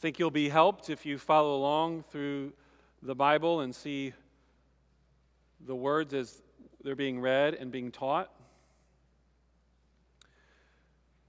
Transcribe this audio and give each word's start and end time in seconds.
think 0.00 0.20
you'll 0.20 0.30
be 0.30 0.48
helped 0.48 0.90
if 0.90 1.04
you 1.04 1.18
follow 1.18 1.56
along 1.56 2.04
through 2.04 2.52
the 3.02 3.16
Bible 3.16 3.60
and 3.60 3.74
see 3.74 4.12
the 5.66 5.74
words 5.74 6.14
as 6.14 6.40
they're 6.84 6.94
being 6.94 7.20
read 7.20 7.54
and 7.54 7.72
being 7.72 7.90
taught. 7.90 8.30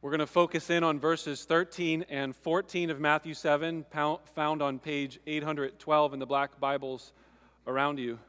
We're 0.03 0.11
going 0.11 0.19
to 0.19 0.27
focus 0.27 0.69
in 0.69 0.83
on 0.83 0.99
verses 0.99 1.45
13 1.45 2.05
and 2.09 2.35
14 2.35 2.91
of 2.91 2.99
Matthew 2.99 3.33
7, 3.33 3.85
found 3.91 4.61
on 4.61 4.77
page 4.77 5.19
812 5.25 6.13
in 6.13 6.19
the 6.19 6.27
black 6.27 6.59
Bibles 6.59 7.11
around 7.65 7.97
you. 7.97 8.19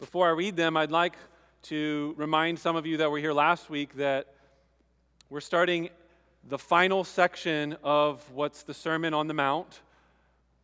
Before 0.00 0.26
I 0.26 0.30
read 0.30 0.56
them, 0.56 0.78
I'd 0.78 0.90
like 0.90 1.16
to 1.64 2.14
remind 2.16 2.58
some 2.58 2.74
of 2.74 2.86
you 2.86 2.96
that 2.96 3.10
were 3.10 3.18
here 3.18 3.34
last 3.34 3.68
week 3.68 3.94
that 3.96 4.34
we're 5.28 5.40
starting 5.40 5.90
the 6.46 6.58
final 6.58 7.04
section 7.04 7.74
of 7.82 8.30
what's 8.30 8.64
the 8.64 8.74
Sermon 8.74 9.14
on 9.14 9.28
the 9.28 9.34
Mount, 9.34 9.80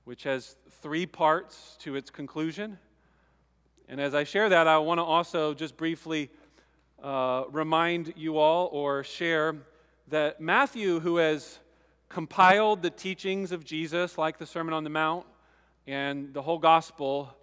which 0.04 0.24
has 0.24 0.56
three 0.82 1.06
parts 1.06 1.78
to 1.80 1.96
its 1.96 2.10
conclusion. 2.10 2.78
And 3.88 3.98
as 3.98 4.14
I 4.14 4.24
share 4.24 4.50
that, 4.50 4.68
I 4.68 4.76
want 4.76 4.98
to 4.98 5.04
also 5.04 5.54
just 5.54 5.78
briefly 5.78 6.30
uh, 7.02 7.44
remind 7.50 8.12
you 8.14 8.36
all 8.36 8.68
or 8.72 9.02
share 9.04 9.56
that 10.08 10.38
Matthew, 10.38 11.00
who 11.00 11.16
has 11.16 11.58
compiled 12.10 12.82
the 12.82 12.90
teachings 12.90 13.50
of 13.50 13.64
Jesus, 13.64 14.18
like 14.18 14.36
the 14.36 14.46
Sermon 14.46 14.74
on 14.74 14.84
the 14.84 14.90
Mount 14.90 15.24
and 15.86 16.34
the 16.34 16.42
whole 16.42 16.58
gospel, 16.58 17.34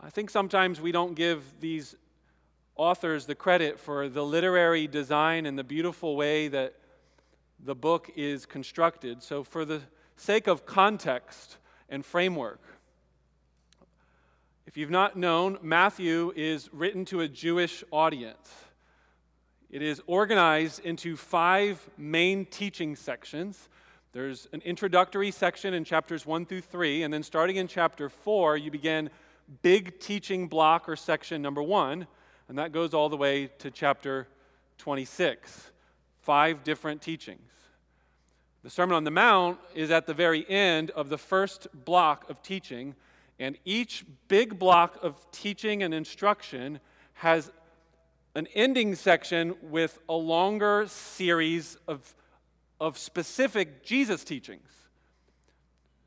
I 0.00 0.10
think 0.10 0.30
sometimes 0.30 0.80
we 0.80 0.90
don't 0.90 1.14
give 1.14 1.44
these 1.60 1.94
authors 2.74 3.26
the 3.26 3.36
credit 3.36 3.78
for 3.78 4.08
the 4.08 4.24
literary 4.24 4.88
design 4.88 5.46
and 5.46 5.56
the 5.56 5.64
beautiful 5.64 6.16
way 6.16 6.48
that 6.48 6.74
the 7.64 7.74
book 7.74 8.10
is 8.16 8.46
constructed. 8.46 9.22
So, 9.22 9.44
for 9.44 9.64
the 9.64 9.82
sake 10.16 10.46
of 10.46 10.66
context 10.66 11.58
and 11.88 12.04
framework, 12.04 12.60
if 14.66 14.76
you've 14.76 14.90
not 14.90 15.16
known, 15.16 15.58
Matthew 15.62 16.32
is 16.36 16.68
written 16.72 17.04
to 17.06 17.20
a 17.20 17.28
Jewish 17.28 17.82
audience. 17.90 18.52
It 19.70 19.82
is 19.82 20.00
organized 20.06 20.84
into 20.84 21.16
five 21.16 21.86
main 21.96 22.44
teaching 22.46 22.96
sections. 22.96 23.68
There's 24.12 24.48
an 24.52 24.62
introductory 24.62 25.30
section 25.30 25.74
in 25.74 25.84
chapters 25.84 26.26
1 26.26 26.46
through 26.46 26.62
3, 26.62 27.02
and 27.02 27.12
then 27.12 27.22
starting 27.22 27.56
in 27.56 27.68
chapter 27.68 28.08
4, 28.08 28.56
you 28.56 28.70
begin 28.70 29.10
big 29.62 30.00
teaching 30.00 30.48
block 30.48 30.88
or 30.88 30.96
section 30.96 31.42
number 31.42 31.62
one, 31.62 32.06
and 32.48 32.58
that 32.58 32.72
goes 32.72 32.94
all 32.94 33.08
the 33.08 33.16
way 33.16 33.46
to 33.58 33.70
chapter 33.70 34.26
26. 34.78 35.70
Five 36.22 36.64
different 36.64 37.02
teachings. 37.02 37.40
The 38.62 38.70
Sermon 38.70 38.96
on 38.96 39.04
the 39.04 39.10
Mount 39.10 39.58
is 39.74 39.90
at 39.90 40.06
the 40.06 40.14
very 40.14 40.48
end 40.48 40.90
of 40.90 41.08
the 41.08 41.18
first 41.18 41.68
block 41.84 42.28
of 42.28 42.42
teaching, 42.42 42.94
and 43.38 43.56
each 43.64 44.04
big 44.26 44.58
block 44.58 44.98
of 45.02 45.30
teaching 45.30 45.82
and 45.82 45.94
instruction 45.94 46.80
has 47.14 47.50
an 48.34 48.46
ending 48.54 48.94
section 48.94 49.54
with 49.62 49.98
a 50.08 50.14
longer 50.14 50.84
series 50.88 51.76
of, 51.86 52.14
of 52.80 52.98
specific 52.98 53.84
Jesus 53.84 54.22
teachings. 54.24 54.68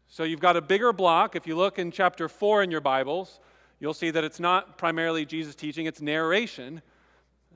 So 0.08 0.23
you've 0.23 0.42
got 0.42 0.58
a 0.58 0.62
bigger 0.62 0.92
block. 0.92 1.36
If 1.36 1.48
you 1.48 1.56
look 1.56 1.80
in 1.80 1.90
chapter 1.90 2.28
4 2.28 2.64
in 2.64 2.72
your 2.72 2.81
Bibles, 2.81 3.40
you'll 3.80 3.94
see 3.94 4.12
that 4.12 4.23
it's 4.23 4.40
not 4.40 4.78
primarily 4.78 5.25
Jesus 5.25 5.56
teaching, 5.56 5.86
it's 5.86 6.02
narration. 6.02 6.81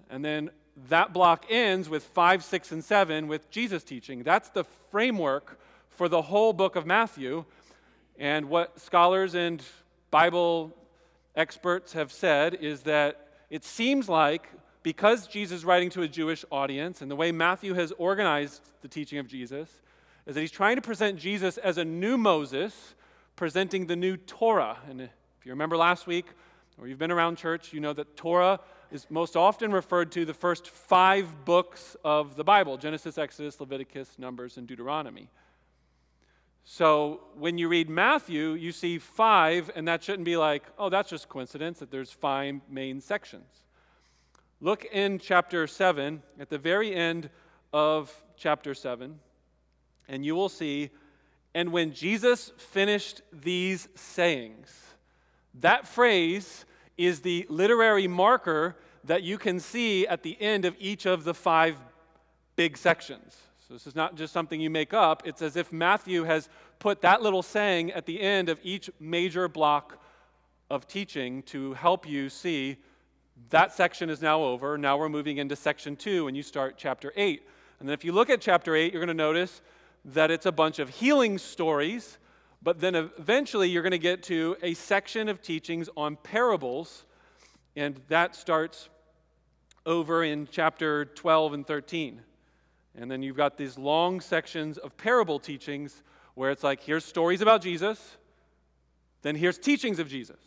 And 0.09 0.23
then 0.23 0.49
that 0.89 1.13
block 1.13 1.45
ends 1.49 1.89
with 1.89 2.03
5, 2.03 2.43
6, 2.43 2.71
and 2.71 2.83
7 2.83 3.27
with 3.27 3.49
Jesus 3.49 3.83
teaching. 3.83 4.23
That's 4.23 4.49
the 4.49 4.65
framework 4.91 5.59
for 5.89 6.09
the 6.09 6.21
whole 6.21 6.53
book 6.53 6.75
of 6.75 6.85
Matthew. 6.85 7.45
And 8.17 8.49
what 8.49 8.79
scholars 8.79 9.35
and 9.35 9.61
Bible 10.11 10.75
experts 11.35 11.93
have 11.93 12.11
said 12.11 12.55
is 12.55 12.81
that 12.81 13.29
it 13.49 13.63
seems 13.63 14.09
like 14.09 14.49
because 14.83 15.27
Jesus 15.27 15.59
is 15.59 15.65
writing 15.65 15.89
to 15.91 16.03
a 16.03 16.07
Jewish 16.07 16.45
audience 16.51 17.01
and 17.01 17.09
the 17.09 17.15
way 17.15 17.31
Matthew 17.31 17.73
has 17.73 17.91
organized 17.97 18.61
the 18.81 18.87
teaching 18.87 19.17
of 19.17 19.27
Jesus, 19.27 19.67
is 20.27 20.35
that 20.35 20.41
he's 20.41 20.51
trying 20.51 20.75
to 20.75 20.81
present 20.81 21.17
Jesus 21.17 21.57
as 21.57 21.77
a 21.77 21.85
new 21.85 22.17
Moses, 22.17 22.93
presenting 23.35 23.87
the 23.87 23.95
new 23.95 24.15
Torah. 24.15 24.77
And 24.89 25.01
if 25.01 25.09
you 25.43 25.51
remember 25.51 25.75
last 25.75 26.05
week, 26.05 26.27
or 26.77 26.87
you've 26.87 26.99
been 26.99 27.11
around 27.11 27.37
church, 27.37 27.73
you 27.73 27.79
know 27.79 27.93
that 27.93 28.15
Torah 28.15 28.59
is 28.91 29.07
most 29.09 29.35
often 29.35 29.71
referred 29.71 30.11
to 30.13 30.25
the 30.25 30.33
first 30.33 30.67
five 30.69 31.45
books 31.45 31.95
of 32.03 32.35
the 32.35 32.43
Bible 32.43 32.77
Genesis, 32.77 33.17
Exodus, 33.17 33.59
Leviticus, 33.59 34.17
Numbers, 34.17 34.57
and 34.57 34.67
Deuteronomy. 34.67 35.29
So 36.63 37.21
when 37.37 37.57
you 37.57 37.67
read 37.67 37.89
Matthew, 37.89 38.53
you 38.53 38.71
see 38.71 38.97
five, 38.97 39.69
and 39.75 39.87
that 39.87 40.03
shouldn't 40.03 40.25
be 40.25 40.37
like, 40.37 40.63
oh, 40.79 40.89
that's 40.89 41.09
just 41.09 41.29
coincidence 41.29 41.79
that 41.79 41.91
there's 41.91 42.11
five 42.11 42.55
main 42.69 43.01
sections. 43.01 43.63
Look 44.61 44.85
in 44.85 45.19
chapter 45.19 45.67
7, 45.67 46.23
at 46.39 46.49
the 46.49 46.57
very 46.57 46.93
end 46.93 47.29
of 47.71 48.11
chapter 48.37 48.73
7 48.73 49.19
and 50.07 50.25
you 50.25 50.35
will 50.35 50.49
see, 50.49 50.89
and 51.53 51.71
when 51.71 51.93
Jesus 51.93 52.51
finished 52.57 53.21
these 53.31 53.87
sayings, 53.95 54.73
that 55.55 55.87
phrase 55.87 56.65
is 56.97 57.21
the 57.21 57.45
literary 57.49 58.07
marker 58.07 58.75
that 59.03 59.23
you 59.23 59.37
can 59.37 59.59
see 59.59 60.07
at 60.07 60.23
the 60.23 60.39
end 60.41 60.65
of 60.65 60.75
each 60.79 61.05
of 61.05 61.23
the 61.23 61.33
five 61.33 61.77
big 62.55 62.77
sections. 62.77 63.37
So 63.67 63.73
this 63.73 63.87
is 63.87 63.95
not 63.95 64.15
just 64.15 64.31
something 64.33 64.61
you 64.61 64.69
make 64.69 64.93
up, 64.93 65.23
it's 65.25 65.41
as 65.41 65.55
if 65.55 65.71
Matthew 65.71 66.23
has 66.23 66.49
put 66.79 67.01
that 67.01 67.21
little 67.21 67.41
saying 67.41 67.91
at 67.91 68.05
the 68.05 68.21
end 68.21 68.49
of 68.49 68.59
each 68.63 68.89
major 68.99 69.47
block 69.47 69.99
of 70.69 70.87
teaching 70.87 71.43
to 71.43 71.73
help 71.73 72.07
you 72.07 72.29
see 72.29 72.77
that 73.49 73.73
section 73.73 74.09
is 74.09 74.21
now 74.21 74.41
over. 74.41 74.77
Now 74.77 74.97
we're 74.97 75.09
moving 75.09 75.37
into 75.37 75.55
section 75.55 75.95
two, 75.95 76.27
and 76.27 76.37
you 76.37 76.43
start 76.43 76.75
chapter 76.77 77.11
eight. 77.15 77.43
And 77.79 77.89
then 77.89 77.93
if 77.93 78.05
you 78.05 78.11
look 78.11 78.29
at 78.29 78.39
chapter 78.39 78.75
eight, 78.75 78.93
you're 78.93 79.01
going 79.01 79.07
to 79.07 79.13
notice 79.13 79.61
that 80.05 80.31
it's 80.31 80.45
a 80.45 80.51
bunch 80.51 80.79
of 80.79 80.89
healing 80.89 81.37
stories, 81.37 82.17
but 82.65 82.79
then 82.79 82.95
eventually 82.95 83.69
you're 83.69 83.83
going 83.83 83.91
to 83.91 83.99
get 83.99 84.23
to 84.23 84.57
a 84.63 84.73
section 84.73 85.29
of 85.29 85.39
teachings 85.39 85.87
on 85.95 86.15
parables, 86.15 87.05
and 87.75 88.01
that 88.07 88.35
starts 88.35 88.89
over 89.85 90.23
in 90.23 90.47
chapter 90.51 91.05
12 91.05 91.53
and 91.53 91.67
13. 91.67 92.19
And 92.95 93.11
then 93.11 93.21
you've 93.21 93.37
got 93.37 93.55
these 93.55 93.77
long 93.77 94.19
sections 94.19 94.79
of 94.79 94.97
parable 94.97 95.37
teachings 95.37 96.01
where 96.33 96.49
it's 96.49 96.63
like, 96.63 96.81
here's 96.81 97.05
stories 97.05 97.41
about 97.41 97.61
Jesus, 97.61 98.17
then 99.21 99.35
here's 99.35 99.59
teachings 99.59 99.99
of 99.99 100.09
Jesus. 100.09 100.39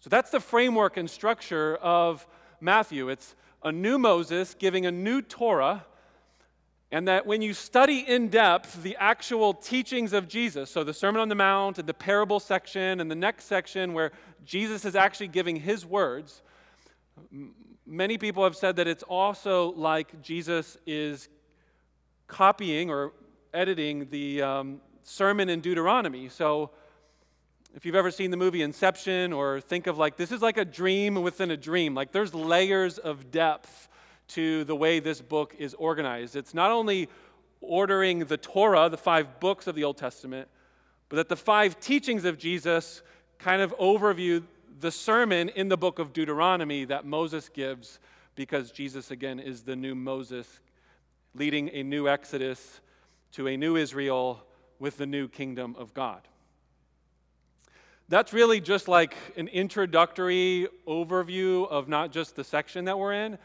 So 0.00 0.10
that's 0.10 0.30
the 0.30 0.40
framework 0.40 0.96
and 0.96 1.08
structure 1.08 1.76
of 1.76 2.26
Matthew. 2.60 3.08
It's 3.08 3.36
a 3.62 3.70
new 3.70 3.98
Moses 3.98 4.54
giving 4.54 4.84
a 4.84 4.90
new 4.90 5.22
Torah 5.22 5.86
and 6.94 7.08
that 7.08 7.26
when 7.26 7.42
you 7.42 7.52
study 7.52 8.04
in 8.06 8.28
depth 8.28 8.80
the 8.84 8.96
actual 9.00 9.52
teachings 9.52 10.12
of 10.12 10.28
Jesus, 10.28 10.70
so 10.70 10.84
the 10.84 10.94
Sermon 10.94 11.20
on 11.20 11.28
the 11.28 11.34
Mount 11.34 11.80
and 11.80 11.88
the 11.88 11.92
parable 11.92 12.38
section 12.38 13.00
and 13.00 13.10
the 13.10 13.16
next 13.16 13.46
section 13.46 13.94
where 13.94 14.12
Jesus 14.44 14.84
is 14.84 14.94
actually 14.94 15.26
giving 15.26 15.56
his 15.56 15.84
words, 15.84 16.40
many 17.84 18.16
people 18.16 18.44
have 18.44 18.54
said 18.54 18.76
that 18.76 18.86
it's 18.86 19.02
also 19.02 19.72
like 19.72 20.22
Jesus 20.22 20.78
is 20.86 21.28
copying 22.28 22.90
or 22.90 23.12
editing 23.52 24.06
the 24.10 24.42
um, 24.42 24.80
sermon 25.02 25.48
in 25.48 25.60
Deuteronomy. 25.60 26.28
So 26.28 26.70
if 27.74 27.84
you've 27.84 27.96
ever 27.96 28.12
seen 28.12 28.30
the 28.30 28.36
movie 28.36 28.62
Inception 28.62 29.32
or 29.32 29.60
think 29.60 29.88
of 29.88 29.98
like 29.98 30.16
this 30.16 30.30
is 30.30 30.42
like 30.42 30.58
a 30.58 30.64
dream 30.64 31.16
within 31.16 31.50
a 31.50 31.56
dream, 31.56 31.92
like 31.92 32.12
there's 32.12 32.32
layers 32.32 32.98
of 32.98 33.32
depth 33.32 33.88
to 34.34 34.64
the 34.64 34.76
way 34.76 35.00
this 35.00 35.20
book 35.20 35.54
is 35.58 35.74
organized. 35.74 36.36
It's 36.36 36.54
not 36.54 36.70
only 36.70 37.08
ordering 37.60 38.20
the 38.20 38.36
Torah, 38.36 38.88
the 38.88 38.96
five 38.96 39.40
books 39.40 39.66
of 39.66 39.74
the 39.74 39.84
Old 39.84 39.96
Testament, 39.96 40.48
but 41.08 41.16
that 41.16 41.28
the 41.28 41.36
five 41.36 41.78
teachings 41.80 42.24
of 42.24 42.38
Jesus 42.38 43.02
kind 43.38 43.62
of 43.62 43.76
overview 43.78 44.42
the 44.80 44.90
sermon 44.90 45.48
in 45.50 45.68
the 45.68 45.76
book 45.76 45.98
of 45.98 46.12
Deuteronomy 46.12 46.84
that 46.84 47.04
Moses 47.04 47.48
gives 47.48 48.00
because 48.34 48.70
Jesus, 48.72 49.10
again, 49.10 49.38
is 49.38 49.62
the 49.62 49.76
new 49.76 49.94
Moses 49.94 50.60
leading 51.34 51.70
a 51.72 51.82
new 51.82 52.08
Exodus 52.08 52.80
to 53.32 53.48
a 53.48 53.56
new 53.56 53.76
Israel 53.76 54.44
with 54.78 54.96
the 54.96 55.06
new 55.06 55.28
kingdom 55.28 55.76
of 55.78 55.94
God. 55.94 56.22
That's 58.08 58.32
really 58.32 58.60
just 58.60 58.88
like 58.88 59.16
an 59.36 59.48
introductory 59.48 60.68
overview 60.86 61.68
of 61.68 61.88
not 61.88 62.12
just 62.12 62.36
the 62.36 62.44
section 62.44 62.84
that 62.86 62.98
we're 62.98 63.14
in, 63.14 63.38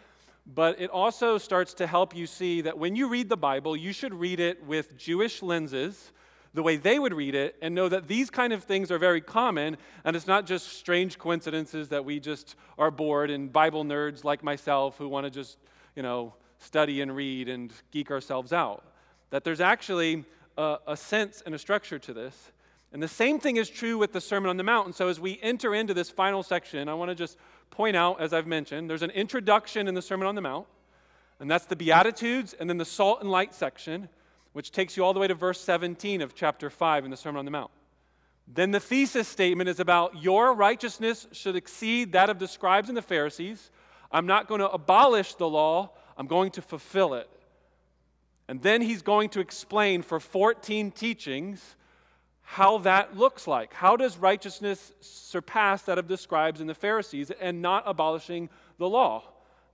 but 0.45 0.79
it 0.79 0.89
also 0.89 1.37
starts 1.37 1.73
to 1.75 1.87
help 1.87 2.15
you 2.15 2.25
see 2.25 2.61
that 2.61 2.77
when 2.77 2.95
you 2.95 3.07
read 3.07 3.29
the 3.29 3.37
Bible, 3.37 3.75
you 3.75 3.93
should 3.93 4.13
read 4.13 4.39
it 4.39 4.65
with 4.65 4.97
Jewish 4.97 5.41
lenses, 5.41 6.11
the 6.53 6.63
way 6.63 6.77
they 6.77 6.97
would 6.97 7.13
read 7.13 7.35
it, 7.35 7.55
and 7.61 7.75
know 7.75 7.87
that 7.87 8.07
these 8.07 8.29
kind 8.29 8.53
of 8.53 8.63
things 8.63 8.91
are 8.91 8.97
very 8.97 9.21
common, 9.21 9.77
and 10.03 10.15
it's 10.15 10.27
not 10.27 10.47
just 10.47 10.69
strange 10.69 11.19
coincidences 11.19 11.89
that 11.89 12.03
we 12.03 12.19
just 12.19 12.55
are 12.77 12.89
bored 12.89 13.29
and 13.29 13.53
Bible 13.53 13.85
nerds 13.85 14.23
like 14.23 14.43
myself 14.43 14.97
who 14.97 15.07
want 15.07 15.25
to 15.25 15.29
just, 15.29 15.57
you 15.95 16.01
know, 16.01 16.33
study 16.57 17.01
and 17.01 17.15
read 17.15 17.47
and 17.49 17.71
geek 17.91 18.09
ourselves 18.11 18.51
out. 18.51 18.83
That 19.29 19.43
there's 19.43 19.61
actually 19.61 20.25
a, 20.57 20.77
a 20.87 20.97
sense 20.97 21.43
and 21.45 21.53
a 21.53 21.59
structure 21.59 21.99
to 21.99 22.13
this. 22.13 22.51
And 22.91 23.03
the 23.03 23.07
same 23.07 23.39
thing 23.39 23.57
is 23.57 23.69
true 23.69 23.99
with 23.99 24.13
the 24.13 24.21
Sermon 24.21 24.49
on 24.49 24.57
the 24.57 24.63
Mount. 24.63 24.87
And 24.87 24.95
so 24.95 25.07
as 25.07 25.19
we 25.19 25.39
enter 25.43 25.75
into 25.75 25.93
this 25.93 26.09
final 26.09 26.41
section, 26.41 26.89
I 26.89 26.95
want 26.95 27.09
to 27.09 27.15
just 27.15 27.37
point 27.71 27.95
out, 27.95 28.19
as 28.19 28.33
I've 28.33 28.47
mentioned, 28.47 28.89
there's 28.89 29.03
an 29.03 29.11
introduction 29.11 29.87
in 29.87 29.93
the 29.93 30.01
Sermon 30.01 30.27
on 30.27 30.35
the 30.35 30.41
Mount, 30.41 30.67
and 31.39 31.49
that's 31.49 31.65
the 31.65 31.75
Beatitudes, 31.75 32.53
and 32.53 32.69
then 32.69 32.77
the 32.77 32.85
salt 32.85 33.21
and 33.21 33.31
light 33.31 33.53
section, 33.53 34.09
which 34.53 34.71
takes 34.71 34.97
you 34.97 35.03
all 35.03 35.13
the 35.13 35.19
way 35.19 35.27
to 35.27 35.35
verse 35.35 35.61
17 35.61 36.21
of 36.21 36.35
chapter 36.35 36.69
5 36.69 37.05
in 37.05 37.11
the 37.11 37.17
Sermon 37.17 37.39
on 37.39 37.45
the 37.45 37.51
Mount. 37.51 37.71
Then 38.47 38.71
the 38.71 38.79
thesis 38.79 39.27
statement 39.27 39.69
is 39.69 39.79
about 39.79 40.21
your 40.21 40.53
righteousness 40.53 41.27
should 41.31 41.55
exceed 41.55 42.13
that 42.13 42.29
of 42.29 42.39
the 42.39 42.47
scribes 42.47 42.89
and 42.89 42.97
the 42.97 43.01
Pharisees. 43.01 43.69
I'm 44.11 44.25
not 44.25 44.47
going 44.47 44.59
to 44.59 44.69
abolish 44.69 45.35
the 45.35 45.47
law, 45.47 45.91
I'm 46.17 46.27
going 46.27 46.51
to 46.51 46.61
fulfill 46.61 47.13
it. 47.13 47.29
And 48.47 48.61
then 48.63 48.81
he's 48.81 49.03
going 49.03 49.29
to 49.29 49.39
explain 49.39 50.01
for 50.01 50.19
14 50.19 50.89
teachings 50.91 51.75
how 52.51 52.79
that 52.79 53.15
looks 53.15 53.45
like. 53.45 53.71
How 53.75 53.95
does 53.95 54.17
righteousness 54.17 54.91
surpass 55.01 55.83
that 55.83 55.99
of 55.99 56.07
the 56.07 56.17
scribes 56.17 56.59
and 56.59 56.67
the 56.67 56.73
Pharisees 56.73 57.29
and 57.29 57.61
not 57.61 57.83
abolishing 57.85 58.49
the 58.79 58.89
law? 58.89 59.23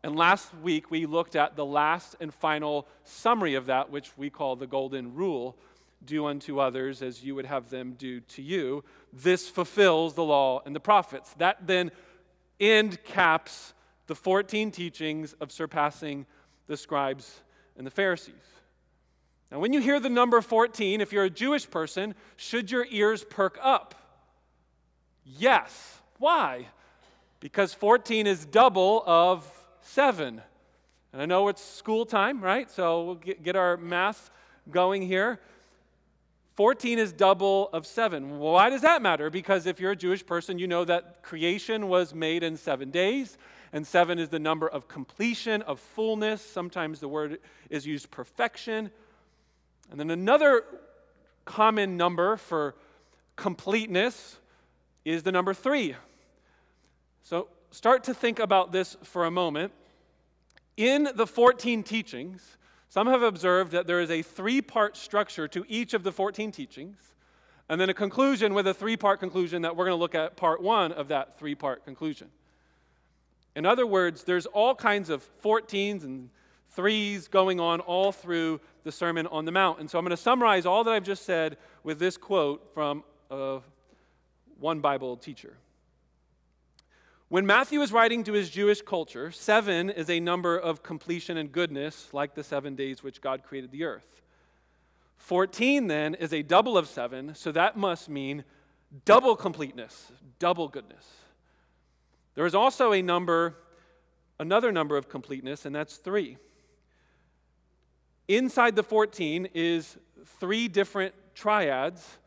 And 0.04 0.13
last 0.13 0.54
week 0.62 0.92
we 0.92 1.06
looked 1.06 1.38
at 1.38 1.56
the 1.56 1.63
last 1.63 2.18
and 2.19 2.33
final 2.33 2.86
summary 3.06 3.56
of 3.56 3.68
that, 3.68 3.92
which 3.92 4.12
we 4.18 4.30
call 4.30 4.57
the 4.57 4.68
golden 4.68 5.16
rule 5.16 5.56
do 6.04 6.25
unto 6.25 6.60
others 6.60 7.01
as 7.01 7.24
you 7.24 7.33
would 7.33 7.45
have 7.45 7.69
them 7.69 7.94
do 7.98 8.19
to 8.19 8.42
you. 8.42 8.83
This 9.13 9.48
fulfills 9.48 10.13
the 10.13 10.25
law 10.25 10.62
and 10.66 10.75
the 10.75 10.81
prophets. 10.81 11.33
That 11.38 11.66
then 11.66 11.92
end 12.60 13.01
caps 13.06 13.74
the 14.07 14.16
14 14.16 14.69
teachings 14.71 15.31
of 15.39 15.50
surpassing 15.50 16.25
the 16.68 16.75
scribes 16.75 17.39
and 17.78 17.88
the 17.88 17.92
Pharisees. 17.92 18.55
Now, 19.51 19.59
when 19.59 19.74
you 19.74 19.80
hear 19.80 20.00
the 20.00 20.09
number 20.09 20.42
14, 20.42 21.01
if 21.01 21.13
you're 21.13 21.25
a 21.25 21.30
Jewish 21.30 21.69
person, 21.69 22.15
should 22.36 22.71
your 22.71 22.86
ears 22.89 23.24
perk 23.24 23.57
up? 23.62 23.95
Yes. 25.24 26.00
Why? 26.18 26.68
Because 27.39 27.74
14 27.74 28.27
is 28.27 28.45
double 28.45 29.03
of 29.06 29.47
7. 29.81 30.42
And 31.13 31.21
I 31.21 31.25
know 31.25 31.47
it's 31.47 31.63
school 31.63 32.06
time, 32.06 32.42
right? 32.42 32.69
So 32.69 33.03
we'll 33.03 33.15
get, 33.15 33.56
our 33.56 33.77
math 33.77 34.31
going 34.69 35.01
here. 35.01 35.39
14 36.56 37.00
is 37.00 37.12
double 37.12 37.69
of 37.71 37.86
7. 37.86 38.39
Why 38.39 38.69
does 38.69 38.81
that 38.81 39.01
matter? 39.01 39.30
Because 39.30 39.65
if 39.65 39.80
you're 39.80 39.92
a 39.92 39.95
Jewish 39.95 40.25
person, 40.25 40.57
you 40.57 40.68
know 40.68 40.86
that 40.86 41.21
creation 41.21 41.88
was 41.88 42.13
made 42.13 42.44
in 42.44 42.57
seven 42.57 42.92
days, 42.92 43.38
and 43.74 43.86
seven 43.86 44.19
is 44.19 44.30
the 44.30 44.39
number 44.39 44.68
of 44.68 44.88
completion, 44.88 45.62
of 45.63 45.80
fullness. 45.80 46.42
Sometimes 46.42 47.00
the 47.00 47.09
word 47.09 47.39
is 47.69 47.86
used 47.86 48.09
perfection. 48.09 48.89
And 49.92 50.00
then 50.00 50.10
another 50.10 50.64
common 51.46 51.98
number 51.98 52.38
for 52.38 52.76
completeness 53.36 54.38
is 55.04 55.24
the 55.24 55.32
number 55.32 55.54
three. 55.54 55.96
So 57.24 57.48
start 57.72 58.04
to 58.06 58.14
think 58.14 58.40
about 58.40 58.72
this 58.72 58.98
for 59.04 59.26
a 59.26 59.32
moment. 59.32 59.72
In 60.78 61.10
the 61.16 61.28
14 61.28 61.84
teachings, 61.84 62.58
some 62.90 63.08
have 63.08 63.22
observed 63.22 63.72
that 63.72 63.88
there 63.88 64.02
is 64.02 64.10
a 64.10 64.22
three 64.22 64.62
part 64.62 64.98
structure 64.98 65.48
to 65.50 65.66
each 65.68 65.94
of 65.94 66.04
the 66.04 66.12
14 66.12 66.52
teachings, 66.52 66.98
and 67.70 67.80
then 67.80 67.90
a 67.90 67.94
conclusion 67.94 68.54
with 68.54 68.68
a 68.68 68.74
three 68.74 68.98
part 68.98 69.20
conclusion 69.20 69.62
that 69.64 69.76
we're 69.76 69.86
going 69.86 69.98
to 69.98 70.02
look 70.02 70.16
at 70.16 70.38
part 70.38 70.62
one 70.62 70.92
of 70.92 71.10
that 71.10 71.38
three 71.38 71.56
part 71.56 71.86
conclusion. 71.86 72.30
In 73.56 73.66
other 73.66 73.88
words, 73.88 74.24
there's 74.24 74.46
all 74.46 74.76
kinds 74.76 75.10
of 75.10 75.26
14s 75.42 76.04
and 76.04 76.30
threes 76.70 77.28
going 77.30 77.60
on 77.60 77.80
all 77.80 78.12
through 78.12 78.60
the 78.86 78.92
Sermon 78.92 79.28
on 79.28 79.44
the 79.44 79.52
Mount. 79.52 79.80
And 79.80 79.90
so 79.90 79.98
I'm 79.98 80.06
going 80.06 80.12
to 80.12 80.18
summarize 80.18 80.66
all 80.66 80.84
that 80.86 80.94
I've 80.94 81.04
just 81.04 81.26
said 81.26 81.58
with 81.84 82.00
this 82.00 82.16
quote 82.16 82.72
from 82.74 83.04
uh, 83.30 83.60
one 84.60 84.80
Bible 84.80 85.18
teacher. 85.18 85.58
When 87.28 87.48
Matthew 87.48 87.82
is 87.82 87.92
writing 87.92 88.24
to 88.26 88.34
his 88.34 88.52
Jewish 88.52 88.84
culture, 88.84 89.32
seven 89.32 89.90
is 89.90 90.10
a 90.10 90.20
number 90.20 90.56
of 90.56 90.84
completion 90.84 91.36
and 91.38 91.52
goodness, 91.52 92.14
like 92.14 92.36
the 92.36 92.44
seven 92.44 92.76
days 92.76 93.04
which 93.04 93.20
God 93.20 93.44
created 93.44 93.72
the 93.72 93.84
earth. 93.84 94.22
14 95.18 95.88
then 95.88 96.14
is 96.14 96.31
a 96.31 96.44
double 96.44 96.78
of 96.78 96.88
seven, 96.88 97.34
so 97.34 97.52
that 97.52 97.76
must 97.76 98.08
mean 98.08 98.44
double 99.04 99.36
completeness, 99.36 100.12
double 100.38 100.68
goodness. 100.68 101.06
There 102.36 102.46
is 102.46 102.54
also 102.54 102.94
a 102.94 103.02
number, 103.02 103.56
another 104.40 104.72
number 104.72 104.96
of 104.96 105.10
completeness, 105.10 105.66
and 105.66 105.74
that's 105.74 105.96
three. 105.96 106.38
Inside 108.27 108.75
the 108.75 108.83
14 108.83 109.50
is 109.54 109.98
three 110.39 110.68
different 110.68 111.13
triads, 111.36 112.18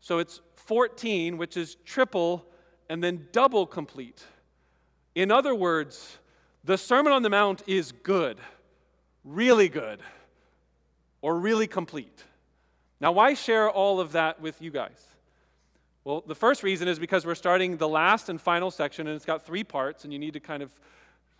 so 0.00 0.18
it's 0.18 0.40
14, 0.54 1.36
which 1.36 1.56
is 1.56 1.76
triple 1.84 2.46
and 2.88 3.02
then 3.02 3.28
double 3.32 3.66
complete. 3.66 4.24
In 5.14 5.30
other 5.30 5.54
words, 5.54 6.18
the 6.64 6.78
Sermon 6.78 7.12
on 7.12 7.22
the 7.22 7.30
Mount 7.30 7.62
is 7.66 7.92
good, 7.92 8.38
really 9.24 9.68
good, 9.68 10.00
or 11.20 11.38
really 11.38 11.66
complete. 11.66 12.24
Now, 13.00 13.12
why 13.12 13.34
share 13.34 13.68
all 13.68 14.00
of 14.00 14.12
that 14.12 14.40
with 14.40 14.62
you 14.62 14.70
guys? 14.70 15.06
Well, 16.04 16.22
the 16.26 16.34
first 16.34 16.62
reason 16.62 16.88
is 16.88 16.98
because 16.98 17.26
we're 17.26 17.34
starting 17.34 17.76
the 17.76 17.88
last 17.88 18.28
and 18.28 18.40
final 18.40 18.70
section, 18.70 19.06
and 19.06 19.14
it's 19.16 19.24
got 19.24 19.44
three 19.44 19.64
parts, 19.64 20.04
and 20.04 20.12
you 20.12 20.18
need 20.18 20.32
to 20.34 20.40
kind 20.40 20.62
of, 20.62 20.72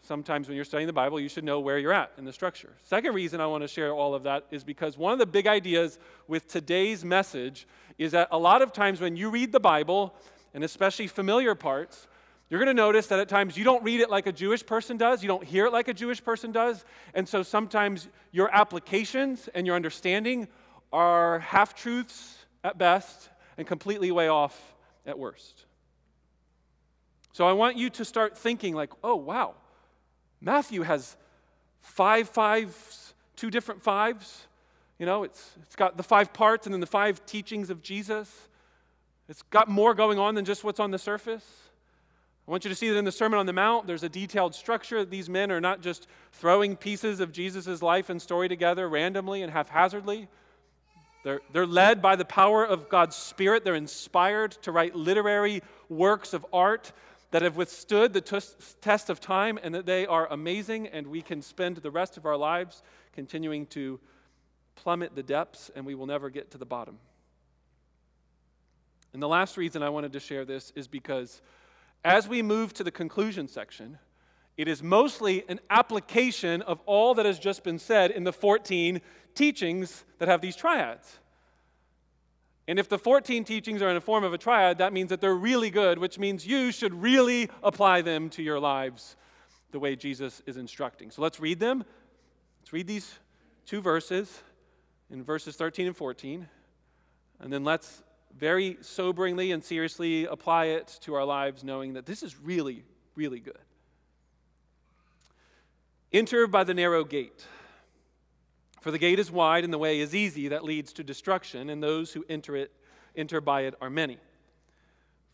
sometimes 0.03 0.49
when 0.49 0.57
you're 0.57 0.65
studying 0.65 0.87
the 0.87 0.93
Bible, 0.93 1.19
you 1.21 1.29
should 1.29 1.45
know 1.45 1.61
where 1.61 1.79
you're 1.79 1.93
at 1.93 2.13
in 2.19 2.25
the 2.25 2.33
structure. 2.33 2.73
Second 2.83 3.15
reason 3.15 3.41
I 3.41 3.47
want 3.47 3.63
to 3.63 3.69
share 3.69 3.93
all 3.93 4.15
of 4.15 4.25
that 4.25 4.47
is 4.51 4.65
because 4.65 4.99
one 4.99 5.13
of 5.13 5.19
the 5.19 5.27
big 5.27 5.47
ideas 5.47 5.99
with 6.29 6.49
today's 6.49 7.05
message 7.05 7.67
is 7.99 8.13
that 8.13 8.29
a 8.31 8.39
lot 8.39 8.63
of 8.63 8.73
times 8.73 9.01
when 9.01 9.17
you 9.17 9.31
read 9.31 9.53
the 9.53 9.61
Bible, 9.61 10.15
and 10.55 10.65
especially 10.65 11.07
familiar 11.07 11.55
parts, 11.55 12.09
you're 12.51 12.59
going 12.59 12.75
to 12.75 12.75
notice 12.75 13.07
that 13.07 13.19
at 13.19 13.29
times 13.29 13.57
you 13.57 13.65
don't 13.65 13.83
read 13.83 14.01
it 14.01 14.11
like 14.11 14.27
a 14.27 14.33
Jewish 14.33 14.67
person 14.67 14.97
does, 14.97 15.23
you 15.23 15.29
don't 15.29 15.45
hear 15.45 15.67
it 15.67 15.73
like 15.73 15.89
a 15.89 15.95
Jewish 15.95 16.23
person 16.23 16.53
does, 16.53 16.85
and 17.15 17.27
so 17.27 17.43
sometimes 17.43 18.09
your 18.31 18.55
applications 18.55 19.49
and 19.55 19.67
your 19.67 19.77
understanding 19.77 20.49
are 20.93 21.39
half 21.39 21.75
truths 21.75 22.37
at 22.65 22.77
best 22.77 23.31
and 23.57 23.67
completely 23.67 24.11
way 24.11 24.29
off 24.29 24.75
at 25.07 25.19
worst. 25.19 25.65
So 27.33 27.47
I 27.49 27.53
want 27.53 27.79
you 27.79 27.89
to 27.91 28.05
start 28.05 28.37
thinking, 28.37 28.75
like, 28.75 28.91
oh, 29.03 29.17
wow, 29.17 29.55
Matthew 30.43 30.83
has 30.83 31.17
five 31.81 32.29
fives, 32.29 33.15
two 33.37 33.51
different 33.51 33.83
fives. 33.83 34.47
You 34.99 35.07
know, 35.07 35.23
it's, 35.23 35.53
it's 35.63 35.77
got 35.77 35.97
the 35.97 36.03
five 36.03 36.33
parts 36.33 36.67
and 36.67 36.75
then 36.75 36.81
the 36.81 36.87
five 36.87 37.25
teachings 37.27 37.71
of 37.71 37.83
Jesus. 37.83 38.49
It's 39.29 39.43
got 39.43 39.69
more 39.69 39.95
going 39.95 40.19
on 40.19 40.35
than 40.35 40.45
just 40.45 40.65
what's 40.65 40.81
on 40.81 40.91
the 40.91 40.99
surface. 40.99 41.45
I 42.47 42.51
want 42.51 42.65
you 42.65 42.71
to 42.71 42.75
see 42.75 42.89
that 42.91 42.97
in 42.97 43.05
the 43.05 43.13
Sermon 43.13 43.39
on 43.39 43.47
the 43.47 43.53
Mount, 43.53 43.87
there's 43.87 44.03
a 44.03 44.09
detailed 44.09 44.55
structure. 44.55 45.05
These 45.05 45.29
men 45.29 45.53
are 45.53 45.61
not 45.61 45.81
just 45.81 46.09
throwing 46.33 46.77
pieces 46.77 47.21
of 47.21 47.31
Jesus' 47.33 47.83
life 47.83 48.11
and 48.11 48.21
story 48.21 48.49
together 48.49 48.89
randomly 48.89 49.43
and 49.43 49.53
haphazardly. 49.53 50.29
They're, 51.25 51.41
they're 51.53 51.67
led 51.67 52.03
by 52.03 52.17
the 52.17 52.25
power 52.25 52.65
of 52.67 52.89
God's 52.89 53.15
Spirit. 53.15 53.63
They're 53.63 53.77
inspired 53.77 54.53
to 54.63 54.73
write 54.73 54.97
literary 54.97 55.63
works 55.89 56.33
of 56.35 56.45
art 56.53 56.93
that 57.33 57.43
have 57.43 57.57
withstood 57.57 58.13
the 58.13 58.21
t- 58.21 58.39
test 58.81 59.11
of 59.11 59.19
time 59.19 59.59
and 59.63 59.75
that 59.75 59.87
they 59.87 60.07
are 60.07 60.31
amazing, 60.31 60.87
and 60.87 61.07
we 61.07 61.23
can 61.23 61.43
spend 61.43 61.79
the 61.79 61.91
rest 61.91 62.17
of 62.17 62.27
our 62.27 62.37
lives 62.37 62.83
continuing 63.13 63.67
to 63.67 63.99
plummet 64.77 65.15
the 65.17 65.23
depths, 65.23 65.71
and 65.75 65.85
we 65.85 65.95
will 65.95 66.07
never 66.07 66.31
get 66.31 66.51
to 66.51 66.59
the 66.59 66.67
bottom. 66.67 66.99
And 69.15 69.23
the 69.23 69.29
last 69.29 69.57
reason 69.57 69.83
I 69.83 69.89
wanted 69.89 70.13
to 70.13 70.21
share 70.21 70.45
this 70.45 70.73
is 70.77 70.87
because 70.87 71.41
as 72.05 72.29
we 72.29 72.43
move 72.43 72.75
to 72.75 72.85
the 72.85 72.91
conclusion 72.91 73.49
section, 73.49 73.99
it 74.59 74.69
is 74.69 74.83
mostly 74.83 75.45
an 75.49 75.59
application 75.71 76.61
of 76.63 76.81
all 76.85 77.15
that 77.15 77.25
has 77.25 77.39
just 77.39 77.65
been 77.65 77.79
said 77.79 78.11
in 78.11 78.25
the 78.25 78.33
14 78.33 79.01
teachings 79.35 80.05
that 80.19 80.29
have 80.29 80.43
these 80.43 80.57
triads. 80.57 81.19
And 82.69 82.79
if 82.79 82.89
the 82.89 82.99
14 82.99 83.45
teachings 83.45 83.83
are 83.83 83.89
in 83.89 83.95
the 83.95 84.01
form 84.01 84.23
of 84.23 84.33
a 84.33 84.39
triad, 84.39 84.79
that 84.79 84.93
means 84.93 85.11
that 85.11 85.21
they're 85.21 85.35
really 85.35 85.71
good, 85.71 85.99
which 85.99 86.19
means 86.19 86.47
you 86.47 86.71
should 86.71 86.95
really 86.95 87.51
apply 87.63 88.03
them 88.03 88.31
to 88.31 88.43
your 88.43 88.61
lives 88.61 89.17
the 89.73 89.79
way 89.79 89.97
Jesus 89.97 90.43
is 90.47 90.57
instructing. 90.57 91.11
So 91.11 91.23
let's 91.23 91.41
read 91.41 91.59
them. 91.59 91.85
Let's 92.61 92.73
read 92.73 92.87
these 92.87 93.19
two 93.67 93.81
verses 93.81 94.43
in 95.11 95.25
verses 95.25 95.57
13 95.57 95.89
and 95.89 95.97
14. 95.97 96.49
And 97.41 97.53
then 97.53 97.65
let's 97.65 98.03
very 98.39 98.75
soberingly 98.77 99.53
and 99.53 99.63
seriously 99.63 100.27
apply 100.27 100.67
it 100.67 100.99
to 101.03 101.15
our 101.15 101.25
lives, 101.25 101.65
knowing 101.65 101.95
that 101.95 102.07
this 102.07 102.23
is 102.23 102.39
really, 102.39 102.85
really 103.17 103.41
good. 103.41 103.59
Enter 106.13 106.47
by 106.47 106.63
the 106.65 106.75
narrow 106.75 107.05
gate. 107.05 107.45
For 108.83 108.91
the 108.91 108.99
gate 108.99 109.21
is 109.21 109.31
wide 109.31 109.63
and 109.63 109.73
the 109.73 109.79
way 109.79 110.01
is 110.01 110.13
easy 110.13 110.49
that 110.49 110.65
leads 110.65 110.93
to 110.95 111.05
destruction, 111.05 111.71
and 111.71 111.81
those 111.81 112.13
who 112.13 112.25
enter 112.29 112.57
it 112.57 112.73
enter 113.15 113.41
by 113.41 113.63
it 113.63 113.75
are 113.81 113.89
many. 113.89 114.19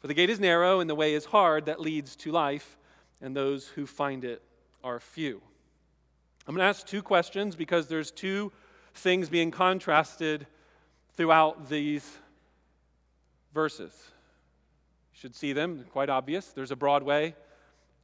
For 0.00 0.06
the 0.06 0.14
gate 0.14 0.28
is 0.28 0.38
narrow 0.38 0.80
and 0.80 0.90
the 0.90 0.94
way 0.94 1.14
is 1.14 1.24
hard 1.24 1.64
that 1.66 1.80
leads 1.80 2.14
to 2.16 2.30
life, 2.30 2.76
and 3.22 3.34
those 3.34 3.66
who 3.66 3.86
find 3.86 4.22
it 4.24 4.42
are 4.84 5.00
few. 5.00 5.40
I'm 6.46 6.54
going 6.54 6.62
to 6.62 6.68
ask 6.68 6.86
two 6.86 7.02
questions 7.02 7.56
because 7.56 7.88
there's 7.88 8.10
two 8.10 8.52
things 8.94 9.30
being 9.30 9.50
contrasted 9.50 10.46
throughout 11.16 11.70
these 11.70 12.18
verses. 13.54 13.92
You 15.14 15.20
should 15.20 15.34
see 15.34 15.54
them, 15.54 15.86
quite 15.90 16.10
obvious. 16.10 16.48
There's 16.48 16.70
a 16.70 16.76
broad 16.76 17.02
way 17.02 17.34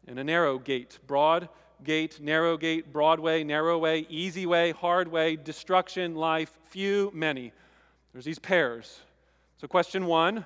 and 0.07 0.19
a 0.19 0.25
narrow 0.25 0.59
gate. 0.59 0.99
Broad 1.07 1.51
gate, 1.85 2.21
narrow 2.21 2.57
gate, 2.57 2.93
broad 2.93 3.21
way, 3.21 3.45
narrow 3.45 3.79
way, 3.79 4.07
easy 4.09 4.47
way, 4.47 4.73
hard 4.73 5.09
way, 5.09 5.37
destruction, 5.37 6.15
life, 6.15 6.51
few, 6.71 7.11
many. 7.15 7.53
There's 8.13 8.25
these 8.25 8.39
pairs. 8.39 9.01
So, 9.59 9.69
question 9.69 10.07
one 10.07 10.45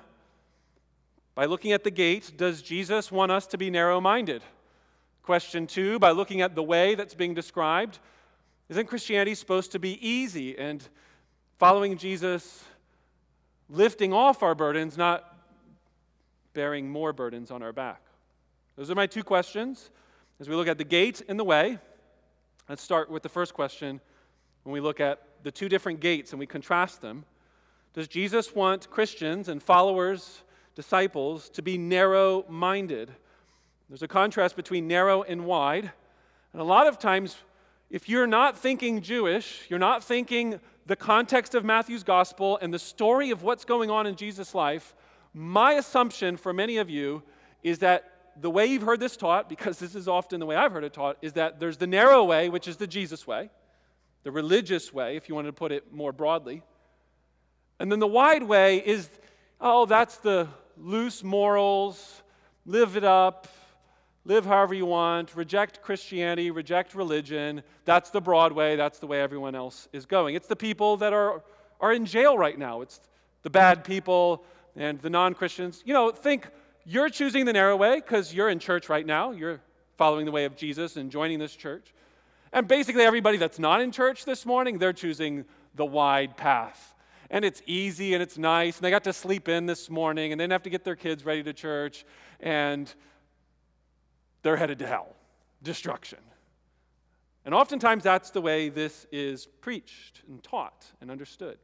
by 1.35 1.45
looking 1.45 1.71
at 1.71 1.83
the 1.83 1.91
gate, 1.91 2.33
does 2.35 2.61
Jesus 2.61 3.11
want 3.11 3.31
us 3.31 3.47
to 3.47 3.57
be 3.57 3.69
narrow 3.69 4.01
minded? 4.01 4.43
Question 5.23 5.67
two, 5.67 5.97
by 5.97 6.11
looking 6.11 6.41
at 6.41 6.53
the 6.53 6.63
way 6.63 6.95
that's 6.95 7.13
being 7.13 7.33
described, 7.33 7.99
isn't 8.67 8.87
Christianity 8.87 9.35
supposed 9.35 9.71
to 9.71 9.79
be 9.79 10.05
easy 10.05 10.57
and 10.57 10.87
following 11.57 11.97
Jesus, 11.97 12.63
lifting 13.69 14.11
off 14.11 14.43
our 14.43 14.53
burdens, 14.53 14.97
not 14.97 15.37
bearing 16.53 16.89
more 16.89 17.13
burdens 17.13 17.51
on 17.51 17.63
our 17.63 17.71
back? 17.71 18.01
Those 18.75 18.91
are 18.91 18.95
my 18.95 19.07
two 19.07 19.23
questions 19.23 19.91
as 20.39 20.47
we 20.47 20.55
look 20.55 20.67
at 20.67 20.77
the 20.77 20.83
gate 20.83 21.21
and 21.27 21.37
the 21.39 21.43
way. 21.43 21.77
Let's 22.69 22.81
start 22.81 23.09
with 23.09 23.23
the 23.23 23.29
first 23.29 23.53
question 23.53 23.99
when 24.63 24.73
we 24.73 24.79
look 24.79 24.99
at 24.99 25.21
the 25.43 25.51
two 25.51 25.67
different 25.67 25.99
gates 25.99 26.31
and 26.31 26.39
we 26.39 26.45
contrast 26.45 27.01
them. 27.01 27.25
Does 27.93 28.07
Jesus 28.07 28.55
want 28.55 28.89
Christians 28.89 29.49
and 29.49 29.61
followers, 29.61 30.43
disciples, 30.75 31.49
to 31.49 31.61
be 31.61 31.77
narrow 31.77 32.45
minded? 32.47 33.11
There's 33.89 34.03
a 34.03 34.07
contrast 34.07 34.55
between 34.55 34.87
narrow 34.87 35.23
and 35.23 35.45
wide. 35.45 35.91
And 36.53 36.61
a 36.61 36.65
lot 36.65 36.87
of 36.87 36.99
times, 36.99 37.35
if 37.89 38.07
you're 38.07 38.27
not 38.27 38.57
thinking 38.57 39.01
Jewish, 39.01 39.65
you're 39.69 39.79
not 39.79 40.03
thinking 40.03 40.59
the 40.85 40.95
context 40.95 41.55
of 41.55 41.65
Matthew's 41.65 42.03
gospel 42.03 42.57
and 42.61 42.73
the 42.73 42.79
story 42.79 43.31
of 43.31 43.43
what's 43.43 43.65
going 43.65 43.89
on 43.89 44.07
in 44.07 44.15
Jesus' 44.15 44.55
life, 44.55 44.95
my 45.33 45.73
assumption 45.73 46.37
for 46.37 46.53
many 46.53 46.77
of 46.77 46.89
you 46.89 47.23
is 47.63 47.79
that 47.79 48.18
the 48.39 48.49
way 48.49 48.65
you've 48.65 48.83
heard 48.83 48.99
this 48.99 49.17
taught, 49.17 49.49
because 49.49 49.79
this 49.79 49.95
is 49.95 50.07
often 50.07 50.39
the 50.39 50.45
way 50.45 50.55
I've 50.55 50.71
heard 50.71 50.83
it 50.83 50.93
taught, 50.93 51.17
is 51.21 51.33
that 51.33 51.59
there's 51.59 51.77
the 51.77 51.87
narrow 51.87 52.23
way, 52.23 52.49
which 52.49 52.67
is 52.67 52.77
the 52.77 52.87
Jesus 52.87 53.25
way, 53.27 53.49
the 54.23 54.31
religious 54.31 54.93
way, 54.93 55.15
if 55.15 55.29
you 55.29 55.35
wanted 55.35 55.47
to 55.47 55.53
put 55.53 55.71
it 55.71 55.93
more 55.93 56.11
broadly. 56.11 56.63
And 57.79 57.91
then 57.91 57.99
the 57.99 58.07
wide 58.07 58.43
way 58.43 58.77
is, 58.77 59.09
oh, 59.61 59.85
that's 59.85 60.17
the 60.17 60.47
loose 60.77 61.23
morals, 61.23 62.21
live 62.65 62.97
it 62.97 63.03
up, 63.03 63.47
live 64.25 64.45
however 64.45 64.73
you 64.73 64.85
want, 64.85 65.35
reject 65.35 65.81
Christianity, 65.81 66.51
reject 66.51 66.93
religion. 66.93 67.63
That's 67.85 68.09
the 68.09 68.21
broad 68.21 68.51
way, 68.51 68.75
that's 68.75 68.99
the 68.99 69.07
way 69.07 69.21
everyone 69.21 69.55
else 69.55 69.87
is 69.93 70.05
going. 70.05 70.35
It's 70.35 70.47
the 70.47 70.55
people 70.55 70.97
that 70.97 71.13
are, 71.13 71.41
are 71.79 71.93
in 71.93 72.05
jail 72.05 72.37
right 72.37 72.57
now, 72.57 72.81
it's 72.81 72.99
the 73.43 73.49
bad 73.49 73.83
people 73.83 74.43
and 74.75 74.99
the 74.99 75.09
non 75.09 75.33
Christians. 75.33 75.81
You 75.85 75.93
know, 75.93 76.11
think 76.11 76.47
you're 76.89 77.09
choosing 77.09 77.45
the 77.45 77.53
narrow 77.53 77.75
way 77.75 77.97
because 77.97 78.33
you're 78.33 78.49
in 78.49 78.57
church 78.57 78.89
right 78.89 79.05
now, 79.05 79.29
you're 79.29 79.61
following 79.95 80.25
the 80.25 80.31
way 80.31 80.45
of 80.45 80.55
Jesus 80.55 80.97
and 80.97 81.11
joining 81.11 81.37
this 81.37 81.55
church. 81.55 81.93
And 82.51 82.67
basically, 82.67 83.03
everybody 83.03 83.37
that's 83.37 83.59
not 83.59 83.79
in 83.79 83.91
church 83.91 84.25
this 84.25 84.43
morning, 84.43 84.79
they're 84.79 84.91
choosing 84.91 85.45
the 85.75 85.85
wide 85.85 86.35
path. 86.35 86.95
And 87.29 87.45
it's 87.45 87.61
easy 87.67 88.15
and 88.15 88.23
it's 88.23 88.39
nice, 88.39 88.77
and 88.77 88.83
they 88.83 88.89
got 88.89 89.03
to 89.03 89.13
sleep 89.13 89.47
in 89.47 89.67
this 89.67 89.87
morning, 89.87 90.31
and 90.31 90.39
they 90.39 90.45
didn't 90.45 90.53
have 90.53 90.63
to 90.63 90.71
get 90.71 90.83
their 90.83 90.95
kids 90.95 91.23
ready 91.23 91.43
to 91.43 91.53
church, 91.53 92.05
and 92.39 92.91
they're 94.41 94.57
headed 94.57 94.79
to 94.79 94.87
hell, 94.87 95.15
destruction. 95.61 96.17
And 97.45 97.53
oftentimes, 97.53 98.03
that's 98.03 98.31
the 98.31 98.41
way 98.41 98.69
this 98.69 99.05
is 99.11 99.45
preached 99.61 100.23
and 100.27 100.41
taught 100.41 100.87
and 101.01 101.11
understood. 101.11 101.59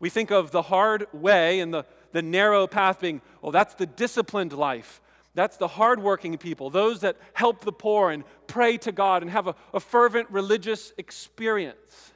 We 0.00 0.10
think 0.10 0.32
of 0.32 0.50
the 0.50 0.62
hard 0.62 1.06
way 1.12 1.60
and 1.60 1.72
the, 1.72 1.86
the 2.14 2.22
narrow 2.22 2.68
path 2.68 3.00
being, 3.00 3.20
well, 3.42 3.50
that's 3.50 3.74
the 3.74 3.86
disciplined 3.86 4.52
life. 4.52 5.02
That's 5.34 5.56
the 5.56 5.66
hardworking 5.66 6.38
people, 6.38 6.70
those 6.70 7.00
that 7.00 7.16
help 7.32 7.64
the 7.64 7.72
poor 7.72 8.12
and 8.12 8.22
pray 8.46 8.76
to 8.78 8.92
God 8.92 9.22
and 9.22 9.30
have 9.32 9.48
a, 9.48 9.56
a 9.74 9.80
fervent 9.80 10.30
religious 10.30 10.92
experience. 10.96 12.12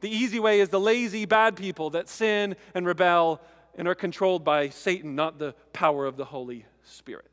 The 0.00 0.08
easy 0.08 0.38
way 0.38 0.60
is 0.60 0.68
the 0.68 0.78
lazy, 0.78 1.24
bad 1.24 1.56
people 1.56 1.90
that 1.90 2.08
sin 2.08 2.54
and 2.72 2.86
rebel 2.86 3.40
and 3.76 3.88
are 3.88 3.96
controlled 3.96 4.44
by 4.44 4.68
Satan, 4.68 5.16
not 5.16 5.40
the 5.40 5.56
power 5.72 6.06
of 6.06 6.16
the 6.16 6.24
Holy 6.24 6.64
Spirit. 6.84 7.26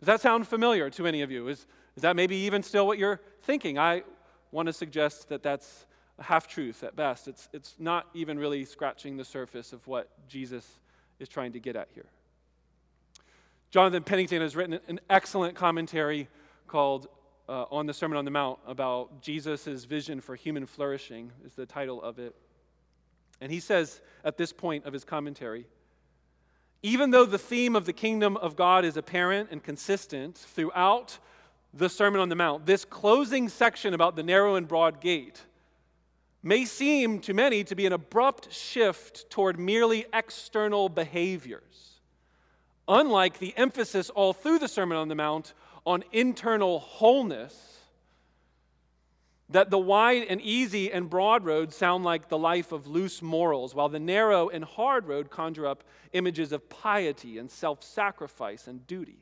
Does 0.00 0.06
that 0.06 0.20
sound 0.20 0.48
familiar 0.48 0.90
to 0.90 1.06
any 1.06 1.22
of 1.22 1.30
you? 1.30 1.46
Is, 1.46 1.66
is 1.94 2.02
that 2.02 2.16
maybe 2.16 2.34
even 2.34 2.64
still 2.64 2.84
what 2.84 2.98
you're 2.98 3.20
thinking? 3.42 3.78
I 3.78 4.02
want 4.50 4.66
to 4.66 4.72
suggest 4.72 5.28
that 5.28 5.44
that's 5.44 5.86
half 6.22 6.46
truth 6.46 6.84
at 6.84 6.96
best. 6.96 7.28
It's, 7.28 7.48
it's 7.52 7.74
not 7.78 8.06
even 8.14 8.38
really 8.38 8.64
scratching 8.64 9.16
the 9.16 9.24
surface 9.24 9.72
of 9.72 9.86
what 9.86 10.08
Jesus 10.28 10.66
is 11.18 11.28
trying 11.28 11.52
to 11.52 11.60
get 11.60 11.76
at 11.76 11.88
here. 11.94 12.06
Jonathan 13.70 14.04
Pennington 14.04 14.40
has 14.40 14.54
written 14.54 14.78
an 14.86 15.00
excellent 15.10 15.56
commentary 15.56 16.28
called 16.68 17.08
uh, 17.48 17.64
On 17.70 17.86
the 17.86 17.94
Sermon 17.94 18.16
on 18.16 18.24
the 18.24 18.30
Mount 18.30 18.58
about 18.66 19.20
Jesus' 19.20 19.84
vision 19.84 20.20
for 20.20 20.36
human 20.36 20.66
flourishing, 20.66 21.32
is 21.44 21.54
the 21.54 21.66
title 21.66 22.00
of 22.02 22.18
it. 22.18 22.34
And 23.40 23.50
he 23.50 23.60
says 23.60 24.00
at 24.24 24.38
this 24.38 24.52
point 24.52 24.84
of 24.84 24.92
his 24.92 25.04
commentary, 25.04 25.66
even 26.82 27.10
though 27.10 27.24
the 27.24 27.38
theme 27.38 27.74
of 27.74 27.86
the 27.86 27.92
kingdom 27.92 28.36
of 28.36 28.56
God 28.56 28.84
is 28.84 28.96
apparent 28.96 29.50
and 29.50 29.62
consistent 29.62 30.36
throughout 30.36 31.18
the 31.72 31.88
Sermon 31.88 32.20
on 32.20 32.28
the 32.28 32.36
Mount, 32.36 32.66
this 32.66 32.84
closing 32.84 33.48
section 33.48 33.94
about 33.94 34.14
the 34.14 34.22
narrow 34.22 34.54
and 34.54 34.68
broad 34.68 35.00
gate 35.00 35.42
may 36.44 36.64
seem 36.64 37.18
to 37.18 37.34
many 37.34 37.64
to 37.64 37.74
be 37.74 37.86
an 37.86 37.92
abrupt 37.92 38.52
shift 38.52 39.28
toward 39.30 39.58
merely 39.58 40.06
external 40.12 40.88
behaviors 40.88 41.94
unlike 42.88 43.38
the 43.38 43.54
emphasis 43.56 44.10
all 44.10 44.32
through 44.32 44.58
the 44.58 44.68
Sermon 44.68 44.98
on 44.98 45.08
the 45.08 45.14
Mount 45.14 45.54
on 45.86 46.04
internal 46.12 46.78
wholeness, 46.78 47.78
that 49.50 49.70
the 49.70 49.78
wide 49.78 50.26
and 50.28 50.40
easy 50.40 50.90
and 50.90 51.10
broad 51.10 51.44
road 51.44 51.72
sound 51.72 52.04
like 52.04 52.28
the 52.28 52.38
life 52.38 52.72
of 52.72 52.86
loose 52.86 53.20
morals, 53.20 53.74
while 53.74 53.88
the 53.88 54.00
narrow 54.00 54.48
and 54.48 54.64
hard 54.64 55.06
road 55.06 55.30
conjure 55.30 55.66
up 55.66 55.84
images 56.12 56.52
of 56.52 56.68
piety 56.68 57.38
and 57.38 57.50
self 57.50 57.82
sacrifice 57.82 58.66
and 58.66 58.86
duty. 58.86 59.18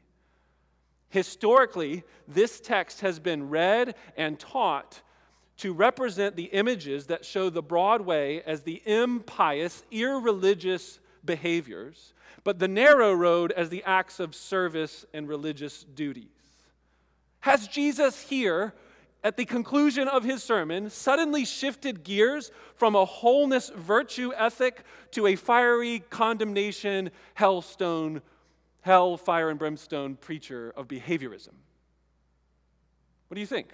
Historically, 1.08 2.04
this 2.26 2.60
text 2.60 3.00
has 3.00 3.18
been 3.18 3.50
read 3.50 3.94
and 4.16 4.38
taught 4.38 5.02
to 5.62 5.72
represent 5.72 6.36
the 6.36 6.44
images 6.44 7.06
that 7.06 7.24
show 7.24 7.50
the 7.50 7.62
broad 7.62 8.02
way 8.02 8.42
as 8.42 8.62
the 8.62 8.82
impious, 8.86 9.82
irreligious 9.90 11.00
behaviors 11.24 12.12
but 12.44 12.58
the 12.58 12.68
narrow 12.68 13.12
road 13.12 13.52
as 13.52 13.68
the 13.68 13.84
acts 13.84 14.20
of 14.20 14.34
service 14.34 15.04
and 15.14 15.28
religious 15.28 15.84
duties. 15.84 16.26
Has 17.40 17.68
Jesus 17.68 18.22
here, 18.22 18.72
at 19.24 19.36
the 19.36 19.44
conclusion 19.44 20.08
of 20.08 20.24
his 20.24 20.42
sermon, 20.42 20.90
suddenly 20.90 21.44
shifted 21.44 22.02
gears 22.02 22.50
from 22.74 22.96
a 22.96 23.04
wholeness 23.04 23.70
virtue 23.70 24.32
ethic 24.36 24.82
to 25.12 25.26
a 25.28 25.36
fiery 25.36 26.02
condemnation, 26.10 27.10
hellstone, 27.38 28.20
hell, 28.80 29.16
fire, 29.16 29.48
and 29.48 29.58
brimstone 29.58 30.16
preacher 30.16 30.72
of 30.76 30.88
behaviorism? 30.88 31.54
What 33.28 33.36
do 33.36 33.40
you 33.40 33.46
think? 33.46 33.68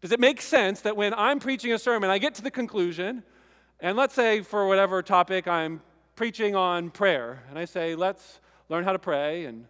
Does 0.00 0.12
it 0.12 0.20
make 0.20 0.40
sense 0.40 0.82
that 0.82 0.96
when 0.96 1.12
I'm 1.14 1.40
preaching 1.40 1.72
a 1.72 1.78
sermon, 1.78 2.08
I 2.08 2.18
get 2.18 2.34
to 2.36 2.42
the 2.42 2.52
conclusion, 2.52 3.24
and 3.80 3.96
let's 3.96 4.14
say 4.14 4.42
for 4.42 4.68
whatever 4.68 5.02
topic 5.02 5.48
I'm 5.48 5.80
preaching 6.14 6.54
on 6.54 6.90
prayer, 6.90 7.42
and 7.50 7.58
I 7.58 7.64
say, 7.64 7.96
let's 7.96 8.38
learn 8.68 8.84
how 8.84 8.92
to 8.92 8.98
pray, 8.98 9.46
and 9.46 9.66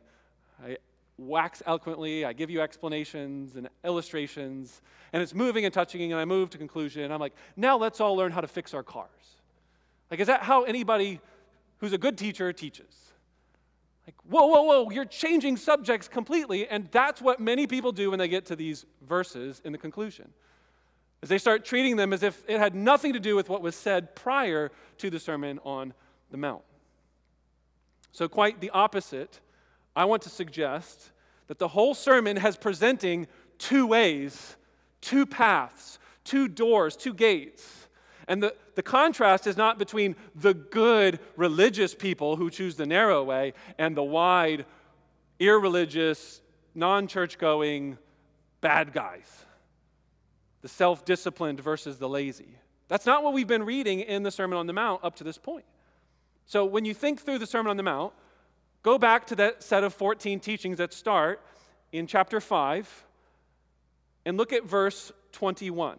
I 0.63 0.77
wax 1.17 1.63
eloquently, 1.65 2.27
I 2.27 2.35
give 2.35 2.51
you 2.51 2.61
explanations 2.61 3.57
and 3.57 3.69
illustrations, 3.85 4.83
and 5.15 5.23
it's 5.23 5.35
moving 5.35 5.65
and 5.65 5.73
touching, 5.73 6.13
and 6.13 6.21
I 6.21 6.27
move 6.27 6.51
to 6.51 6.59
conclusion, 6.59 7.05
and 7.05 7.13
I'm 7.13 7.21
like, 7.21 7.35
now 7.57 7.79
let's 7.79 8.01
all 8.01 8.15
learn 8.15 8.31
how 8.31 8.43
to 8.43 8.49
fix 8.49 8.75
our 8.75 8.83
cars. 8.83 9.09
Like, 10.11 10.21
is 10.21 10.27
that 10.27 10.43
how 10.43 10.65
anybody 10.65 11.21
who's 11.79 11.95
a 11.95 11.99
good 11.99 12.19
teacher 12.19 12.53
teaches? 12.53 13.08
Like, 14.09 14.17
whoa, 14.27 14.47
whoa, 14.47 14.63
whoa, 14.63 14.91
you're 14.91 15.05
changing 15.05 15.59
subjects 15.59 16.09
completely, 16.09 16.67
and 16.67 16.89
that's 16.93 17.21
what 17.21 17.41
many 17.41 17.67
people 17.67 17.93
do 17.93 18.09
when 18.09 18.19
they 18.19 18.27
get 18.27 18.47
to 18.47 18.57
these 18.57 18.87
verses 19.07 19.61
in 19.67 19.73
the 19.73 19.77
conclusion. 19.77 20.33
As 21.23 21.29
they 21.29 21.37
start 21.37 21.63
treating 21.63 21.97
them 21.97 22.15
as 22.15 22.23
if 22.23 22.43
it 22.49 22.59
had 22.59 22.75
nothing 22.75 23.13
to 23.13 23.21
do 23.21 23.37
with 23.37 23.51
what 23.51 23.61
was 23.61 23.77
said 23.77 24.17
prior 24.17 24.73
to 24.97 25.11
the 25.11 25.21
Sermon 25.21 25.61
on 25.63 25.93
the 26.31 26.39
Mount. 26.39 26.63
So, 28.13 28.31
quite 28.31 28.63
the 28.63 28.71
opposite, 28.71 29.41
I 29.95 30.07
want 30.07 30.23
to 30.23 30.31
suggest 30.31 31.11
that 31.49 31.59
the 31.59 31.69
whole 31.69 31.95
sermon 31.95 32.39
has 32.39 32.57
presenting 32.57 33.27
two 33.59 33.87
ways, 33.87 34.57
two 35.03 35.27
paths, 35.27 35.99
two 36.25 36.49
doors, 36.49 36.97
two 36.97 37.13
gates. 37.13 37.78
And 38.29 38.43
the, 38.43 38.55
the 38.75 38.83
contrast 38.83 39.47
is 39.47 39.57
not 39.57 39.79
between 39.79 40.15
the 40.35 40.53
good 40.53 41.19
religious 41.35 41.95
people 41.95 42.37
who 42.37 42.51
choose 42.51 42.77
the 42.77 42.87
narrow 42.87 43.25
way 43.25 43.55
and 43.79 43.97
the 43.97 44.03
wide, 44.05 44.67
irreligious, 45.41 46.43
non 46.75 47.09
church 47.09 47.39
going 47.39 47.97
bad 48.61 48.93
guys. 48.93 49.45
the 50.61 50.69
self 50.69 51.05
disciplined 51.05 51.61
versus 51.61 51.99
the 51.99 52.09
lazy. 52.09 52.59
That's 52.89 53.07
not 53.07 53.23
what 53.25 53.33
we've 53.33 53.47
been 53.49 53.65
reading 53.65 54.01
in 54.01 54.23
the 54.23 54.31
Sermon 54.31 54.59
on 54.59 54.67
the 54.67 54.73
Mount 54.73 55.03
up 55.03 55.17
to 55.17 55.25
this 55.25 55.39
point. 55.39 55.65
So 56.47 56.65
when 56.65 56.85
you 56.85 56.95
think 56.95 57.21
through 57.21 57.39
the 57.39 57.47
Sermon 57.47 57.71
on 57.71 57.77
the 57.77 57.83
Mount, 57.83 58.13
go 58.83 58.99
back 58.99 59.27
to 59.29 59.37
that 59.37 59.63
set 59.63 59.85
of 59.85 59.95
14 59.95 60.41
teachings 60.41 60.79
that 60.79 60.93
start 60.93 61.41
in 61.93 62.07
chapter 62.07 62.41
5 62.41 63.05
and 64.25 64.37
look 64.37 64.53
at 64.53 64.65
verse 64.65 65.13
21. 65.33 65.99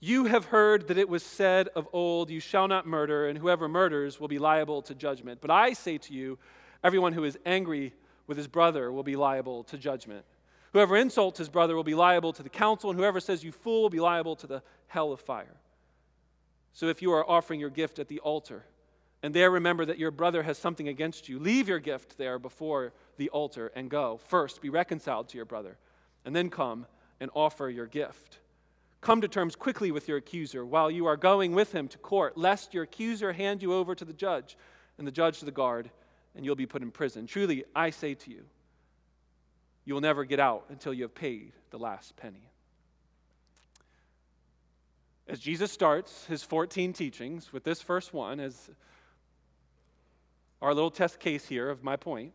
You 0.00 0.26
have 0.26 0.46
heard 0.46 0.88
that 0.88 0.98
it 0.98 1.08
was 1.08 1.22
said 1.22 1.68
of 1.68 1.88
old, 1.92 2.30
You 2.30 2.40
shall 2.40 2.68
not 2.68 2.86
murder, 2.86 3.28
and 3.28 3.38
whoever 3.38 3.68
murders 3.68 4.20
will 4.20 4.28
be 4.28 4.38
liable 4.38 4.82
to 4.82 4.94
judgment. 4.94 5.40
But 5.40 5.50
I 5.50 5.72
say 5.72 5.98
to 5.98 6.12
you, 6.12 6.38
everyone 6.84 7.14
who 7.14 7.24
is 7.24 7.38
angry 7.46 7.94
with 8.26 8.36
his 8.36 8.46
brother 8.46 8.92
will 8.92 9.02
be 9.02 9.16
liable 9.16 9.64
to 9.64 9.78
judgment. 9.78 10.24
Whoever 10.72 10.96
insults 10.96 11.38
his 11.38 11.48
brother 11.48 11.74
will 11.74 11.84
be 11.84 11.94
liable 11.94 12.34
to 12.34 12.42
the 12.42 12.50
council, 12.50 12.90
and 12.90 12.98
whoever 12.98 13.20
says 13.20 13.42
you 13.42 13.52
fool 13.52 13.82
will 13.82 13.90
be 13.90 14.00
liable 14.00 14.36
to 14.36 14.46
the 14.46 14.62
hell 14.88 15.12
of 15.12 15.20
fire. 15.20 15.56
So 16.74 16.88
if 16.88 17.00
you 17.00 17.12
are 17.12 17.28
offering 17.28 17.58
your 17.58 17.70
gift 17.70 17.98
at 17.98 18.08
the 18.08 18.20
altar, 18.20 18.66
and 19.22 19.32
there 19.32 19.50
remember 19.50 19.86
that 19.86 19.98
your 19.98 20.10
brother 20.10 20.42
has 20.42 20.58
something 20.58 20.88
against 20.88 21.26
you, 21.26 21.38
leave 21.38 21.68
your 21.68 21.78
gift 21.78 22.18
there 22.18 22.38
before 22.38 22.92
the 23.16 23.30
altar 23.30 23.72
and 23.74 23.88
go. 23.88 24.18
First, 24.18 24.60
be 24.60 24.68
reconciled 24.68 25.30
to 25.30 25.38
your 25.38 25.46
brother, 25.46 25.78
and 26.26 26.36
then 26.36 26.50
come 26.50 26.84
and 27.18 27.30
offer 27.32 27.70
your 27.70 27.86
gift. 27.86 28.40
Come 29.06 29.20
to 29.20 29.28
terms 29.28 29.54
quickly 29.54 29.92
with 29.92 30.08
your 30.08 30.16
accuser 30.16 30.66
while 30.66 30.90
you 30.90 31.06
are 31.06 31.16
going 31.16 31.54
with 31.54 31.70
him 31.70 31.86
to 31.86 31.98
court, 31.98 32.36
lest 32.36 32.74
your 32.74 32.82
accuser 32.82 33.32
hand 33.32 33.62
you 33.62 33.72
over 33.72 33.94
to 33.94 34.04
the 34.04 34.12
judge, 34.12 34.56
and 34.98 35.06
the 35.06 35.12
judge 35.12 35.38
to 35.38 35.44
the 35.44 35.52
guard, 35.52 35.92
and 36.34 36.44
you'll 36.44 36.56
be 36.56 36.66
put 36.66 36.82
in 36.82 36.90
prison. 36.90 37.24
Truly, 37.24 37.62
I 37.72 37.90
say 37.90 38.14
to 38.14 38.30
you, 38.32 38.42
you 39.84 39.94
will 39.94 40.00
never 40.00 40.24
get 40.24 40.40
out 40.40 40.64
until 40.70 40.92
you 40.92 41.04
have 41.04 41.14
paid 41.14 41.52
the 41.70 41.78
last 41.78 42.16
penny. 42.16 42.50
As 45.28 45.38
Jesus 45.38 45.70
starts 45.70 46.26
his 46.26 46.42
14 46.42 46.92
teachings 46.92 47.52
with 47.52 47.62
this 47.62 47.80
first 47.80 48.12
one, 48.12 48.40
as 48.40 48.70
our 50.60 50.74
little 50.74 50.90
test 50.90 51.20
case 51.20 51.46
here 51.46 51.70
of 51.70 51.84
my 51.84 51.94
point, 51.94 52.32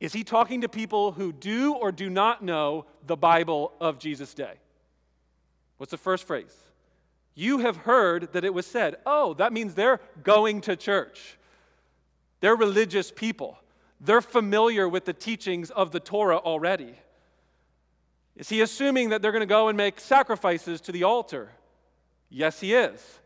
is 0.00 0.12
he 0.12 0.22
talking 0.22 0.60
to 0.60 0.68
people 0.68 1.12
who 1.12 1.32
do 1.32 1.72
or 1.72 1.90
do 1.90 2.10
not 2.10 2.42
know 2.44 2.84
the 3.06 3.16
Bible 3.16 3.72
of 3.80 3.98
Jesus' 3.98 4.34
day? 4.34 4.58
What's 5.82 5.90
the 5.90 5.96
first 5.96 6.28
phrase? 6.28 6.54
You 7.34 7.58
have 7.58 7.76
heard 7.78 8.34
that 8.34 8.44
it 8.44 8.54
was 8.54 8.66
said. 8.66 8.98
Oh, 9.04 9.34
that 9.34 9.52
means 9.52 9.74
they're 9.74 9.98
going 10.22 10.60
to 10.60 10.76
church. 10.76 11.36
They're 12.38 12.54
religious 12.54 13.10
people. 13.10 13.58
They're 14.00 14.20
familiar 14.20 14.88
with 14.88 15.06
the 15.06 15.12
teachings 15.12 15.72
of 15.72 15.90
the 15.90 15.98
Torah 15.98 16.36
already. 16.36 16.94
Is 18.36 18.48
he 18.48 18.60
assuming 18.60 19.08
that 19.08 19.22
they're 19.22 19.32
going 19.32 19.40
to 19.40 19.46
go 19.46 19.66
and 19.66 19.76
make 19.76 19.98
sacrifices 19.98 20.80
to 20.82 20.92
the 20.92 21.02
altar? 21.02 21.50
Yes, 22.30 22.60
he 22.60 22.74
is. 22.74 23.18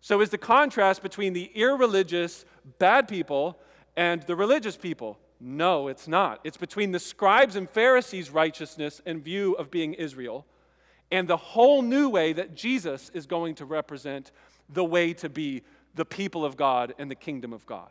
So, 0.00 0.22
is 0.22 0.30
the 0.30 0.38
contrast 0.38 1.02
between 1.02 1.34
the 1.34 1.50
irreligious, 1.54 2.46
bad 2.78 3.08
people 3.08 3.60
and 3.94 4.22
the 4.22 4.36
religious 4.36 4.78
people? 4.78 5.18
No, 5.38 5.88
it's 5.88 6.08
not. 6.08 6.40
It's 6.44 6.56
between 6.56 6.92
the 6.92 6.98
scribes 6.98 7.56
and 7.56 7.68
Pharisees' 7.68 8.30
righteousness 8.30 9.02
and 9.04 9.22
view 9.22 9.52
of 9.52 9.70
being 9.70 9.92
Israel 9.92 10.46
and 11.10 11.26
the 11.26 11.36
whole 11.36 11.82
new 11.82 12.08
way 12.08 12.32
that 12.32 12.54
Jesus 12.54 13.10
is 13.14 13.26
going 13.26 13.56
to 13.56 13.64
represent 13.64 14.30
the 14.68 14.84
way 14.84 15.12
to 15.14 15.28
be 15.28 15.62
the 15.94 16.04
people 16.04 16.44
of 16.44 16.56
God 16.56 16.94
and 16.98 17.10
the 17.10 17.16
kingdom 17.16 17.52
of 17.52 17.66
God. 17.66 17.90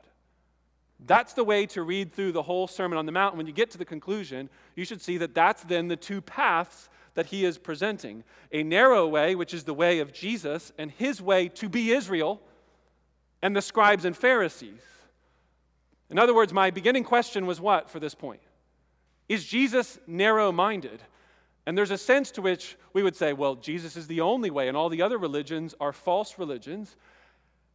That's 1.05 1.33
the 1.33 1.43
way 1.43 1.65
to 1.67 1.83
read 1.83 2.13
through 2.13 2.33
the 2.33 2.43
whole 2.43 2.67
Sermon 2.67 2.97
on 2.97 3.05
the 3.05 3.11
Mount. 3.11 3.35
When 3.35 3.47
you 3.47 3.53
get 3.53 3.71
to 3.71 3.77
the 3.77 3.85
conclusion, 3.85 4.49
you 4.75 4.85
should 4.85 5.01
see 5.01 5.17
that 5.17 5.33
that's 5.33 5.63
then 5.63 5.87
the 5.87 5.96
two 5.96 6.22
paths 6.22 6.89
that 7.13 7.27
he 7.27 7.46
is 7.46 7.57
presenting 7.57 8.24
a 8.51 8.63
narrow 8.63 9.07
way, 9.07 9.35
which 9.35 9.53
is 9.53 9.63
the 9.63 9.74
way 9.74 10.00
of 10.00 10.13
Jesus 10.13 10.72
and 10.77 10.91
his 10.91 11.22
way 11.22 11.48
to 11.50 11.70
be 11.70 11.91
Israel, 11.91 12.41
and 13.41 13.55
the 13.55 13.61
scribes 13.61 14.05
and 14.05 14.15
Pharisees. 14.15 14.81
In 16.09 16.20
other 16.20 16.35
words, 16.35 16.51
my 16.51 16.72
beginning 16.72 17.03
question 17.03 17.46
was 17.46 17.61
what 17.61 17.89
for 17.89 18.00
this 18.00 18.15
point? 18.15 18.41
Is 19.29 19.46
Jesus 19.46 20.00
narrow 20.07 20.51
minded? 20.51 21.01
And 21.70 21.77
there's 21.77 21.92
a 21.92 21.98
sense 21.98 22.32
to 22.32 22.42
which 22.42 22.75
we 22.94 23.03
would 23.03 23.16
say, 23.16 23.32
well, 23.32 23.53
Jesus 23.53 23.96
is 23.96 24.08
the 24.08 24.22
only 24.22 24.50
way, 24.50 24.68
and 24.68 24.75
all 24.75 24.90
the 24.90 25.03
other 25.03 25.20
religions 25.20 25.75
are 25.79 25.94
false 25.94 26.40
religions. 26.40 26.96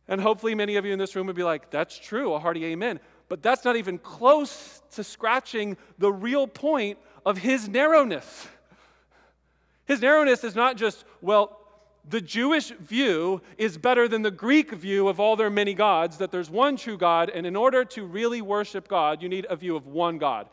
And 0.09 0.21
hopefully, 0.21 0.55
many 0.55 0.75
of 0.75 0.85
you 0.85 0.93
in 0.93 0.99
this 0.99 1.15
room 1.15 1.29
would 1.29 1.37
be 1.37 1.45
like, 1.45 1.71
that's 1.71 1.97
true, 1.97 2.35
a 2.35 2.39
hearty 2.41 2.65
amen 2.67 2.99
but 3.29 3.43
that's 3.43 3.65
not 3.65 3.77
even 3.77 3.99
close 3.99 4.83
to 4.93 5.03
scratching 5.03 5.77
the 5.99 6.13
real 6.13 6.47
point 6.47 6.99
of 7.25 7.39
his 7.39 7.69
narrowness. 7.69 8.47
His 9.87 10.01
narrowness 10.01 10.45
is 10.45 10.55
not 10.55 10.77
just, 10.77 11.05
well, 11.21 11.61
the 12.09 12.21
Jewish 12.21 12.69
view 12.71 13.41
is 13.57 13.79
better 13.79 14.09
than 14.09 14.23
the 14.23 14.31
Greek 14.31 14.73
view 14.73 15.09
of 15.09 15.21
all 15.21 15.37
their 15.37 15.51
many 15.51 15.73
gods, 15.73 16.19
that 16.19 16.31
there's 16.31 16.51
one 16.51 16.77
true 16.77 16.99
God, 16.99 17.31
and 17.31 17.47
in 17.47 17.57
order 17.57 17.85
to 17.87 18.05
really 18.05 18.43
worship 18.43 18.89
God, 18.89 19.23
you 19.23 19.29
need 19.29 19.47
a 19.49 19.57
view 19.57 19.75
of 19.75 19.87
one 19.87 20.19
God. 20.19 20.49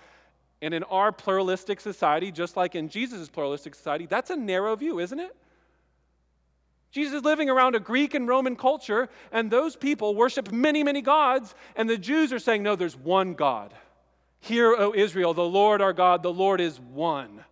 And 0.61 0.73
in 0.73 0.83
our 0.83 1.11
pluralistic 1.11 1.79
society, 1.81 2.31
just 2.31 2.55
like 2.55 2.75
in 2.75 2.89
Jesus' 2.89 3.29
pluralistic 3.29 3.73
society, 3.73 4.05
that's 4.05 4.29
a 4.29 4.35
narrow 4.35 4.75
view, 4.75 4.99
isn't 4.99 5.19
it? 5.19 5.35
Jesus 6.91 7.13
is 7.13 7.23
living 7.23 7.49
around 7.49 7.75
a 7.75 7.79
Greek 7.79 8.13
and 8.13 8.27
Roman 8.27 8.55
culture, 8.55 9.09
and 9.31 9.49
those 9.49 9.75
people 9.75 10.13
worship 10.13 10.51
many, 10.51 10.83
many 10.83 11.01
gods, 11.01 11.55
and 11.75 11.89
the 11.89 11.97
Jews 11.97 12.33
are 12.33 12.39
saying, 12.39 12.63
No, 12.63 12.75
there's 12.75 12.97
one 12.97 13.33
God. 13.33 13.73
Hear, 14.41 14.75
O 14.75 14.93
Israel, 14.93 15.33
the 15.33 15.43
Lord 15.43 15.81
our 15.81 15.93
God, 15.93 16.21
the 16.21 16.33
Lord 16.33 16.59
is 16.59 16.79
one. 16.79 17.45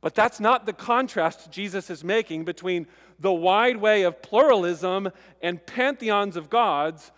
But 0.00 0.14
that's 0.14 0.40
not 0.40 0.64
the 0.64 0.72
contrast 0.72 1.50
Jesus 1.50 1.90
is 1.90 2.04
making 2.04 2.44
between 2.44 2.86
the 3.18 3.32
wide 3.32 3.76
way 3.76 4.02
of 4.02 4.22
pluralism 4.22 5.10
and 5.42 5.64
pantheons 5.66 6.36
of 6.36 6.48
gods 6.48 7.10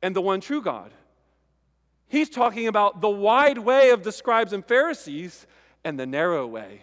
and 0.00 0.16
the 0.16 0.22
one 0.22 0.40
true 0.40 0.62
God. 0.62 0.92
He's 2.08 2.30
talking 2.30 2.66
about 2.66 3.00
the 3.00 3.08
wide 3.08 3.58
way 3.58 3.90
of 3.90 4.02
the 4.02 4.12
scribes 4.12 4.52
and 4.52 4.64
Pharisees 4.64 5.46
and 5.84 5.98
the 5.98 6.06
narrow 6.06 6.46
way 6.46 6.82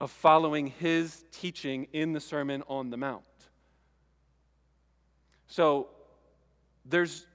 of 0.00 0.10
following 0.10 0.66
his 0.66 1.24
teaching 1.30 1.86
in 1.92 2.12
the 2.12 2.20
Sermon 2.20 2.62
on 2.66 2.90
the 2.90 2.96
Mount. 2.96 3.22
So 5.46 5.88
there's 6.84 7.26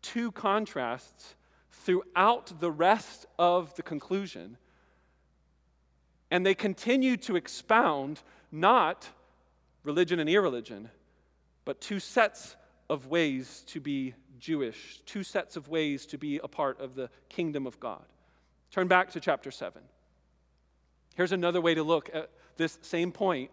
two 0.00 0.32
contrasts 0.32 1.34
throughout 1.70 2.60
the 2.60 2.70
rest 2.70 3.26
of 3.38 3.74
the 3.74 3.82
conclusion. 3.82 4.56
And 6.30 6.44
they 6.44 6.54
continue 6.54 7.16
to 7.18 7.36
expound 7.36 8.22
not 8.52 9.08
religion 9.82 10.20
and 10.20 10.28
irreligion, 10.28 10.90
but 11.64 11.80
two 11.80 12.00
sets 12.00 12.56
of 12.88 13.06
ways 13.06 13.64
to 13.68 13.80
be 13.80 14.14
Jewish, 14.38 15.00
two 15.04 15.22
sets 15.22 15.56
of 15.56 15.68
ways 15.68 16.06
to 16.06 16.18
be 16.18 16.38
a 16.42 16.48
part 16.48 16.80
of 16.80 16.94
the 16.94 17.10
kingdom 17.28 17.66
of 17.66 17.78
God. 17.80 18.04
Turn 18.70 18.86
back 18.86 19.10
to 19.12 19.20
chapter 19.20 19.50
7. 19.50 19.82
Here's 21.14 21.32
another 21.32 21.60
way 21.60 21.74
to 21.74 21.82
look 21.82 22.10
at 22.14 22.30
this 22.56 22.78
same 22.82 23.12
point. 23.12 23.50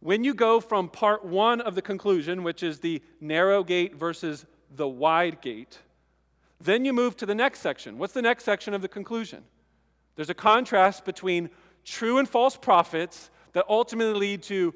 When 0.00 0.24
you 0.24 0.32
go 0.32 0.60
from 0.60 0.88
part 0.88 1.24
one 1.24 1.60
of 1.60 1.74
the 1.74 1.82
conclusion, 1.82 2.44
which 2.44 2.62
is 2.62 2.78
the 2.78 3.02
narrow 3.20 3.64
gate 3.64 3.96
versus 3.96 4.46
the 4.74 4.88
wide 4.88 5.40
gate, 5.40 5.78
then 6.60 6.84
you 6.84 6.92
move 6.92 7.16
to 7.16 7.26
the 7.26 7.34
next 7.34 7.60
section. 7.60 7.98
What's 7.98 8.12
the 8.12 8.22
next 8.22 8.44
section 8.44 8.74
of 8.74 8.82
the 8.82 8.88
conclusion? 8.88 9.44
There's 10.16 10.30
a 10.30 10.34
contrast 10.34 11.04
between 11.04 11.50
true 11.84 12.18
and 12.18 12.28
false 12.28 12.56
prophets 12.56 13.30
that 13.52 13.64
ultimately 13.68 14.18
lead 14.18 14.42
to 14.44 14.74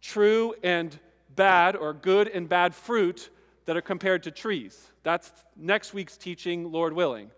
true 0.00 0.54
and 0.62 0.98
bad 1.38 1.76
or 1.76 1.94
good 1.94 2.26
and 2.26 2.48
bad 2.48 2.74
fruit 2.74 3.30
that 3.64 3.76
are 3.76 3.80
compared 3.80 4.24
to 4.24 4.30
trees. 4.30 4.90
That's 5.04 5.32
next 5.56 5.94
week's 5.94 6.16
teaching, 6.16 6.72
Lord 6.72 6.92
willing. 6.92 7.30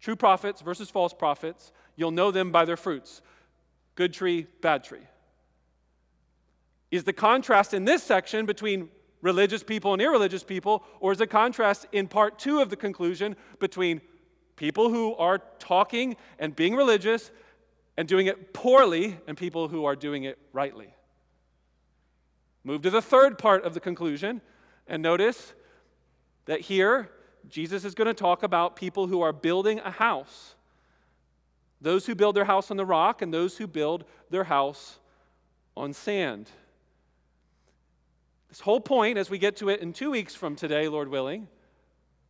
True 0.00 0.14
prophets 0.14 0.60
versus 0.60 0.88
false 0.88 1.12
prophets, 1.12 1.72
you'll 1.96 2.12
know 2.12 2.30
them 2.30 2.52
by 2.52 2.64
their 2.64 2.76
fruits. 2.76 3.20
Good 3.96 4.12
tree, 4.12 4.46
bad 4.60 4.84
tree. 4.84 5.06
Is 6.92 7.02
the 7.02 7.12
contrast 7.12 7.74
in 7.74 7.84
this 7.84 8.04
section 8.04 8.46
between 8.46 8.90
religious 9.22 9.64
people 9.64 9.92
and 9.92 10.00
irreligious 10.00 10.44
people, 10.44 10.84
or 11.00 11.10
is 11.10 11.18
the 11.18 11.26
contrast 11.26 11.86
in 11.90 12.06
part 12.06 12.38
two 12.38 12.60
of 12.60 12.70
the 12.70 12.76
conclusion 12.76 13.34
between 13.58 14.00
people 14.54 14.88
who 14.88 15.16
are 15.16 15.40
talking 15.58 16.16
and 16.38 16.54
being 16.54 16.76
religious 16.76 17.32
and 17.96 18.06
doing 18.06 18.28
it 18.28 18.54
poorly 18.54 19.18
and 19.26 19.36
people 19.36 19.66
who 19.66 19.84
are 19.84 19.96
doing 19.96 20.22
it 20.22 20.38
rightly? 20.52 20.94
Move 22.68 22.82
to 22.82 22.90
the 22.90 23.00
third 23.00 23.38
part 23.38 23.64
of 23.64 23.72
the 23.72 23.80
conclusion 23.80 24.42
and 24.86 25.02
notice 25.02 25.54
that 26.44 26.60
here 26.60 27.08
Jesus 27.48 27.82
is 27.82 27.94
going 27.94 28.08
to 28.08 28.12
talk 28.12 28.42
about 28.42 28.76
people 28.76 29.06
who 29.06 29.22
are 29.22 29.32
building 29.32 29.78
a 29.78 29.90
house 29.90 30.54
those 31.80 32.04
who 32.04 32.14
build 32.14 32.36
their 32.36 32.44
house 32.44 32.70
on 32.70 32.76
the 32.76 32.84
rock 32.84 33.22
and 33.22 33.32
those 33.32 33.56
who 33.56 33.66
build 33.66 34.04
their 34.28 34.44
house 34.44 34.98
on 35.78 35.94
sand. 35.94 36.50
This 38.50 38.60
whole 38.60 38.80
point, 38.80 39.16
as 39.16 39.30
we 39.30 39.38
get 39.38 39.56
to 39.58 39.70
it 39.70 39.80
in 39.80 39.94
two 39.94 40.10
weeks 40.10 40.34
from 40.34 40.56
today, 40.56 40.88
Lord 40.88 41.08
willing, 41.08 41.48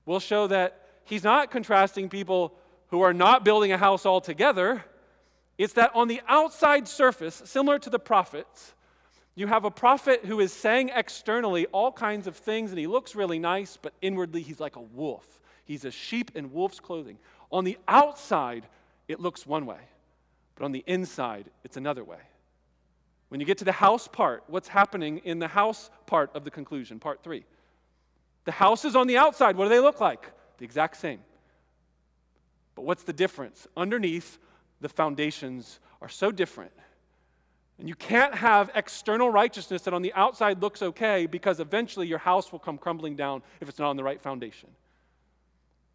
will 0.07 0.21
show 0.21 0.47
that 0.47 0.83
he's 1.05 1.25
not 1.25 1.51
contrasting 1.51 2.09
people 2.09 2.55
who 2.89 3.01
are 3.01 3.15
not 3.15 3.45
building 3.45 3.73
a 3.73 3.79
house 3.79 4.07
altogether. 4.07 4.85
It's 5.57 5.73
that 5.73 5.91
on 5.95 6.07
the 6.07 6.21
outside 6.29 6.87
surface, 6.87 7.43
similar 7.45 7.81
to 7.81 7.91
the 7.91 7.99
prophets, 7.99 8.75
you 9.39 9.47
have 9.47 9.65
a 9.65 9.71
prophet 9.71 10.25
who 10.25 10.41
is 10.41 10.53
saying 10.53 10.91
externally 10.95 11.67
all 11.67 11.93
kinds 11.93 12.27
of 12.27 12.37
things 12.37 12.71
and 12.71 12.79
he 12.79 12.87
looks 12.87 13.15
really 13.15 13.39
nice, 13.39 13.79
but 13.81 13.93
inwardly 14.03 14.43
he's 14.43 14.61
like 14.61 14.77
a 14.77 14.81
wolf. 14.81 15.41
He's 15.65 15.85
a 15.85 15.91
sheep 15.91 16.33
in 16.35 16.53
wolf's 16.53 16.81
clothing. 16.81 17.19
On 17.53 17.65
the 17.65 17.79
outside, 17.87 18.67
it 19.07 19.21
looks 19.21 19.47
one 19.47 19.67
way, 19.67 19.81
but 20.55 20.65
on 20.65 20.73
the 20.73 20.83
inside, 20.87 21.51
it's 21.63 21.77
another 21.77 22.03
way. 22.03 22.19
When 23.29 23.41
you 23.41 23.47
get 23.47 23.59
to 23.59 23.65
the 23.65 23.73
house 23.73 24.09
part, 24.09 24.45
what's 24.47 24.69
happening 24.69 25.19
in 25.19 25.39
the 25.39 25.49
house 25.49 25.91
part 26.07 26.35
of 26.35 26.45
the 26.45 26.51
conclusion, 26.51 26.99
part 26.99 27.23
three? 27.23 27.45
The 28.45 28.53
house 28.53 28.85
is 28.85 28.97
on 28.97 29.07
the 29.07 29.19
outside. 29.19 29.57
What 29.57 29.65
do 29.65 29.69
they 29.69 29.81
look 29.81 30.01
like? 30.01 30.31
The 30.57 30.65
exact 30.65 30.97
same. 30.97 31.21
But 32.75 32.87
what's 32.87 33.03
the 33.03 33.13
difference? 33.13 33.67
Underneath, 33.77 34.39
the 34.81 34.89
foundations 34.89 35.81
are 36.01 36.09
so 36.09 36.33
different. 36.33 36.73
And 37.79 37.89
you 37.89 37.95
can't 37.95 38.35
have 38.35 38.71
external 38.75 39.31
righteousness 39.31 39.83
that 39.83 39.95
on 39.95 40.03
the 40.03 40.13
outside 40.15 40.61
looks 40.61 40.83
okay 40.83 41.27
because 41.27 41.61
eventually 41.61 42.09
your 42.09 42.19
house 42.19 42.51
will 42.51 42.59
come 42.59 42.77
crumbling 42.77 43.15
down 43.15 43.43
if 43.61 43.69
it's 43.69 43.79
not 43.79 43.91
on 43.91 43.97
the 43.97 44.03
right 44.03 44.21
foundation. 44.21 44.69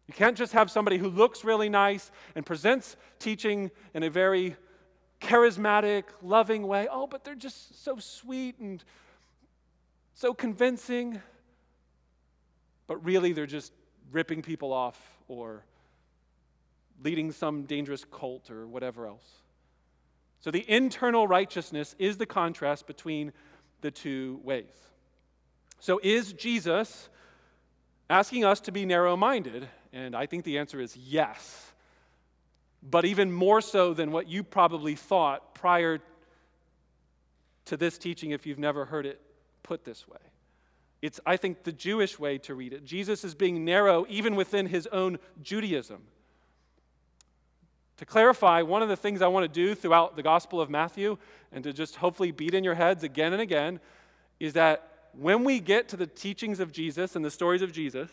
You 0.06 0.14
can't 0.14 0.36
just 0.36 0.52
have 0.52 0.70
somebody 0.70 0.98
who 0.98 1.08
looks 1.08 1.44
really 1.44 1.68
nice 1.68 2.10
and 2.34 2.44
presents 2.44 2.96
teaching 3.18 3.70
in 3.94 4.02
a 4.02 4.10
very 4.10 4.56
charismatic, 5.20 6.04
loving 6.22 6.66
way. 6.66 6.88
Oh, 6.90 7.06
but 7.06 7.24
they're 7.24 7.34
just 7.34 7.82
so 7.82 7.96
sweet 7.98 8.58
and 8.58 8.82
so 10.14 10.34
convincing. 10.34 11.20
But 12.86 13.04
really, 13.04 13.32
they're 13.32 13.46
just 13.46 13.72
ripping 14.12 14.42
people 14.42 14.72
off 14.72 14.98
or 15.28 15.64
leading 17.02 17.32
some 17.32 17.64
dangerous 17.64 18.04
cult 18.10 18.50
or 18.50 18.66
whatever 18.66 19.06
else. 19.06 19.43
So 20.44 20.50
the 20.50 20.70
internal 20.70 21.26
righteousness 21.26 21.96
is 21.98 22.18
the 22.18 22.26
contrast 22.26 22.86
between 22.86 23.32
the 23.80 23.90
two 23.90 24.42
ways. 24.44 24.74
So 25.80 25.98
is 26.02 26.34
Jesus 26.34 27.08
asking 28.10 28.44
us 28.44 28.60
to 28.60 28.70
be 28.70 28.84
narrow 28.84 29.16
minded? 29.16 29.66
And 29.90 30.14
I 30.14 30.26
think 30.26 30.44
the 30.44 30.58
answer 30.58 30.82
is 30.82 30.94
yes. 30.98 31.72
But 32.82 33.06
even 33.06 33.32
more 33.32 33.62
so 33.62 33.94
than 33.94 34.12
what 34.12 34.28
you 34.28 34.44
probably 34.44 34.96
thought 34.96 35.54
prior 35.54 36.00
to 37.64 37.78
this 37.78 37.96
teaching, 37.96 38.32
if 38.32 38.44
you've 38.44 38.58
never 38.58 38.84
heard 38.84 39.06
it 39.06 39.22
put 39.62 39.86
this 39.86 40.06
way. 40.06 40.18
It's, 41.00 41.20
I 41.24 41.38
think, 41.38 41.62
the 41.62 41.72
Jewish 41.72 42.18
way 42.18 42.36
to 42.40 42.54
read 42.54 42.74
it. 42.74 42.84
Jesus 42.84 43.24
is 43.24 43.34
being 43.34 43.64
narrow 43.64 44.04
even 44.10 44.36
within 44.36 44.66
his 44.66 44.86
own 44.88 45.18
Judaism. 45.40 46.02
To 47.98 48.04
clarify, 48.04 48.62
one 48.62 48.82
of 48.82 48.88
the 48.88 48.96
things 48.96 49.22
I 49.22 49.28
want 49.28 49.44
to 49.44 49.48
do 49.48 49.74
throughout 49.74 50.16
the 50.16 50.22
Gospel 50.22 50.60
of 50.60 50.68
Matthew, 50.68 51.16
and 51.52 51.62
to 51.62 51.72
just 51.72 51.96
hopefully 51.96 52.32
beat 52.32 52.54
in 52.54 52.64
your 52.64 52.74
heads 52.74 53.04
again 53.04 53.32
and 53.32 53.40
again, 53.40 53.78
is 54.40 54.54
that 54.54 55.08
when 55.12 55.44
we 55.44 55.60
get 55.60 55.88
to 55.90 55.96
the 55.96 56.06
teachings 56.06 56.58
of 56.58 56.72
Jesus 56.72 57.14
and 57.14 57.24
the 57.24 57.30
stories 57.30 57.62
of 57.62 57.72
Jesus, 57.72 58.10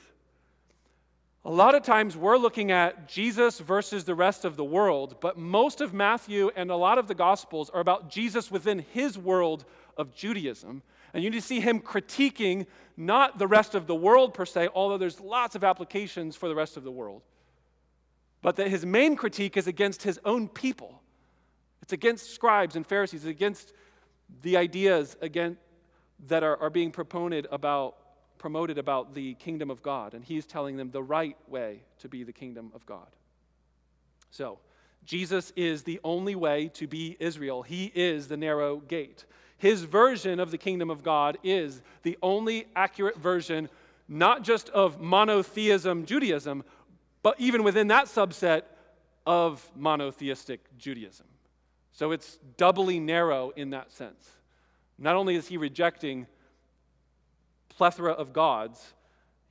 a 1.43 1.49
lot 1.49 1.73
of 1.73 1.81
times 1.81 2.15
we're 2.15 2.37
looking 2.37 2.71
at 2.71 3.07
Jesus 3.07 3.59
versus 3.59 4.03
the 4.03 4.13
rest 4.13 4.45
of 4.45 4.55
the 4.55 4.63
world, 4.63 5.15
but 5.19 5.39
most 5.39 5.81
of 5.81 5.91
Matthew 5.91 6.51
and 6.55 6.69
a 6.69 6.75
lot 6.75 6.99
of 6.99 7.07
the 7.07 7.15
Gospels 7.15 7.71
are 7.71 7.81
about 7.81 8.11
Jesus 8.11 8.51
within 8.51 8.85
his 8.93 9.17
world 9.17 9.65
of 9.97 10.13
Judaism. 10.13 10.83
And 11.15 11.23
you 11.23 11.31
need 11.31 11.39
to 11.39 11.45
see 11.45 11.59
him 11.59 11.79
critiquing 11.79 12.67
not 12.95 13.39
the 13.39 13.47
rest 13.47 13.73
of 13.73 13.87
the 13.87 13.95
world 13.95 14.35
per 14.35 14.45
se, 14.45 14.69
although 14.75 14.99
there's 14.99 15.19
lots 15.19 15.55
of 15.55 15.63
applications 15.63 16.35
for 16.35 16.47
the 16.47 16.55
rest 16.55 16.77
of 16.77 16.83
the 16.83 16.91
world 16.91 17.23
but 18.41 18.55
that 18.55 18.67
his 18.67 18.85
main 18.85 19.15
critique 19.15 19.57
is 19.57 19.67
against 19.67 20.03
his 20.03 20.19
own 20.25 20.47
people. 20.47 21.01
It's 21.81 21.93
against 21.93 22.33
scribes 22.33 22.75
and 22.75 22.85
Pharisees, 22.85 23.25
it's 23.25 23.29
against 23.29 23.73
the 24.41 24.57
ideas 24.57 25.15
again, 25.21 25.57
that 26.27 26.43
are, 26.43 26.57
are 26.57 26.69
being 26.69 26.91
promoted 26.91 27.47
about, 27.51 27.95
promoted 28.37 28.77
about 28.77 29.13
the 29.13 29.33
kingdom 29.35 29.69
of 29.69 29.81
God. 29.81 30.13
And 30.13 30.23
he's 30.23 30.45
telling 30.45 30.77
them 30.77 30.91
the 30.91 31.03
right 31.03 31.37
way 31.47 31.81
to 31.99 32.07
be 32.07 32.23
the 32.23 32.33
kingdom 32.33 32.71
of 32.73 32.85
God. 32.85 33.07
So, 34.29 34.59
Jesus 35.03 35.51
is 35.55 35.83
the 35.83 35.99
only 36.03 36.35
way 36.35 36.69
to 36.75 36.87
be 36.87 37.17
Israel. 37.19 37.63
He 37.63 37.91
is 37.95 38.27
the 38.27 38.37
narrow 38.37 38.77
gate. 38.77 39.25
His 39.57 39.83
version 39.83 40.39
of 40.39 40.51
the 40.51 40.57
kingdom 40.57 40.89
of 40.89 41.03
God 41.03 41.37
is 41.43 41.81
the 42.03 42.17
only 42.21 42.67
accurate 42.75 43.17
version, 43.17 43.69
not 44.07 44.43
just 44.43 44.69
of 44.69 45.01
monotheism 45.01 46.05
Judaism, 46.05 46.63
but 47.23 47.39
even 47.39 47.63
within 47.63 47.87
that 47.87 48.05
subset 48.05 48.63
of 49.25 49.69
monotheistic 49.75 50.61
Judaism. 50.77 51.27
So 51.91 52.11
it's 52.11 52.39
doubly 52.57 52.99
narrow 52.99 53.51
in 53.55 53.71
that 53.71 53.91
sense. 53.91 54.29
Not 54.97 55.15
only 55.15 55.35
is 55.35 55.47
he 55.47 55.57
rejecting 55.57 56.27
plethora 57.69 58.11
of 58.11 58.33
gods, 58.33 58.93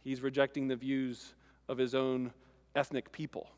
he's 0.02 0.20
rejecting 0.20 0.68
the 0.68 0.76
views 0.76 1.34
of 1.68 1.78
his 1.78 1.94
own 1.94 2.32
ethnic 2.74 3.12
people. 3.12 3.50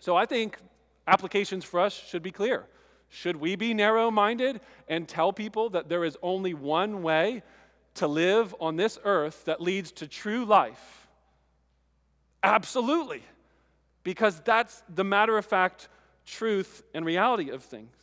So 0.00 0.16
I 0.16 0.26
think 0.26 0.58
applications 1.06 1.64
for 1.64 1.80
us 1.80 1.92
should 1.92 2.22
be 2.22 2.30
clear. 2.30 2.66
Should 3.08 3.36
we 3.36 3.56
be 3.56 3.74
narrow 3.74 4.10
minded 4.10 4.60
and 4.88 5.08
tell 5.08 5.32
people 5.32 5.70
that 5.70 5.88
there 5.88 6.04
is 6.04 6.16
only 6.22 6.54
one 6.54 7.02
way 7.02 7.42
to 7.94 8.06
live 8.06 8.54
on 8.60 8.76
this 8.76 8.98
earth 9.04 9.44
that 9.44 9.60
leads 9.60 9.90
to 9.92 10.06
true 10.06 10.44
life? 10.44 10.99
Absolutely. 12.42 13.22
Because 14.02 14.40
that's 14.40 14.82
the 14.88 15.04
matter 15.04 15.36
of 15.36 15.44
fact 15.44 15.88
truth 16.26 16.82
and 16.94 17.04
reality 17.04 17.50
of 17.50 17.62
things. 17.62 17.94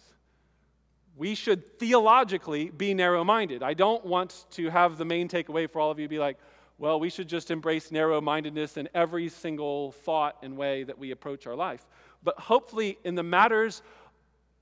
We 1.16 1.34
should 1.34 1.80
theologically 1.80 2.70
be 2.70 2.94
narrow 2.94 3.24
minded. 3.24 3.64
I 3.64 3.74
don't 3.74 4.06
want 4.06 4.46
to 4.52 4.70
have 4.70 4.98
the 4.98 5.06
main 5.06 5.28
takeaway 5.28 5.70
for 5.70 5.80
all 5.80 5.90
of 5.90 6.00
you 6.00 6.08
be 6.08 6.20
like, 6.20 6.38
well, 6.78 7.00
we 7.00 7.10
should 7.10 7.28
just 7.28 7.50
embrace 7.50 7.92
narrow 7.92 8.22
mindedness 8.22 8.78
in 8.78 8.88
every 8.94 9.30
single 9.30 9.94
thought 9.94 10.38
and 10.44 10.56
way 10.56 10.84
that 10.84 11.00
we 11.00 11.10
approach 11.10 11.48
our 11.48 11.56
life. 11.56 11.84
But 12.24 12.38
hopefully, 12.38 13.00
in 13.04 13.16
the 13.16 13.24
matters 13.24 13.82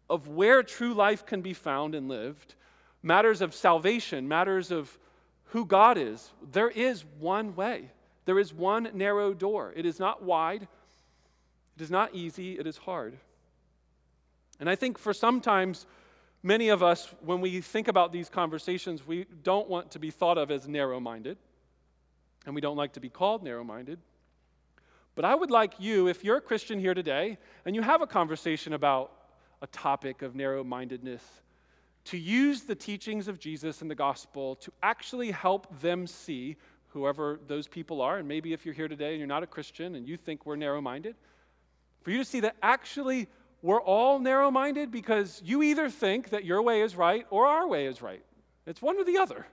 of 0.10 0.30
where 0.30 0.64
true 0.64 0.94
life 0.94 1.26
can 1.26 1.42
be 1.42 1.54
found 1.54 1.94
and 1.94 2.08
lived, 2.08 2.56
matters 3.04 3.42
of 3.42 3.54
salvation, 3.54 4.30
matters 4.30 4.72
of 4.72 4.98
who 5.46 5.66
God 5.66 5.98
is, 5.98 6.32
there 6.52 6.70
is 6.70 7.04
one 7.20 7.56
way. 7.56 7.92
There 8.26 8.40
is 8.40 8.54
one 8.54 8.90
narrow 8.94 9.34
door. 9.34 9.74
It 9.76 9.86
is 9.86 10.00
not 10.00 10.24
wide, 10.24 10.68
it 11.76 11.82
is 11.82 11.92
not 11.92 12.14
easy, 12.14 12.58
it 12.60 12.68
is 12.68 12.78
hard. 12.78 13.18
And 14.60 14.70
I 14.70 14.76
think 14.76 14.98
for 14.98 15.14
sometimes, 15.14 15.86
many 16.42 16.70
of 16.70 16.82
us, 16.82 17.14
when 17.22 17.42
we 17.42 17.62
think 17.62 17.88
about 17.88 18.12
these 18.12 18.30
conversations, 18.30 19.06
we 19.06 19.26
don't 19.44 19.70
want 19.70 19.92
to 19.92 20.00
be 20.00 20.12
thought 20.12 20.38
of 20.38 20.52
as 20.52 20.68
narrow 20.68 21.00
minded, 21.00 21.38
and 22.46 22.56
we 22.56 22.62
don't 22.62 22.78
like 22.78 22.94
to 22.94 23.00
be 23.00 23.10
called 23.10 23.44
narrow 23.44 23.64
minded. 23.64 24.00
But 25.16 25.26
I 25.26 25.34
would 25.34 25.52
like 25.52 25.74
you, 25.80 26.08
if 26.08 26.24
you're 26.24 26.38
a 26.38 26.42
Christian 26.42 26.80
here 26.80 26.94
today 26.94 27.38
and 27.66 27.76
you 27.76 27.82
have 27.82 28.02
a 28.02 28.08
conversation 28.08 28.74
about 28.74 29.12
a 29.62 29.68
topic 29.68 30.22
of 30.22 30.36
narrow 30.36 30.64
mindedness, 30.64 31.24
to 32.06 32.18
use 32.18 32.62
the 32.64 32.76
teachings 32.76 33.28
of 33.28 33.40
Jesus 33.40 33.82
and 33.82 33.90
the 33.90 33.96
gospel 33.96 34.56
to 34.58 34.72
actually 34.84 35.32
help 35.32 35.82
them 35.82 36.06
see 36.06 36.58
whoever 36.96 37.42
those 37.48 37.68
people 37.68 38.02
are, 38.02 38.18
and 38.18 38.28
maybe 38.28 38.54
if 38.54 38.66
you're 38.66 38.74
here 38.74 38.88
today 38.88 39.10
and 39.10 39.18
you're 39.20 39.28
not 39.28 39.44
a 39.44 39.48
Christian 39.48 39.96
and 39.96 40.08
you 40.08 40.16
think 40.16 40.46
we're 40.46 40.56
narrow 40.56 40.80
minded, 40.80 41.16
for 42.02 42.12
you 42.12 42.18
to 42.18 42.26
see 42.26 42.40
that 42.40 42.56
actually 42.64 43.28
we're 43.62 43.82
all 43.82 44.18
narrow 44.18 44.50
minded 44.50 44.92
because 44.92 45.42
you 45.44 45.62
either 45.62 45.90
think 45.90 46.30
that 46.30 46.46
your 46.46 46.62
way 46.62 46.82
is 46.82 46.96
right 46.96 47.26
or 47.30 47.48
our 47.48 47.68
way 47.68 47.86
is 47.86 48.02
right. 48.02 48.24
It's 48.66 48.82
one 48.82 48.98
or 48.98 49.04
the 49.04 49.18
other. 49.18 49.46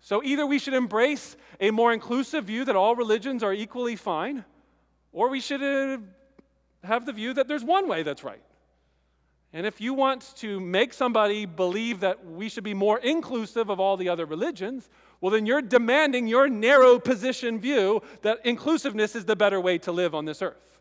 So 0.00 0.20
either 0.24 0.44
we 0.44 0.58
should 0.58 0.74
embrace 0.74 1.36
a 1.60 1.70
more 1.70 1.92
inclusive 1.92 2.46
view 2.46 2.64
that 2.64 2.74
all 2.74 2.96
religions 2.96 3.44
are 3.44 3.52
equally 3.52 3.94
fine, 3.94 4.44
or 5.12 5.28
we 5.28 5.38
should 5.38 5.62
uh, 5.62 5.98
have 6.82 7.06
the 7.06 7.12
view 7.12 7.34
that 7.34 7.46
there's 7.46 7.62
one 7.62 7.86
way 7.86 8.02
that's 8.02 8.24
right. 8.24 8.42
And 9.52 9.64
if 9.64 9.80
you 9.80 9.94
want 9.94 10.34
to 10.36 10.58
make 10.58 10.92
somebody 10.92 11.44
believe 11.44 12.00
that 12.00 12.26
we 12.26 12.48
should 12.48 12.64
be 12.64 12.74
more 12.74 12.98
inclusive 12.98 13.68
of 13.68 13.78
all 13.78 13.96
the 13.96 14.08
other 14.08 14.24
religions, 14.24 14.88
well, 15.22 15.30
then 15.30 15.46
you're 15.46 15.62
demanding 15.62 16.26
your 16.26 16.48
narrow 16.48 16.98
position 16.98 17.60
view 17.60 18.02
that 18.22 18.44
inclusiveness 18.44 19.14
is 19.14 19.24
the 19.24 19.36
better 19.36 19.60
way 19.60 19.78
to 19.78 19.92
live 19.92 20.16
on 20.16 20.24
this 20.24 20.42
earth. 20.42 20.80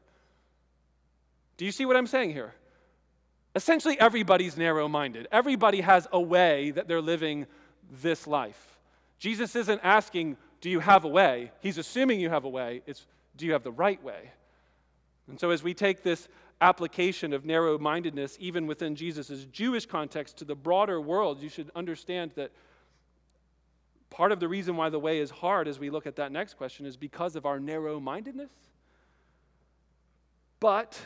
Do 1.57 1.65
you 1.65 1.71
see 1.71 1.85
what 1.85 1.95
I'm 1.95 2.07
saying 2.07 2.31
here? 2.31 2.55
Essentially, 3.53 3.99
everybody's 3.99 4.57
narrow 4.57 4.87
minded. 4.87 5.27
Everybody 5.31 5.81
has 5.81 6.07
a 6.11 6.19
way 6.19 6.71
that 6.71 6.87
they're 6.87 7.01
living 7.01 7.45
this 8.01 8.25
life. 8.25 8.79
Jesus 9.19 9.55
isn't 9.55 9.79
asking, 9.83 10.37
Do 10.59 10.71
you 10.71 10.79
have 10.79 11.03
a 11.03 11.07
way? 11.09 11.51
He's 11.61 11.77
assuming 11.77 12.19
you 12.19 12.31
have 12.31 12.43
a 12.43 12.49
way. 12.49 12.81
It's, 12.87 13.05
Do 13.37 13.45
you 13.45 13.53
have 13.53 13.63
the 13.63 13.71
right 13.71 14.03
way? 14.03 14.31
And 15.27 15.39
so, 15.39 15.51
as 15.51 15.61
we 15.61 15.75
take 15.75 16.01
this 16.01 16.27
application 16.61 17.31
of 17.31 17.45
narrow 17.45 17.77
mindedness, 17.77 18.37
even 18.39 18.65
within 18.65 18.95
Jesus' 18.95 19.45
Jewish 19.51 19.85
context, 19.85 20.37
to 20.37 20.45
the 20.45 20.55
broader 20.55 20.99
world, 20.99 21.43
you 21.43 21.49
should 21.49 21.69
understand 21.75 22.31
that 22.35 22.51
part 24.11 24.31
of 24.31 24.39
the 24.39 24.47
reason 24.47 24.75
why 24.75 24.89
the 24.89 24.99
way 24.99 25.17
is 25.17 25.31
hard 25.31 25.67
as 25.67 25.79
we 25.79 25.89
look 25.89 26.05
at 26.05 26.17
that 26.17 26.31
next 26.31 26.55
question 26.55 26.85
is 26.85 26.95
because 26.95 27.35
of 27.35 27.47
our 27.47 27.59
narrow 27.59 27.99
mindedness. 27.99 28.51
But 30.59 30.99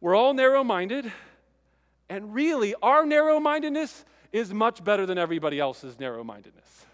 we're 0.00 0.14
all 0.14 0.34
narrow 0.34 0.62
minded, 0.62 1.10
and 2.10 2.34
really, 2.34 2.74
our 2.82 3.06
narrow 3.06 3.40
mindedness 3.40 4.04
is 4.32 4.52
much 4.52 4.84
better 4.84 5.06
than 5.06 5.16
everybody 5.16 5.58
else's 5.58 5.98
narrow 5.98 6.22
mindedness. 6.22 6.86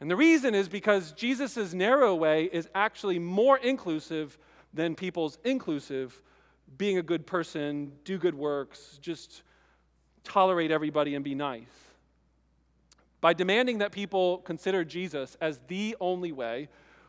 And 0.00 0.08
the 0.10 0.14
reason 0.14 0.54
is 0.54 0.68
because 0.68 1.12
Jesus' 1.12 1.72
narrow 1.74 2.14
way 2.14 2.44
is 2.52 2.68
actually 2.74 3.18
more 3.18 3.58
inclusive 3.58 4.38
than 4.72 4.94
people's 4.94 5.38
inclusive, 5.42 6.20
being 6.76 6.98
a 6.98 7.02
good 7.02 7.26
person, 7.26 7.92
do 8.04 8.18
good 8.18 8.34
works, 8.34 8.98
just 9.00 9.42
tolerate 10.22 10.70
everybody 10.70 11.14
and 11.14 11.24
be 11.24 11.34
nice. 11.34 11.87
By 13.20 13.32
demanding 13.32 13.78
that 13.78 13.92
people 13.92 14.38
consider 14.38 14.84
Jesus 14.84 15.36
as 15.40 15.60
the 15.66 15.96
only 16.00 16.32
way, 16.32 16.68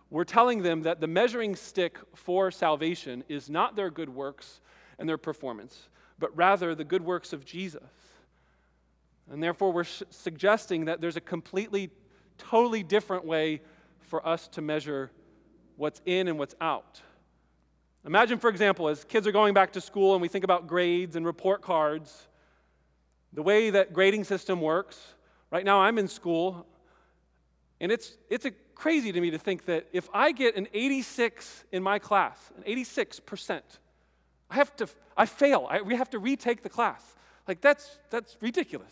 we're 0.10 0.24
telling 0.24 0.64
them 0.64 0.82
that 0.84 1.02
the 1.02 1.08
measuring 1.08 1.56
stick 1.56 1.98
for 2.16 2.50
salvation 2.50 3.24
is 3.30 3.50
not 3.50 3.76
their 3.76 3.92
good 3.92 4.10
works 4.10 4.60
and 4.98 5.08
their 5.08 5.20
performance, 5.20 5.90
but 6.18 6.36
rather 6.36 6.74
the 6.74 6.84
good 6.84 7.04
works 7.04 7.32
of 7.32 7.46
Jesus. 7.46 7.84
And 9.32 9.44
therefore, 9.44 9.72
we're 9.72 9.84
sh- 9.84 10.02
suggesting 10.10 10.86
that 10.86 11.00
there's 11.00 11.16
a 11.16 11.22
completely, 11.22 11.92
totally 12.40 12.82
different 12.82 13.24
way 13.26 13.62
for 14.02 14.28
us 14.28 14.48
to 14.50 14.62
measure 14.62 15.12
what's 15.78 16.02
in 16.06 16.28
and 16.28 16.40
what's 16.40 16.56
out. 16.60 17.02
Imagine, 18.06 18.40
for 18.40 18.50
example, 18.50 18.88
as 18.88 19.04
kids 19.04 19.28
are 19.28 19.32
going 19.32 19.54
back 19.54 19.74
to 19.74 19.82
school 19.82 20.14
and 20.16 20.22
we 20.22 20.28
think 20.28 20.44
about 20.44 20.68
grades 20.68 21.16
and 21.16 21.26
report 21.26 21.62
cards, 21.62 22.28
the 23.34 23.44
way 23.44 23.70
that 23.70 23.94
grading 23.94 24.24
system 24.24 24.62
works. 24.62 25.00
Right 25.52 25.66
now, 25.66 25.82
I'm 25.82 25.98
in 25.98 26.08
school, 26.08 26.66
and 27.80 27.92
it's, 27.92 28.18
it's 28.30 28.46
crazy 28.76 29.12
to 29.12 29.20
me 29.20 29.32
to 29.32 29.38
think 29.38 29.66
that 29.66 29.88
if 29.94 30.08
I 30.14 30.32
get 30.32 30.56
an 30.56 30.68
86 30.74 31.66
in 31.72 31.82
my 31.82 32.00
class, 32.00 32.38
an 32.58 32.64
86%, 32.64 33.62
I 34.50 34.56
have 34.56 34.76
to, 34.78 34.88
I 35.18 35.26
fail. 35.26 35.68
I, 35.70 35.82
we 35.82 35.96
have 35.96 36.10
to 36.12 36.20
retake 36.20 36.62
the 36.62 36.70
class. 36.70 37.04
Like, 37.48 37.62
that's, 37.62 38.00
that's 38.10 38.38
ridiculous. 38.42 38.92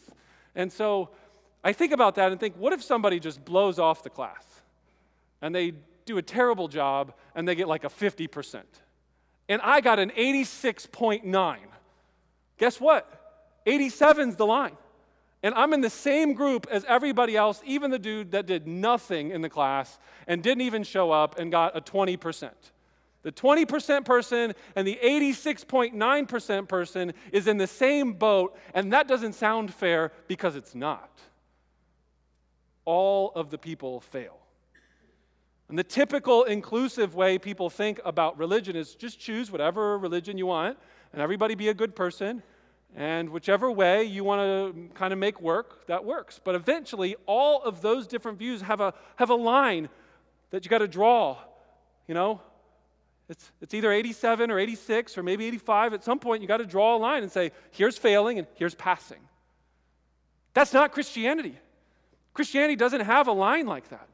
And 0.56 0.72
so 0.72 1.10
I 1.64 1.74
think 1.74 1.92
about 1.92 2.16
that 2.16 2.32
and 2.32 2.40
think, 2.40 2.56
what 2.58 2.74
if 2.74 2.84
somebody 2.84 3.20
just 3.20 3.44
blows 3.46 3.78
off 3.80 4.04
the 4.04 4.10
class 4.10 4.44
and 5.42 5.54
they 5.54 5.74
do 6.06 6.18
a 6.18 6.22
terrible 6.22 6.68
job 6.68 7.14
and 7.36 7.48
they 7.48 7.56
get 7.56 7.68
like 7.68 7.84
a 7.84 7.90
50%? 7.90 8.64
And 9.50 9.62
I 9.62 9.82
got 9.82 10.00
an 10.00 10.12
86.9. 10.12 11.58
Guess 12.58 12.82
what? 12.82 13.64
87's 13.66 14.36
the 14.36 14.46
line. 14.46 14.78
And 15.44 15.54
I'm 15.54 15.74
in 15.74 15.82
the 15.82 15.90
same 15.90 16.34
group 16.34 16.68
as 16.72 16.84
everybody 16.86 17.38
else, 17.38 17.62
even 17.66 17.92
the 17.92 18.00
dude 18.00 18.32
that 18.32 18.48
did 18.48 18.68
nothing 18.68 19.32
in 19.32 19.42
the 19.42 19.50
class 19.50 20.00
and 20.26 20.42
didn't 20.42 20.62
even 20.62 20.84
show 20.84 21.12
up 21.12 21.38
and 21.38 21.52
got 21.52 21.78
a 21.78 21.82
20%. 21.82 22.52
The 23.24 23.32
20% 23.32 24.06
person 24.06 24.56
and 24.76 24.88
the 24.88 24.98
86.9% 25.04 26.68
person 26.68 27.14
is 27.32 27.48
in 27.48 27.58
the 27.58 27.68
same 27.68 28.14
boat, 28.14 28.58
and 28.74 28.94
that 28.94 29.08
doesn't 29.08 29.34
sound 29.34 29.74
fair 29.74 30.12
because 30.28 30.56
it's 30.56 30.74
not. 30.74 31.12
All 32.86 33.32
of 33.36 33.50
the 33.50 33.58
people 33.58 34.00
fail. 34.00 34.40
And 35.70 35.78
the 35.78 35.84
typical 35.84 36.46
inclusive 36.46 37.16
way 37.16 37.38
people 37.38 37.70
think 37.70 38.00
about 38.06 38.38
religion 38.38 38.76
is 38.78 38.96
just 38.96 39.20
choose 39.20 39.52
whatever 39.52 39.98
religion 39.98 40.38
you 40.38 40.46
want, 40.46 40.78
and 41.12 41.22
everybody 41.22 41.56
be 41.56 41.68
a 41.68 41.74
good 41.74 41.96
person, 41.96 42.42
and 42.98 43.30
whichever 43.30 43.72
way 43.72 44.04
you 44.06 44.24
want 44.24 44.42
to 44.42 44.90
kind 44.96 45.14
of 45.14 45.20
make 45.20 45.40
work, 45.40 45.86
that 45.86 46.04
works. 46.04 46.42
But 46.44 46.56
eventually, 46.56 47.16
all 47.28 47.62
of 47.62 47.82
those 47.82 48.08
different 48.08 48.40
views 48.40 48.62
have 48.64 48.82
a, 48.82 48.96
have 49.18 49.30
a 49.30 49.36
line 49.36 49.88
that 50.50 50.66
you 50.66 50.70
got 50.70 50.80
to 50.80 50.88
draw, 50.88 51.38
you 52.08 52.16
know? 52.16 52.42
It's, 53.30 53.52
it's 53.62 53.76
either 53.76 53.92
87 53.92 54.50
or 54.50 54.58
86 54.58 55.16
or 55.16 55.22
maybe 55.22 55.46
85. 55.46 55.94
At 55.94 56.04
some 56.04 56.18
point, 56.18 56.42
you 56.42 56.48
got 56.48 56.58
to 56.58 56.66
draw 56.66 56.96
a 56.96 56.98
line 56.98 57.22
and 57.22 57.32
say, 57.32 57.52
here's 57.70 58.00
failing 58.00 58.40
and 58.40 58.48
here's 58.56 58.74
passing. 58.74 59.20
That's 60.56 60.74
not 60.74 60.92
Christianity. 60.92 61.56
Christianity 62.34 62.76
doesn't 62.76 63.02
have 63.02 63.28
a 63.28 63.32
line 63.32 63.68
like 63.68 63.90
that. 63.90 64.08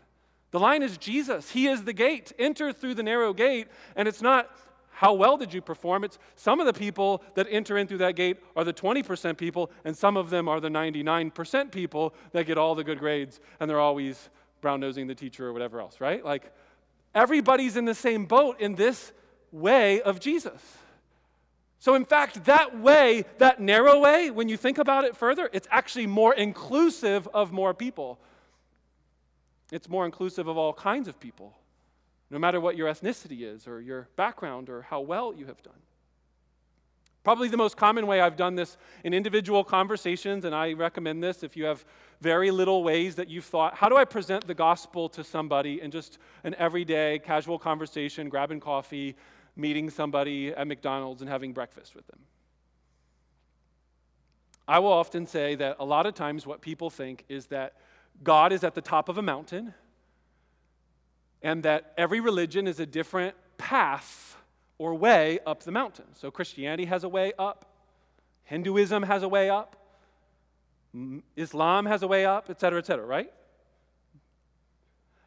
The 0.51 0.59
line 0.59 0.83
is 0.83 0.97
Jesus. 0.97 1.49
He 1.49 1.67
is 1.67 1.85
the 1.85 1.93
gate. 1.93 2.33
Enter 2.37 2.73
through 2.73 2.95
the 2.95 3.03
narrow 3.03 3.33
gate, 3.33 3.67
and 3.95 4.09
it's 4.09 4.21
not 4.21 4.49
how 4.93 5.13
well 5.13 5.37
did 5.37 5.53
you 5.53 5.61
perform? 5.61 6.03
It's 6.03 6.17
some 6.35 6.59
of 6.59 6.65
the 6.65 6.73
people 6.73 7.23
that 7.35 7.47
enter 7.49 7.77
in 7.77 7.87
through 7.87 7.97
that 7.99 8.15
gate 8.15 8.37
are 8.55 8.63
the 8.63 8.73
20% 8.73 9.37
people, 9.37 9.71
and 9.83 9.97
some 9.97 10.17
of 10.17 10.29
them 10.29 10.47
are 10.47 10.59
the 10.59 10.69
99% 10.69 11.71
people 11.71 12.13
that 12.31 12.45
get 12.45 12.57
all 12.57 12.75
the 12.75 12.83
good 12.83 12.99
grades, 12.99 13.39
and 13.59 13.69
they're 13.69 13.79
always 13.79 14.29
brown 14.61 14.79
nosing 14.79 15.07
the 15.07 15.15
teacher 15.15 15.47
or 15.47 15.53
whatever 15.53 15.81
else, 15.81 15.99
right? 15.99 16.23
Like, 16.23 16.51
Everybody's 17.15 17.77
in 17.77 17.85
the 17.85 17.93
same 17.93 18.25
boat 18.25 18.59
in 18.59 18.75
this 18.75 19.11
way 19.51 20.01
of 20.01 20.19
Jesus. 20.19 20.77
So, 21.79 21.95
in 21.95 22.05
fact, 22.05 22.45
that 22.45 22.79
way, 22.79 23.25
that 23.37 23.59
narrow 23.59 23.99
way, 23.99 24.31
when 24.31 24.49
you 24.49 24.57
think 24.57 24.77
about 24.77 25.03
it 25.03 25.15
further, 25.15 25.49
it's 25.53 25.67
actually 25.69 26.07
more 26.07 26.33
inclusive 26.33 27.27
of 27.33 27.51
more 27.51 27.73
people. 27.73 28.19
It's 29.71 29.89
more 29.89 30.05
inclusive 30.05 30.47
of 30.47 30.57
all 30.57 30.73
kinds 30.73 31.07
of 31.07 31.19
people, 31.19 31.53
no 32.33 32.39
matter 32.39 32.59
what 32.59 32.75
your 32.75 32.89
ethnicity 32.89 33.41
is, 33.41 33.67
or 33.67 33.79
your 33.79 34.09
background, 34.15 34.67
or 34.67 34.81
how 34.81 34.99
well 34.99 35.33
you 35.33 35.45
have 35.45 35.61
done. 35.61 35.73
Probably 37.23 37.47
the 37.47 37.57
most 37.57 37.77
common 37.77 38.07
way 38.07 38.19
I've 38.19 38.35
done 38.35 38.55
this 38.55 38.75
in 39.03 39.13
individual 39.13 39.63
conversations, 39.63 40.43
and 40.43 40.53
I 40.53 40.73
recommend 40.73 41.23
this 41.23 41.43
if 41.43 41.55
you 41.55 41.65
have 41.65 41.85
very 42.21 42.51
little 42.51 42.83
ways 42.83 43.15
that 43.15 43.29
you've 43.29 43.45
thought, 43.45 43.75
how 43.75 43.87
do 43.87 43.95
I 43.95 44.03
present 44.03 44.45
the 44.45 44.53
gospel 44.53 45.07
to 45.09 45.23
somebody 45.23 45.79
in 45.79 45.91
just 45.91 46.17
an 46.43 46.55
everyday 46.57 47.19
casual 47.19 47.59
conversation, 47.59 48.29
grabbing 48.29 48.59
coffee, 48.59 49.15
meeting 49.55 49.89
somebody 49.89 50.53
at 50.53 50.67
McDonald's, 50.67 51.21
and 51.21 51.29
having 51.29 51.53
breakfast 51.53 51.95
with 51.95 52.07
them? 52.07 52.19
I 54.67 54.79
will 54.79 54.91
often 54.91 55.27
say 55.27 55.55
that 55.55 55.77
a 55.79 55.85
lot 55.85 56.05
of 56.05 56.15
times 56.15 56.47
what 56.47 56.61
people 56.61 56.89
think 56.89 57.25
is 57.29 57.45
that 57.47 57.75
God 58.23 58.51
is 58.51 58.63
at 58.63 58.73
the 58.75 58.81
top 58.81 59.07
of 59.07 59.17
a 59.17 59.21
mountain 59.21 59.73
and 61.43 61.63
that 61.63 61.93
every 61.97 62.19
religion 62.19 62.67
is 62.67 62.79
a 62.79 62.85
different 62.85 63.35
path 63.57 64.37
or 64.77 64.95
way 64.95 65.39
up 65.45 65.63
the 65.63 65.71
mountain. 65.71 66.05
So 66.13 66.31
Christianity 66.31 66.85
has 66.85 67.03
a 67.03 67.09
way 67.09 67.33
up, 67.37 67.65
Hinduism 68.45 69.03
has 69.03 69.21
a 69.23 69.27
way 69.27 69.49
up, 69.49 69.75
Islam 71.35 71.85
has 71.85 72.01
a 72.03 72.07
way 72.07 72.25
up, 72.25 72.49
et 72.49 72.59
cetera, 72.59 72.79
et 72.79 72.85
cetera, 72.85 73.05
right? 73.05 73.31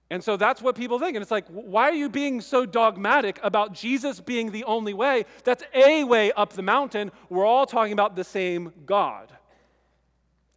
And 0.09 0.23
so 0.23 0.37
that's 0.37 0.63
what 0.63 0.77
people 0.77 1.01
think. 1.01 1.17
And 1.17 1.23
it's 1.23 1.33
like, 1.33 1.49
why 1.49 1.91
are 1.91 1.95
you 1.95 2.09
being 2.09 2.41
so 2.41 2.65
dogmatic 2.65 3.41
about 3.43 3.73
Jesus 3.73 4.21
being 4.21 4.53
the 4.53 4.63
only 4.63 4.95
way? 4.95 5.25
That's 5.43 5.65
a 5.75 6.05
way 6.05 6.31
up 6.33 6.53
the 6.53 6.63
mountain. 6.63 7.11
We're 7.29 7.45
all 7.45 7.67
talking 7.67 7.93
about 7.93 8.15
the 8.15 8.23
same 8.23 8.73
God. 8.85 9.33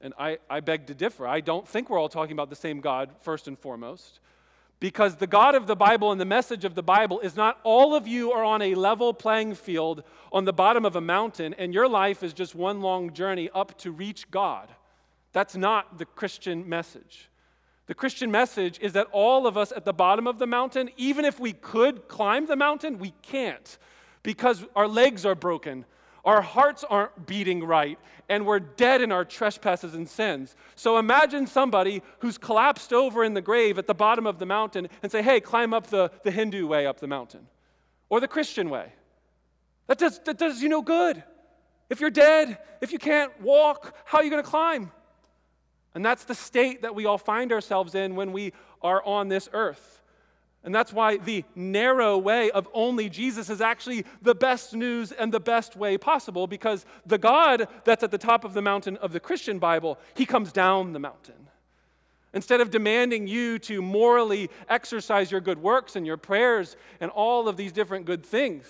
And 0.01 0.13
I, 0.19 0.37
I 0.49 0.59
beg 0.59 0.85
to 0.87 0.93
differ. 0.93 1.25
I 1.25 1.41
don't 1.41 1.67
think 1.67 1.89
we're 1.89 1.97
all 1.97 2.09
talking 2.09 2.33
about 2.33 2.51
the 2.51 2.55
same 2.55 2.79
God, 2.79 3.09
first 3.21 3.47
and 3.47 3.57
foremost. 3.57 4.19
Because 4.79 5.17
the 5.17 5.27
God 5.27 5.55
of 5.55 5.67
the 5.67 5.75
Bible 5.75 6.11
and 6.11 6.21
the 6.21 6.25
message 6.25 6.63
of 6.63 6.73
the 6.73 6.83
Bible 6.83 7.19
is 7.19 7.35
not 7.35 7.59
all 7.63 7.95
of 7.95 8.07
you 8.07 8.31
are 8.31 8.43
on 8.43 8.61
a 8.61 8.75
level 8.75 9.13
playing 9.13 9.55
field 9.55 10.03
on 10.31 10.45
the 10.45 10.53
bottom 10.53 10.85
of 10.85 10.95
a 10.95 11.01
mountain, 11.01 11.53
and 11.55 11.73
your 11.73 11.87
life 11.87 12.23
is 12.23 12.31
just 12.31 12.55
one 12.55 12.81
long 12.81 13.11
journey 13.11 13.49
up 13.53 13.77
to 13.79 13.91
reach 13.91 14.31
God. 14.31 14.69
That's 15.33 15.55
not 15.55 15.97
the 15.97 16.05
Christian 16.05 16.67
message. 16.67 17.29
The 17.87 17.93
Christian 17.93 18.31
message 18.31 18.79
is 18.81 18.93
that 18.93 19.07
all 19.11 19.47
of 19.47 19.57
us 19.57 19.73
at 19.75 19.83
the 19.83 19.93
bottom 19.93 20.27
of 20.27 20.39
the 20.39 20.47
mountain, 20.47 20.91
even 20.95 21.25
if 21.25 21.39
we 21.39 21.53
could 21.53 22.07
climb 22.07 22.45
the 22.45 22.55
mountain, 22.55 22.99
we 22.99 23.13
can't 23.21 23.77
because 24.23 24.65
our 24.75 24.87
legs 24.87 25.25
are 25.25 25.35
broken, 25.35 25.85
our 26.25 26.41
hearts 26.41 26.83
aren't 26.89 27.25
beating 27.25 27.63
right, 27.63 27.97
and 28.27 28.45
we're 28.45 28.59
dead 28.59 29.01
in 29.01 29.11
our 29.11 29.25
trespasses 29.25 29.93
and 29.93 30.07
sins. 30.07 30.55
So 30.75 30.97
imagine 30.97 31.47
somebody 31.47 32.01
who's 32.19 32.37
collapsed 32.37 32.93
over 32.93 33.23
in 33.23 33.33
the 33.33 33.41
grave 33.41 33.77
at 33.77 33.87
the 33.87 33.93
bottom 33.93 34.27
of 34.27 34.39
the 34.39 34.45
mountain 34.45 34.89
and 35.01 35.11
say, 35.11 35.21
hey, 35.21 35.39
climb 35.39 35.73
up 35.73 35.87
the, 35.87 36.11
the 36.23 36.31
Hindu 36.31 36.67
way 36.67 36.85
up 36.85 36.99
the 36.99 37.07
mountain 37.07 37.47
or 38.09 38.19
the 38.19 38.27
Christian 38.27 38.69
way. 38.69 38.93
That 39.87 39.97
does, 39.97 40.19
that 40.25 40.37
does 40.37 40.61
you 40.61 40.69
no 40.69 40.81
good. 40.81 41.23
If 41.89 41.99
you're 41.99 42.11
dead, 42.11 42.59
if 42.81 42.91
you 42.91 42.99
can't 42.99 43.31
walk, 43.41 43.95
how 44.05 44.19
are 44.19 44.23
you 44.23 44.29
going 44.29 44.43
to 44.43 44.49
climb? 44.49 44.91
And 45.95 46.05
that's 46.05 46.25
the 46.25 46.35
state 46.35 46.83
that 46.83 46.93
we 46.93 47.05
all 47.05 47.17
find 47.17 47.51
ourselves 47.51 47.95
in 47.95 48.15
when 48.15 48.31
we 48.31 48.53
are 48.81 49.03
on 49.03 49.27
this 49.27 49.49
earth. 49.53 49.98
And 50.63 50.75
that's 50.75 50.91
why 50.91 51.17
the 51.17 51.45
narrow 51.55 52.17
way 52.17 52.51
of 52.51 52.67
only 52.73 53.09
Jesus 53.09 53.49
is 53.49 53.61
actually 53.61 54.05
the 54.21 54.35
best 54.35 54.73
news 54.73 55.11
and 55.13 55.33
the 55.33 55.39
best 55.39 55.77
way 55.77 55.97
possible 55.97 56.47
because 56.47 56.85
the 57.05 57.17
God 57.17 57.67
that's 57.85 58.03
at 58.03 58.11
the 58.11 58.17
top 58.17 58.43
of 58.43 58.53
the 58.53 58.61
mountain 58.61 58.97
of 58.97 59.13
the 59.13 59.21
Christian 59.21 59.57
Bible, 59.57 59.97
he 60.15 60.25
comes 60.25 60.51
down 60.51 60.91
the 60.91 60.99
mountain. 60.99 61.47
Instead 62.33 62.61
of 62.61 62.69
demanding 62.69 63.25
you 63.25 63.57
to 63.59 63.81
morally 63.81 64.49
exercise 64.67 65.31
your 65.31 65.41
good 65.41 65.59
works 65.59 65.95
and 65.95 66.05
your 66.05 66.17
prayers 66.17 66.75
and 66.99 67.09
all 67.11 67.47
of 67.47 67.57
these 67.57 67.71
different 67.71 68.05
good 68.05 68.23
things, 68.23 68.65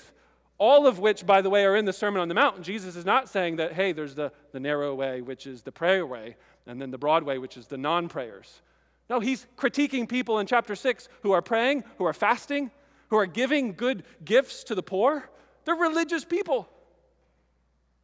all 0.59 0.85
of 0.85 0.99
which, 0.99 1.25
by 1.25 1.41
the 1.41 1.49
way, 1.49 1.65
are 1.65 1.75
in 1.75 1.85
the 1.85 1.93
Sermon 1.93 2.21
on 2.21 2.27
the 2.27 2.33
Mount, 2.35 2.61
Jesus 2.61 2.95
is 2.95 3.05
not 3.05 3.27
saying 3.27 3.55
that, 3.57 3.73
hey, 3.73 3.93
there's 3.93 4.15
the, 4.15 4.31
the 4.51 4.59
narrow 4.59 4.93
way, 4.93 5.21
which 5.21 5.47
is 5.47 5.61
the 5.61 5.71
prayer 5.71 6.05
way, 6.05 6.35
and 6.67 6.81
then 6.81 6.91
the 6.91 6.97
broad 6.97 7.23
way, 7.23 7.37
which 7.37 7.57
is 7.57 7.67
the 7.67 7.77
non 7.77 8.07
prayers. 8.07 8.61
No, 9.09 9.19
he's 9.19 9.47
critiquing 9.57 10.07
people 10.07 10.39
in 10.39 10.45
chapter 10.45 10.75
6 10.75 11.09
who 11.23 11.31
are 11.31 11.41
praying, 11.41 11.83
who 11.97 12.05
are 12.05 12.13
fasting, 12.13 12.71
who 13.09 13.17
are 13.17 13.25
giving 13.25 13.73
good 13.73 14.03
gifts 14.23 14.63
to 14.65 14.75
the 14.75 14.83
poor. 14.83 15.29
They're 15.65 15.75
religious 15.75 16.23
people. 16.23 16.69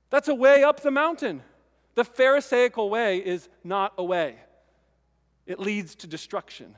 That's 0.09 0.27
a 0.27 0.35
way 0.35 0.63
up 0.63 0.81
the 0.81 0.91
mountain. 0.91 1.43
The 1.93 2.03
Pharisaical 2.03 2.89
way 2.89 3.19
is 3.19 3.47
not 3.63 3.93
a 3.97 4.03
way, 4.03 4.35
it 5.45 5.59
leads 5.59 5.95
to 5.95 6.07
destruction. 6.07 6.75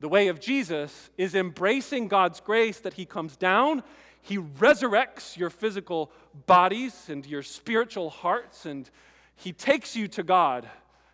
The 0.00 0.08
way 0.08 0.28
of 0.28 0.40
Jesus 0.40 1.10
is 1.18 1.34
embracing 1.34 2.08
God's 2.08 2.40
grace 2.40 2.80
that 2.80 2.94
He 2.94 3.04
comes 3.04 3.36
down, 3.36 3.82
He 4.22 4.38
resurrects 4.38 5.36
your 5.36 5.50
physical 5.50 6.10
bodies 6.46 7.10
and 7.10 7.26
your 7.26 7.42
spiritual 7.42 8.08
hearts, 8.08 8.64
and 8.64 8.88
He 9.36 9.52
takes 9.52 9.94
you 9.94 10.08
to 10.08 10.22
God. 10.22 10.66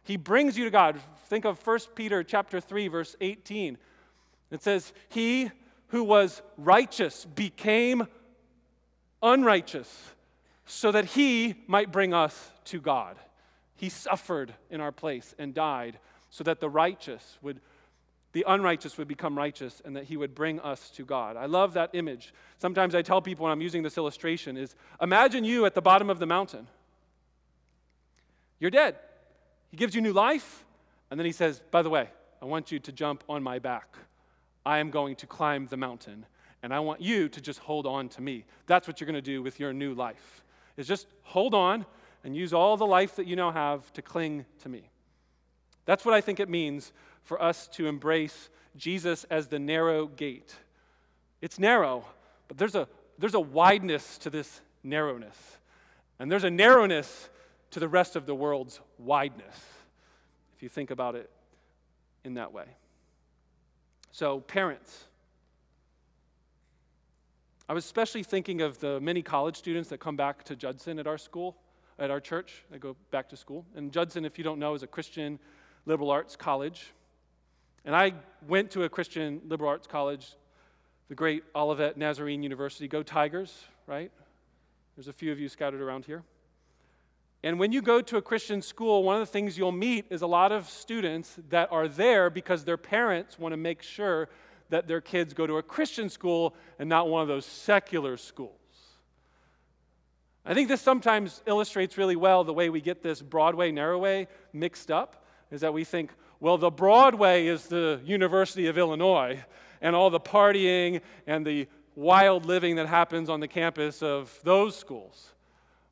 He 0.04 0.16
brings 0.16 0.56
you 0.56 0.64
to 0.64 0.70
God. 0.70 1.00
Think 1.26 1.44
of 1.44 1.64
1 1.66 1.78
Peter 1.94 2.22
chapter 2.22 2.60
3, 2.60 2.88
verse 2.88 3.16
18. 3.20 3.78
It 4.50 4.62
says, 4.62 4.92
He 5.08 5.50
who 5.88 6.04
was 6.04 6.42
righteous 6.56 7.24
became 7.24 8.06
unrighteous 9.22 10.12
so 10.66 10.92
that 10.92 11.04
he 11.04 11.54
might 11.66 11.92
bring 11.92 12.12
us 12.12 12.50
to 12.66 12.80
God. 12.80 13.16
He 13.76 13.88
suffered 13.88 14.54
in 14.70 14.80
our 14.80 14.92
place 14.92 15.34
and 15.38 15.54
died 15.54 15.98
so 16.30 16.44
that 16.44 16.60
the 16.60 16.68
righteous 16.68 17.38
would 17.42 17.60
the 18.32 18.44
unrighteous 18.46 18.98
would 18.98 19.08
become 19.08 19.38
righteous 19.38 19.80
and 19.82 19.96
that 19.96 20.04
he 20.04 20.18
would 20.18 20.34
bring 20.34 20.60
us 20.60 20.90
to 20.90 21.06
God. 21.06 21.38
I 21.38 21.46
love 21.46 21.72
that 21.72 21.88
image. 21.94 22.34
Sometimes 22.58 22.94
I 22.94 23.00
tell 23.00 23.22
people 23.22 23.44
when 23.44 23.52
I'm 23.52 23.62
using 23.62 23.82
this 23.82 23.96
illustration 23.96 24.58
is 24.58 24.74
imagine 25.00 25.42
you 25.42 25.64
at 25.64 25.74
the 25.74 25.80
bottom 25.80 26.10
of 26.10 26.18
the 26.18 26.26
mountain. 26.26 26.66
You're 28.60 28.70
dead. 28.70 28.96
He 29.70 29.78
gives 29.78 29.94
you 29.94 30.02
new 30.02 30.12
life 30.12 30.65
and 31.10 31.18
then 31.18 31.24
he 31.24 31.32
says, 31.32 31.62
"By 31.70 31.82
the 31.82 31.90
way, 31.90 32.10
I 32.40 32.44
want 32.44 32.72
you 32.72 32.78
to 32.78 32.92
jump 32.92 33.24
on 33.28 33.42
my 33.42 33.58
back. 33.58 33.96
I 34.64 34.78
am 34.78 34.90
going 34.90 35.16
to 35.16 35.26
climb 35.26 35.66
the 35.66 35.76
mountain 35.76 36.26
and 36.62 36.74
I 36.74 36.80
want 36.80 37.00
you 37.00 37.28
to 37.28 37.40
just 37.40 37.60
hold 37.60 37.86
on 37.86 38.08
to 38.10 38.20
me." 38.20 38.44
That's 38.66 38.86
what 38.88 39.00
you're 39.00 39.06
going 39.06 39.14
to 39.14 39.22
do 39.22 39.42
with 39.42 39.60
your 39.60 39.72
new 39.72 39.94
life. 39.94 40.42
Is 40.76 40.86
just 40.86 41.06
hold 41.22 41.54
on 41.54 41.86
and 42.24 42.36
use 42.36 42.52
all 42.52 42.76
the 42.76 42.86
life 42.86 43.16
that 43.16 43.26
you 43.26 43.36
now 43.36 43.52
have 43.52 43.92
to 43.92 44.02
cling 44.02 44.44
to 44.62 44.68
me. 44.68 44.90
That's 45.84 46.04
what 46.04 46.14
I 46.14 46.20
think 46.20 46.40
it 46.40 46.48
means 46.48 46.92
for 47.22 47.40
us 47.40 47.68
to 47.68 47.86
embrace 47.86 48.50
Jesus 48.76 49.24
as 49.24 49.46
the 49.46 49.58
narrow 49.58 50.06
gate. 50.06 50.54
It's 51.40 51.58
narrow, 51.58 52.04
but 52.48 52.58
there's 52.58 52.74
a, 52.74 52.88
there's 53.18 53.34
a 53.34 53.40
wideness 53.40 54.18
to 54.18 54.30
this 54.30 54.60
narrowness. 54.82 55.36
And 56.18 56.30
there's 56.30 56.44
a 56.44 56.50
narrowness 56.50 57.28
to 57.70 57.80
the 57.80 57.88
rest 57.88 58.16
of 58.16 58.26
the 58.26 58.34
world's 58.34 58.80
wideness, 58.98 59.56
if 60.56 60.62
you 60.62 60.68
think 60.68 60.90
about 60.90 61.14
it 61.14 61.30
in 62.24 62.34
that 62.34 62.52
way. 62.52 62.64
So, 64.10 64.40
parents, 64.40 65.04
I 67.68 67.74
was 67.74 67.84
especially 67.84 68.22
thinking 68.22 68.62
of 68.62 68.78
the 68.78 69.00
many 69.00 69.20
college 69.20 69.56
students 69.56 69.90
that 69.90 69.98
come 69.98 70.16
back 70.16 70.44
to 70.44 70.56
Judson 70.56 70.98
at 70.98 71.06
our 71.06 71.18
school, 71.18 71.56
at 71.98 72.10
our 72.10 72.20
church. 72.20 72.64
They 72.70 72.78
go 72.78 72.96
back 73.10 73.28
to 73.30 73.36
school. 73.36 73.66
And 73.74 73.92
Judson, 73.92 74.24
if 74.24 74.38
you 74.38 74.44
don't 74.44 74.58
know, 74.58 74.74
is 74.74 74.82
a 74.82 74.86
Christian 74.86 75.38
liberal 75.84 76.10
arts 76.10 76.36
college. 76.36 76.92
And 77.84 77.94
I 77.94 78.14
went 78.48 78.70
to 78.72 78.84
a 78.84 78.88
Christian 78.88 79.42
liberal 79.46 79.68
arts 79.68 79.86
college, 79.86 80.36
the 81.08 81.14
great 81.14 81.44
Olivet 81.54 81.96
Nazarene 81.96 82.42
University. 82.42 82.88
Go 82.88 83.02
Tigers, 83.02 83.64
right? 83.86 84.10
There's 84.96 85.08
a 85.08 85.12
few 85.12 85.32
of 85.32 85.38
you 85.38 85.48
scattered 85.48 85.82
around 85.82 86.06
here. 86.06 86.22
And 87.46 87.60
when 87.60 87.70
you 87.70 87.80
go 87.80 88.00
to 88.00 88.16
a 88.16 88.22
Christian 88.22 88.60
school, 88.60 89.04
one 89.04 89.14
of 89.14 89.20
the 89.20 89.32
things 89.32 89.56
you'll 89.56 89.70
meet 89.70 90.06
is 90.10 90.22
a 90.22 90.26
lot 90.26 90.50
of 90.50 90.68
students 90.68 91.38
that 91.50 91.70
are 91.70 91.86
there 91.86 92.28
because 92.28 92.64
their 92.64 92.76
parents 92.76 93.38
want 93.38 93.52
to 93.52 93.56
make 93.56 93.82
sure 93.82 94.28
that 94.68 94.88
their 94.88 95.00
kids 95.00 95.32
go 95.32 95.46
to 95.46 95.58
a 95.58 95.62
Christian 95.62 96.10
school 96.10 96.56
and 96.80 96.88
not 96.88 97.08
one 97.08 97.22
of 97.22 97.28
those 97.28 97.46
secular 97.46 98.16
schools. 98.16 98.50
I 100.44 100.54
think 100.54 100.66
this 100.66 100.80
sometimes 100.80 101.40
illustrates 101.46 101.96
really 101.96 102.16
well 102.16 102.42
the 102.42 102.52
way 102.52 102.68
we 102.68 102.80
get 102.80 103.00
this 103.00 103.22
broad 103.22 103.54
way, 103.54 103.70
narrow 103.70 104.00
way 104.00 104.26
mixed 104.52 104.90
up 104.90 105.24
is 105.52 105.60
that 105.60 105.72
we 105.72 105.84
think, 105.84 106.10
well, 106.40 106.58
the 106.58 106.72
broad 106.72 107.14
way 107.14 107.46
is 107.46 107.68
the 107.68 108.00
University 108.04 108.66
of 108.66 108.76
Illinois, 108.76 109.38
and 109.80 109.94
all 109.94 110.10
the 110.10 110.18
partying 110.18 111.00
and 111.28 111.46
the 111.46 111.68
wild 111.94 112.44
living 112.44 112.74
that 112.74 112.88
happens 112.88 113.30
on 113.30 113.38
the 113.38 113.46
campus 113.46 114.02
of 114.02 114.36
those 114.42 114.76
schools. 114.76 115.32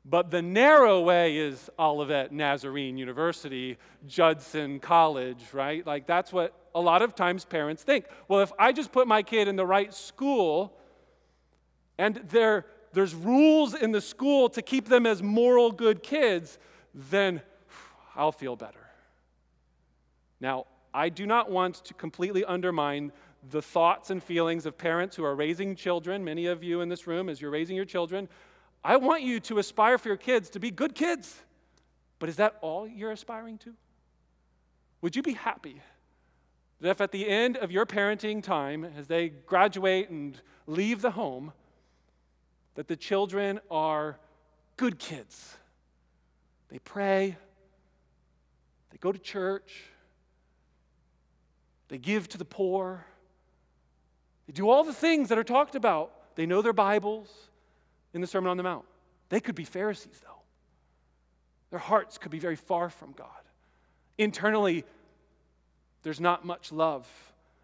But 0.07 0.29
the 0.29 0.41
narrow 0.41 1.01
way 1.01 1.37
is 1.37 1.69
Olivet 1.79 2.31
Nazarene 2.31 2.95
University, 2.95 3.77
Judson 4.05 4.79
College, 4.79 5.43
right? 5.51 5.85
Like 5.85 6.05
that's 6.05 6.31
what 6.31 6.53
a 6.75 6.79
lot 6.79 7.01
of 7.01 7.15
times 7.15 7.43
parents 7.43 7.81
think. 7.81 8.05
Well, 8.27 8.41
if 8.41 8.51
I 8.59 8.71
just 8.71 8.91
put 8.91 9.07
my 9.07 9.23
kid 9.23 9.47
in 9.47 9.55
the 9.55 9.65
right 9.65 9.91
school 9.91 10.77
and 11.97 12.17
there, 12.29 12.67
there's 12.93 13.15
rules 13.15 13.73
in 13.73 13.91
the 13.91 14.01
school 14.01 14.47
to 14.49 14.61
keep 14.61 14.87
them 14.87 15.07
as 15.07 15.23
moral 15.23 15.71
good 15.71 16.03
kids, 16.03 16.59
then 16.93 17.41
I'll 18.15 18.31
feel 18.31 18.55
better. 18.55 18.85
Now, 20.39 20.65
I 20.93 21.09
do 21.09 21.25
not 21.25 21.49
want 21.49 21.83
to 21.85 21.93
completely 21.95 22.45
undermine 22.45 23.11
the 23.49 23.61
thoughts 23.61 24.11
and 24.11 24.23
feelings 24.23 24.65
of 24.65 24.77
parents 24.77 25.15
who 25.15 25.23
are 25.23 25.35
raising 25.35 25.75
children. 25.75 26.23
Many 26.23 26.45
of 26.45 26.63
you 26.63 26.81
in 26.81 26.89
this 26.89 27.07
room, 27.07 27.27
as 27.27 27.41
you're 27.41 27.51
raising 27.51 27.75
your 27.75 27.85
children, 27.85 28.29
I 28.85 28.97
want 28.97 29.23
you 29.23 29.39
to 29.41 29.57
aspire 29.57 29.97
for 29.97 30.09
your 30.09 30.17
kids 30.17 30.51
to 30.51 30.59
be 30.59 30.69
good 30.69 30.93
kids. 30.93 31.41
But 32.19 32.29
is 32.29 32.35
that 32.35 32.57
all 32.61 32.87
you're 32.87 33.11
aspiring 33.11 33.57
to? 33.59 33.73
Would 35.01 35.15
you 35.15 35.23
be 35.23 35.33
happy 35.33 35.81
that 36.81 36.91
if 36.91 37.01
at 37.01 37.11
the 37.11 37.27
end 37.27 37.57
of 37.57 37.71
your 37.71 37.87
parenting 37.87 38.43
time, 38.43 38.85
as 38.85 39.07
they 39.07 39.29
graduate 39.29 40.11
and 40.11 40.39
leave 40.67 41.01
the 41.01 41.09
home, 41.11 41.51
that 42.75 42.87
the 42.87 42.95
children 42.95 43.59
are 43.71 44.19
good 44.77 44.99
kids? 44.99 45.57
They 46.69 46.77
pray, 46.77 47.37
they 48.91 48.97
go 48.99 49.11
to 49.11 49.19
church, 49.19 49.85
they 51.87 51.97
give 51.97 52.29
to 52.29 52.37
the 52.37 52.45
poor. 52.45 53.03
They 54.45 54.53
do 54.53 54.69
all 54.69 54.83
the 54.83 54.93
things 54.93 55.29
that 55.29 55.39
are 55.39 55.43
talked 55.43 55.73
about. 55.73 56.35
They 56.35 56.45
know 56.45 56.61
their 56.61 56.73
Bibles 56.73 57.49
in 58.15 58.21
the 58.21 58.27
Sermon 58.27 58.49
on 58.49 58.57
the 58.57 58.63
Mount. 58.63 58.85
They 59.29 59.39
could 59.39 59.55
be 59.55 59.65
Pharisees, 59.65 60.19
though. 60.23 60.41
Their 61.69 61.79
hearts 61.79 62.17
could 62.17 62.31
be 62.31 62.39
very 62.39 62.55
far 62.55 62.89
from 62.89 63.11
God. 63.11 63.27
Internally, 64.17 64.85
there's 66.03 66.21
not 66.21 66.45
much 66.45 66.71
love 66.71 67.07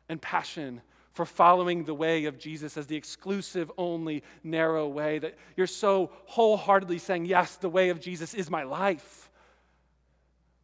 and 0.10 0.22
passion 0.22 0.82
for 1.14 1.26
following 1.26 1.84
the 1.84 1.94
way 1.94 2.26
of 2.26 2.40
Jesus 2.40 2.78
as 2.78 2.88
the 2.88 2.96
exclusive, 2.96 3.72
only 3.78 4.24
narrow 4.44 4.88
way. 4.88 5.20
That 5.20 5.38
you're 5.56 5.68
so 5.68 6.12
wholeheartedly 6.26 7.00
saying, 7.00 7.26
Yes, 7.26 7.58
the 7.58 7.70
way 7.70 7.90
of 7.90 8.00
Jesus 8.00 8.34
is 8.34 8.50
my 8.50 8.64
life. 8.64 9.30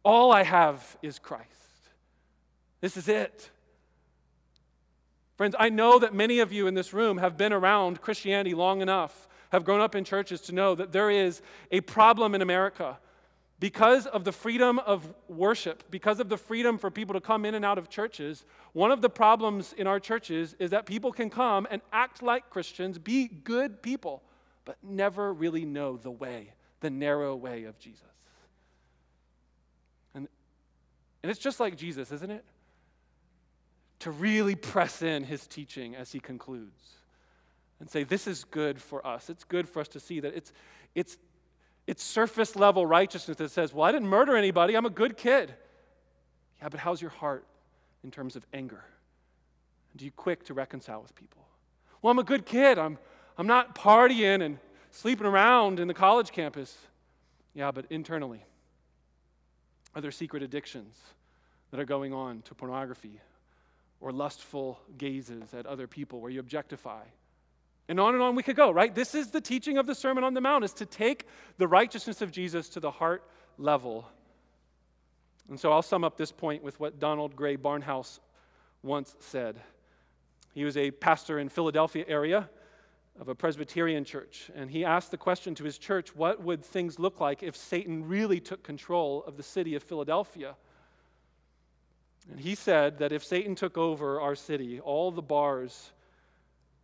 All 0.04 0.32
I 0.32 0.42
have 0.42 0.96
is 1.02 1.18
Christ. 1.18 1.48
This 2.80 2.96
is 2.96 3.08
it. 3.08 3.50
Friends, 5.36 5.54
I 5.58 5.68
know 5.68 5.98
that 6.00 6.14
many 6.14 6.40
of 6.40 6.52
you 6.52 6.66
in 6.66 6.74
this 6.74 6.92
room 6.92 7.18
have 7.18 7.36
been 7.36 7.52
around 7.52 8.00
Christianity 8.00 8.54
long 8.54 8.80
enough, 8.80 9.27
have 9.50 9.64
grown 9.64 9.80
up 9.80 9.94
in 9.94 10.04
churches 10.04 10.40
to 10.42 10.52
know 10.52 10.74
that 10.74 10.92
there 10.92 11.10
is 11.10 11.42
a 11.70 11.80
problem 11.80 12.34
in 12.34 12.42
America. 12.42 12.98
Because 13.60 14.06
of 14.06 14.22
the 14.22 14.30
freedom 14.30 14.78
of 14.78 15.12
worship, 15.28 15.82
because 15.90 16.20
of 16.20 16.28
the 16.28 16.36
freedom 16.36 16.78
for 16.78 16.90
people 16.90 17.14
to 17.14 17.20
come 17.20 17.44
in 17.44 17.54
and 17.54 17.64
out 17.64 17.76
of 17.76 17.88
churches, 17.88 18.44
one 18.72 18.92
of 18.92 19.02
the 19.02 19.10
problems 19.10 19.72
in 19.72 19.86
our 19.86 19.98
churches 19.98 20.54
is 20.60 20.70
that 20.70 20.86
people 20.86 21.10
can 21.10 21.28
come 21.28 21.66
and 21.70 21.82
act 21.92 22.22
like 22.22 22.50
Christians, 22.50 22.98
be 22.98 23.26
good 23.26 23.82
people, 23.82 24.22
but 24.64 24.76
never 24.82 25.32
really 25.32 25.64
know 25.64 25.96
the 25.96 26.10
way, 26.10 26.52
the 26.80 26.90
narrow 26.90 27.34
way 27.34 27.64
of 27.64 27.78
Jesus. 27.80 28.04
And, 30.14 30.28
and 31.24 31.30
it's 31.30 31.40
just 31.40 31.58
like 31.58 31.76
Jesus, 31.76 32.12
isn't 32.12 32.30
it? 32.30 32.44
to 34.00 34.10
really 34.10 34.54
press 34.54 35.02
in 35.02 35.24
his 35.24 35.46
teaching 35.46 35.96
as 35.96 36.12
he 36.12 36.20
concludes 36.20 36.97
and 37.80 37.90
say, 37.90 38.04
This 38.04 38.26
is 38.26 38.44
good 38.44 38.80
for 38.80 39.06
us. 39.06 39.30
It's 39.30 39.44
good 39.44 39.68
for 39.68 39.80
us 39.80 39.88
to 39.88 40.00
see 40.00 40.20
that 40.20 40.34
it's, 40.34 40.52
it's, 40.94 41.18
it's 41.86 42.02
surface 42.02 42.56
level 42.56 42.86
righteousness 42.86 43.36
that 43.38 43.50
says, 43.50 43.72
Well, 43.72 43.84
I 43.84 43.92
didn't 43.92 44.08
murder 44.08 44.36
anybody. 44.36 44.74
I'm 44.74 44.86
a 44.86 44.90
good 44.90 45.16
kid. 45.16 45.54
Yeah, 46.60 46.68
but 46.68 46.80
how's 46.80 47.00
your 47.00 47.10
heart 47.10 47.44
in 48.02 48.10
terms 48.10 48.36
of 48.36 48.46
anger? 48.52 48.84
Do 49.96 50.04
you 50.04 50.10
quick 50.10 50.44
to 50.46 50.54
reconcile 50.54 51.02
with 51.02 51.14
people? 51.14 51.46
Well, 52.02 52.10
I'm 52.10 52.18
a 52.18 52.24
good 52.24 52.46
kid. 52.46 52.78
I'm, 52.78 52.98
I'm 53.36 53.46
not 53.46 53.74
partying 53.74 54.44
and 54.44 54.58
sleeping 54.90 55.26
around 55.26 55.80
in 55.80 55.88
the 55.88 55.94
college 55.94 56.30
campus. 56.30 56.76
Yeah, 57.54 57.70
but 57.70 57.86
internally, 57.90 58.44
are 59.94 60.00
there 60.00 60.10
secret 60.10 60.42
addictions 60.42 60.96
that 61.70 61.80
are 61.80 61.84
going 61.84 62.12
on 62.12 62.42
to 62.42 62.54
pornography, 62.54 63.20
or 64.00 64.12
lustful 64.12 64.80
gazes 64.96 65.52
at 65.54 65.66
other 65.66 65.86
people 65.86 66.20
where 66.20 66.30
you 66.30 66.40
objectify. 66.40 67.02
And 67.88 67.98
on 67.98 68.14
and 68.14 68.22
on 68.22 68.34
we 68.34 68.42
could 68.42 68.56
go, 68.56 68.70
right? 68.70 68.94
This 68.94 69.14
is 69.14 69.30
the 69.30 69.40
teaching 69.40 69.78
of 69.78 69.86
the 69.86 69.94
Sermon 69.94 70.22
on 70.22 70.34
the 70.34 70.40
Mount 70.40 70.64
is 70.64 70.74
to 70.74 70.86
take 70.86 71.26
the 71.56 71.66
righteousness 71.66 72.20
of 72.20 72.30
Jesus 72.30 72.68
to 72.70 72.80
the 72.80 72.90
heart 72.90 73.24
level. 73.56 74.06
And 75.48 75.58
so 75.58 75.72
I'll 75.72 75.82
sum 75.82 76.04
up 76.04 76.18
this 76.18 76.30
point 76.30 76.62
with 76.62 76.78
what 76.78 77.00
Donald 77.00 77.34
Grey 77.34 77.56
Barnhouse 77.56 78.20
once 78.82 79.16
said. 79.20 79.58
He 80.52 80.64
was 80.64 80.76
a 80.76 80.90
pastor 80.90 81.38
in 81.38 81.48
Philadelphia 81.48 82.04
area 82.06 82.50
of 83.18 83.28
a 83.28 83.34
Presbyterian 83.34 84.04
church, 84.04 84.50
and 84.54 84.70
he 84.70 84.84
asked 84.84 85.10
the 85.10 85.16
question 85.16 85.54
to 85.56 85.64
his 85.64 85.78
church, 85.78 86.14
what 86.14 86.42
would 86.42 86.64
things 86.64 86.98
look 86.98 87.20
like 87.20 87.42
if 87.42 87.56
Satan 87.56 88.06
really 88.06 88.38
took 88.38 88.62
control 88.62 89.24
of 89.26 89.36
the 89.36 89.42
city 89.42 89.74
of 89.74 89.82
Philadelphia? 89.82 90.54
And 92.30 92.38
he 92.38 92.54
said 92.54 92.98
that 92.98 93.10
if 93.10 93.24
Satan 93.24 93.54
took 93.54 93.76
over 93.76 94.20
our 94.20 94.34
city, 94.34 94.78
all 94.78 95.10
the 95.10 95.22
bars 95.22 95.90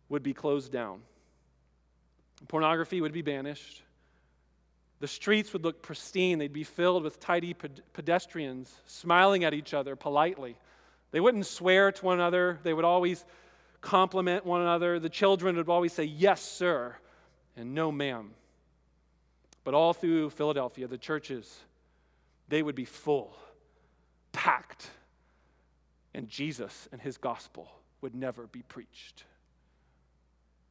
would 0.09 0.23
be 0.23 0.33
closed 0.33 0.71
down. 0.71 1.01
Pornography 2.47 3.01
would 3.01 3.13
be 3.13 3.21
banished. 3.21 3.81
The 4.99 5.07
streets 5.07 5.53
would 5.53 5.63
look 5.63 5.81
pristine. 5.81 6.39
They'd 6.39 6.53
be 6.53 6.63
filled 6.63 7.03
with 7.03 7.19
tidy 7.19 7.53
pedestrians 7.93 8.73
smiling 8.85 9.43
at 9.43 9.53
each 9.53 9.73
other 9.73 9.95
politely. 9.95 10.55
They 11.11 11.19
wouldn't 11.19 11.45
swear 11.45 11.91
to 11.91 12.05
one 12.05 12.19
another. 12.19 12.59
They 12.63 12.73
would 12.73 12.85
always 12.85 13.25
compliment 13.81 14.45
one 14.45 14.61
another. 14.61 14.99
The 14.99 15.09
children 15.09 15.55
would 15.57 15.69
always 15.69 15.93
say, 15.93 16.03
Yes, 16.03 16.41
sir, 16.41 16.95
and 17.55 17.73
no, 17.73 17.91
ma'am. 17.91 18.31
But 19.63 19.73
all 19.73 19.93
through 19.93 20.29
Philadelphia, 20.31 20.87
the 20.87 20.97
churches, 20.97 21.59
they 22.49 22.61
would 22.61 22.75
be 22.75 22.85
full, 22.85 23.35
packed, 24.31 24.89
and 26.13 26.29
Jesus 26.29 26.87
and 26.91 27.01
his 27.01 27.17
gospel 27.17 27.69
would 28.01 28.15
never 28.15 28.47
be 28.47 28.61
preached. 28.61 29.23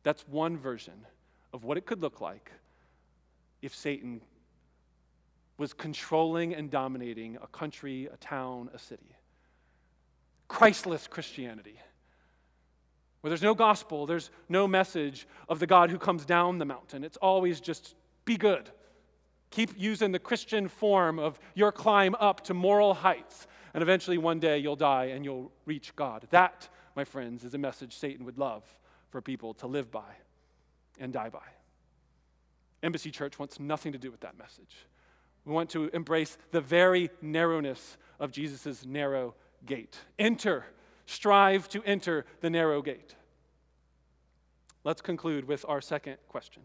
That's 0.05 0.29
one 0.29 0.57
version 0.57 1.07
of 1.53 1.65
what 1.65 1.77
it 1.77 1.87
could 1.87 2.01
look 2.01 2.21
like 2.21 2.53
if 3.63 3.75
Satan 3.75 4.21
was 5.57 5.73
controlling 5.73 6.55
and 6.55 6.71
dominating 6.71 7.37
a 7.43 7.47
country, 7.47 8.09
a 8.13 8.17
town, 8.19 8.71
a 8.75 8.79
city. 8.79 9.17
Christless 10.47 11.07
Christianity, 11.07 11.81
where 13.21 13.31
there's 13.31 13.43
no 13.43 13.55
gospel, 13.55 14.05
there's 14.05 14.31
no 14.49 14.69
message 14.69 15.27
of 15.49 15.59
the 15.59 15.67
God 15.67 15.91
who 15.91 15.99
comes 15.99 16.27
down 16.27 16.59
the 16.59 16.67
mountain. 16.67 17.03
It's 17.03 17.17
always 17.17 17.61
just 17.61 17.95
be 18.27 18.37
good. 18.37 18.69
Keep 19.51 19.71
using 19.79 20.13
the 20.13 20.19
Christian 20.19 20.69
form 20.69 21.19
of 21.19 21.41
your 21.55 21.73
climb 21.73 22.15
up 22.17 22.43
to 22.45 22.55
moral 22.55 22.93
heights, 22.93 23.47
and 23.73 23.83
eventually 23.83 24.19
one 24.19 24.39
day 24.39 24.59
you'll 24.59 24.77
die 24.77 25.07
and 25.07 25.25
you'll 25.25 25.51
reach 25.65 25.97
God. 25.97 26.27
That, 26.31 26.69
my 26.95 27.05
friends, 27.05 27.43
is 27.45 27.55
a 27.55 27.59
message 27.59 27.97
Satan 27.97 28.27
would 28.27 28.37
love 28.37 28.65
for 29.15 29.23
people 29.23 29.55
to 29.55 29.69
live 29.69 29.93
by 29.93 30.13
and 30.99 31.13
die 31.13 31.29
by. 31.29 31.47
Embassy 32.83 33.13
Church 33.13 33.39
wants 33.39 33.61
nothing 33.61 33.93
to 33.93 33.99
do 33.99 34.11
with 34.11 34.19
that 34.23 34.37
message. 34.37 34.89
We 35.45 35.53
want 35.53 35.71
to 35.71 35.89
embrace 35.91 36.37
the 36.51 36.61
very 36.61 37.11
narrowness 37.23 37.97
of 38.19 38.33
Jesus' 38.33 38.85
narrow 38.85 39.37
gate. 39.65 39.97
Enter, 40.19 40.65
strive 41.07 41.69
to 41.69 41.81
enter 41.85 42.27
the 42.41 42.51
narrow 42.51 42.83
gate. 42.83 43.15
Let's 44.83 45.01
conclude 45.01 45.45
with 45.45 45.65
our 45.69 45.81
second 45.81 46.17
question 46.29 46.65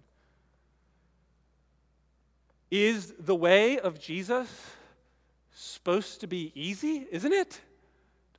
Is 2.71 3.13
the 3.19 3.35
way 3.35 3.77
of 3.77 3.99
Jesus 3.99 4.49
supposed 5.53 6.19
to 6.21 6.25
be 6.25 6.51
easy? 6.55 7.05
Isn't 7.11 7.31
it? 7.31 7.61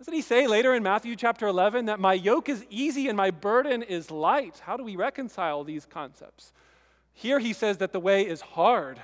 Doesn't 0.01 0.15
he 0.15 0.23
say 0.23 0.47
later 0.47 0.75
in 0.75 0.83
Matthew 0.83 1.15
chapter 1.15 1.47
11 1.47 1.85
that 1.85 2.01
my 2.01 2.15
yoke 2.15 2.49
is 2.49 2.65
easy 2.71 3.09
and 3.09 3.19
my 3.19 3.31
burden 3.31 3.83
is 3.83 4.11
light? 4.11 4.59
How 4.65 4.79
do 4.79 4.83
we 4.83 4.97
reconcile 4.97 5.63
these 5.63 5.85
concepts? 5.85 6.55
Here 7.13 7.39
he 7.39 7.53
says 7.53 7.77
that 7.79 7.93
the 7.93 8.01
way 8.01 8.27
is 8.27 8.41
hard. 8.41 8.99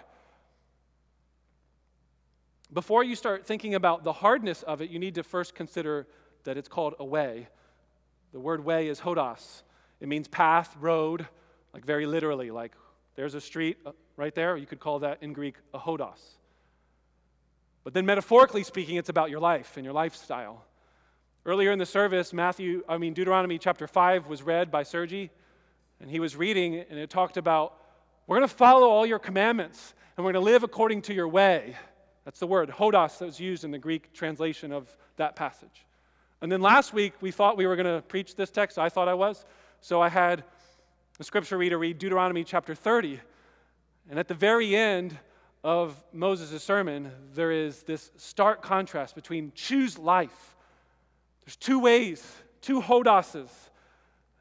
Before 2.72 3.05
you 3.05 3.14
start 3.14 3.47
thinking 3.47 3.74
about 3.74 4.05
the 4.05 4.12
hardness 4.14 4.62
of 4.62 4.80
it, 4.80 4.88
you 4.88 4.99
need 4.99 5.16
to 5.16 5.22
first 5.22 5.55
consider 5.55 6.07
that 6.44 6.57
it's 6.57 6.66
called 6.66 6.94
a 6.99 7.05
way. 7.05 7.49
The 8.32 8.40
word 8.40 8.64
way 8.64 8.88
is 8.88 8.99
hodos. 8.99 9.64
It 10.01 10.09
means 10.09 10.28
path, 10.28 10.74
road, 10.80 11.26
like 11.74 11.84
very 11.84 12.07
literally, 12.07 12.51
like 12.51 12.72
there's 13.16 13.34
a 13.34 13.40
street 13.42 13.76
uh, 13.84 13.92
right 14.16 14.34
there. 14.34 14.57
You 14.57 14.64
could 14.64 14.80
call 14.80 15.01
that 15.01 15.22
in 15.22 15.34
Greek 15.34 15.57
a 15.74 15.78
hodos. 15.78 16.38
But 17.84 17.92
then 17.92 18.07
metaphorically 18.07 18.62
speaking, 18.62 18.97
it's 18.97 19.11
about 19.11 19.28
your 19.28 19.40
life 19.40 19.76
and 19.76 19.84
your 19.84 19.92
lifestyle. 19.92 20.64
Earlier 21.47 21.70
in 21.70 21.78
the 21.78 21.86
service, 21.86 22.32
Matthew, 22.32 22.82
I 22.88 22.99
mean, 22.99 23.14
Deuteronomy 23.14 23.57
chapter 23.57 23.86
5 23.86 24.26
was 24.26 24.42
read 24.42 24.68
by 24.68 24.82
Sergi, 24.82 25.30
and 26.01 26.11
he 26.11 26.18
was 26.18 26.34
reading, 26.34 26.84
and 26.90 26.99
it 26.99 27.09
talked 27.09 27.36
about, 27.36 27.74
we're 28.26 28.36
going 28.36 28.49
to 28.49 28.53
follow 28.53 28.88
all 28.88 29.07
your 29.07 29.20
commandments, 29.20 29.94
and 30.16 30.26
we're 30.26 30.32
going 30.32 30.44
to 30.44 30.51
live 30.51 30.64
according 30.64 31.03
to 31.03 31.14
your 31.14 31.28
way. 31.28 31.76
That's 32.24 32.40
the 32.40 32.49
word, 32.49 32.70
hodos, 32.70 33.18
that 33.18 33.26
was 33.26 33.38
used 33.38 33.62
in 33.62 33.70
the 33.70 33.78
Greek 33.78 34.12
translation 34.12 34.72
of 34.72 34.88
that 35.18 35.36
passage. 35.36 35.86
And 36.40 36.51
then 36.51 36.62
last 36.62 36.92
week, 36.92 37.12
we 37.20 37.30
thought 37.30 37.57
we 37.57 37.68
were 37.68 37.76
going 37.76 37.94
to 37.94 38.03
preach 38.03 38.34
this 38.34 38.51
text. 38.51 38.76
I 38.76 38.88
thought 38.88 39.07
I 39.07 39.14
was. 39.14 39.44
So 39.80 40.03
I 40.03 40.09
had 40.09 40.42
the 41.16 41.22
scripture 41.22 41.59
reader 41.59 41.78
read 41.78 42.01
Deuteronomy 42.01 42.42
chapter 42.42 42.74
30. 42.74 43.20
And 44.11 44.18
at 44.18 44.26
the 44.26 44.34
very 44.34 44.74
end 44.74 45.16
of 45.62 46.03
Moses' 46.12 46.61
sermon, 46.64 47.12
there 47.34 47.53
is 47.53 47.84
this 47.84 48.11
stark 48.16 48.62
contrast 48.62 49.14
between 49.14 49.53
choose 49.55 49.97
life 49.97 50.55
there's 51.47 51.57
two 51.57 51.78
ways, 51.78 52.26
two 52.61 52.82
hodoses. 52.82 53.49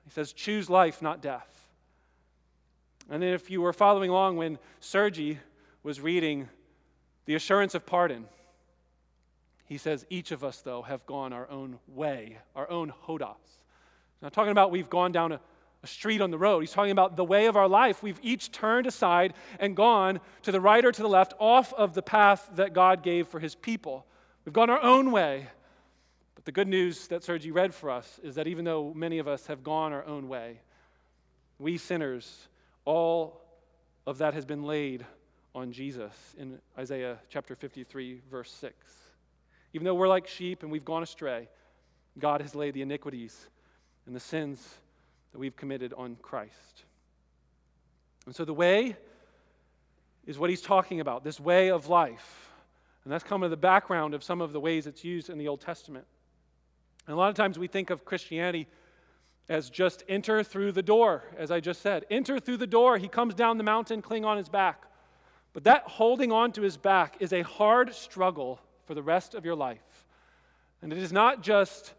He 0.04 0.12
says, 0.12 0.34
choose 0.34 0.70
life, 0.70 1.02
not 1.02 1.22
death. 1.22 1.48
And 3.10 3.22
then, 3.22 3.34
if 3.34 3.52
you 3.52 3.62
were 3.62 3.74
following 3.74 4.10
along 4.10 4.38
when 4.38 4.58
Sergi 4.80 5.38
was 5.84 6.02
reading 6.02 6.50
the 7.26 7.36
assurance 7.36 7.76
of 7.76 7.86
pardon, 7.86 8.26
he 9.66 9.78
says, 9.78 10.06
each 10.10 10.32
of 10.32 10.44
us, 10.44 10.62
though, 10.62 10.82
have 10.82 11.06
gone 11.06 11.32
our 11.32 11.50
own 11.50 11.78
way, 11.88 12.40
our 12.56 12.70
own 12.70 12.92
hodos. 13.08 13.36
He's 13.38 14.22
not 14.24 14.34
talking 14.34 14.52
about 14.52 14.72
we've 14.72 14.90
gone 14.90 15.12
down 15.12 15.32
a, 15.32 15.40
a 15.84 15.88
street 15.88 16.22
on 16.22 16.32
the 16.32 16.38
road. 16.40 16.62
He's 16.62 16.72
talking 16.72 16.92
about 16.92 17.16
the 17.16 17.24
way 17.24 17.46
of 17.46 17.56
our 17.56 17.68
life. 17.68 18.02
We've 18.02 18.20
each 18.24 18.52
turned 18.52 18.88
aside 18.88 19.36
and 19.60 19.76
gone 19.76 20.20
to 20.44 20.52
the 20.52 20.62
right 20.62 20.84
or 20.84 20.92
to 20.92 21.02
the 21.02 21.08
left 21.08 21.34
off 21.40 21.72
of 21.74 21.94
the 21.94 22.02
path 22.02 22.50
that 22.56 22.74
God 22.74 23.04
gave 23.04 23.28
for 23.28 23.40
his 23.40 23.54
people. 23.54 24.06
We've 24.46 24.54
gone 24.54 24.72
our 24.72 24.82
own 24.82 25.12
way. 25.12 25.48
The 26.46 26.52
good 26.52 26.68
news 26.68 27.08
that 27.08 27.24
Sergi 27.24 27.50
read 27.50 27.74
for 27.74 27.90
us 27.90 28.20
is 28.24 28.36
that 28.36 28.46
even 28.46 28.66
though 28.66 28.94
many 28.94 29.18
of 29.18 29.28
us 29.28 29.48
have 29.48 29.64
gone 29.64 29.94
our 29.94 30.06
own 30.06 30.28
way, 30.28 30.60
we 31.58 31.80
sinners, 31.80 32.48
all 32.86 33.42
of 34.06 34.20
that 34.20 34.36
has 34.36 34.46
been 34.46 34.64
laid 34.64 35.04
on 35.56 35.72
Jesus 35.72 36.14
in 36.38 36.60
Isaiah 36.78 37.18
chapter 37.30 37.56
53, 37.56 38.22
verse 38.30 38.52
6. 38.52 38.76
Even 39.74 39.86
though 39.86 39.96
we're 39.96 40.08
like 40.08 40.28
sheep 40.28 40.62
and 40.62 40.72
we've 40.72 40.86
gone 40.86 41.02
astray, 41.02 41.50
God 42.20 42.42
has 42.42 42.54
laid 42.54 42.76
the 42.76 42.84
iniquities 42.84 43.48
and 44.06 44.16
the 44.16 44.20
sins 44.20 44.76
that 45.32 45.40
we've 45.40 45.56
committed 45.56 45.94
on 45.98 46.16
Christ. 46.22 46.84
And 48.28 48.36
so 48.36 48.46
the 48.46 48.54
way 48.54 48.96
is 50.28 50.38
what 50.38 50.52
he's 50.52 50.62
talking 50.62 51.00
about, 51.00 51.24
this 51.24 51.40
way 51.40 51.72
of 51.72 51.90
life. 51.90 52.52
And 53.04 53.12
that's 53.12 53.24
kind 53.24 53.44
of 53.44 53.50
the 53.50 53.58
background 53.58 54.14
of 54.14 54.24
some 54.24 54.42
of 54.42 54.54
the 54.54 54.60
ways 54.60 54.86
it's 54.86 55.04
used 55.04 55.32
in 55.32 55.40
the 55.40 55.48
Old 55.48 55.62
Testament. 55.62 56.06
And 57.08 57.14
a 57.14 57.18
lot 57.18 57.30
of 57.30 57.36
times 57.36 57.60
we 57.60 57.68
think 57.68 57.90
of 57.90 58.06
Christianity 58.06 58.68
as 59.48 59.70
just 59.70 60.04
enter 60.10 60.44
through 60.44 60.72
the 60.72 60.82
door, 60.82 61.24
as 61.38 61.52
I 61.52 61.60
just 61.60 61.82
said. 61.82 62.06
Enter 62.10 62.40
through 62.40 62.58
the 62.58 62.68
door. 62.68 62.98
He 62.98 63.08
comes 63.08 63.36
down 63.36 63.58
the 63.58 63.64
mountain, 63.64 64.02
cling 64.02 64.26
on 64.26 64.38
his 64.38 64.50
back. 64.50 64.86
But 65.54 65.64
that 65.66 65.84
holding 65.84 66.32
on 66.32 66.52
to 66.54 66.62
his 66.62 66.78
back 66.78 67.18
is 67.20 67.32
a 67.32 67.44
hard 67.44 67.94
struggle 67.94 68.60
for 68.86 68.94
the 68.94 69.04
rest 69.04 69.36
of 69.36 69.46
your 69.46 69.56
life. 69.56 70.06
And 70.82 70.92
it 70.92 71.00
is 71.00 71.14
not 71.14 71.42
just 71.42 71.94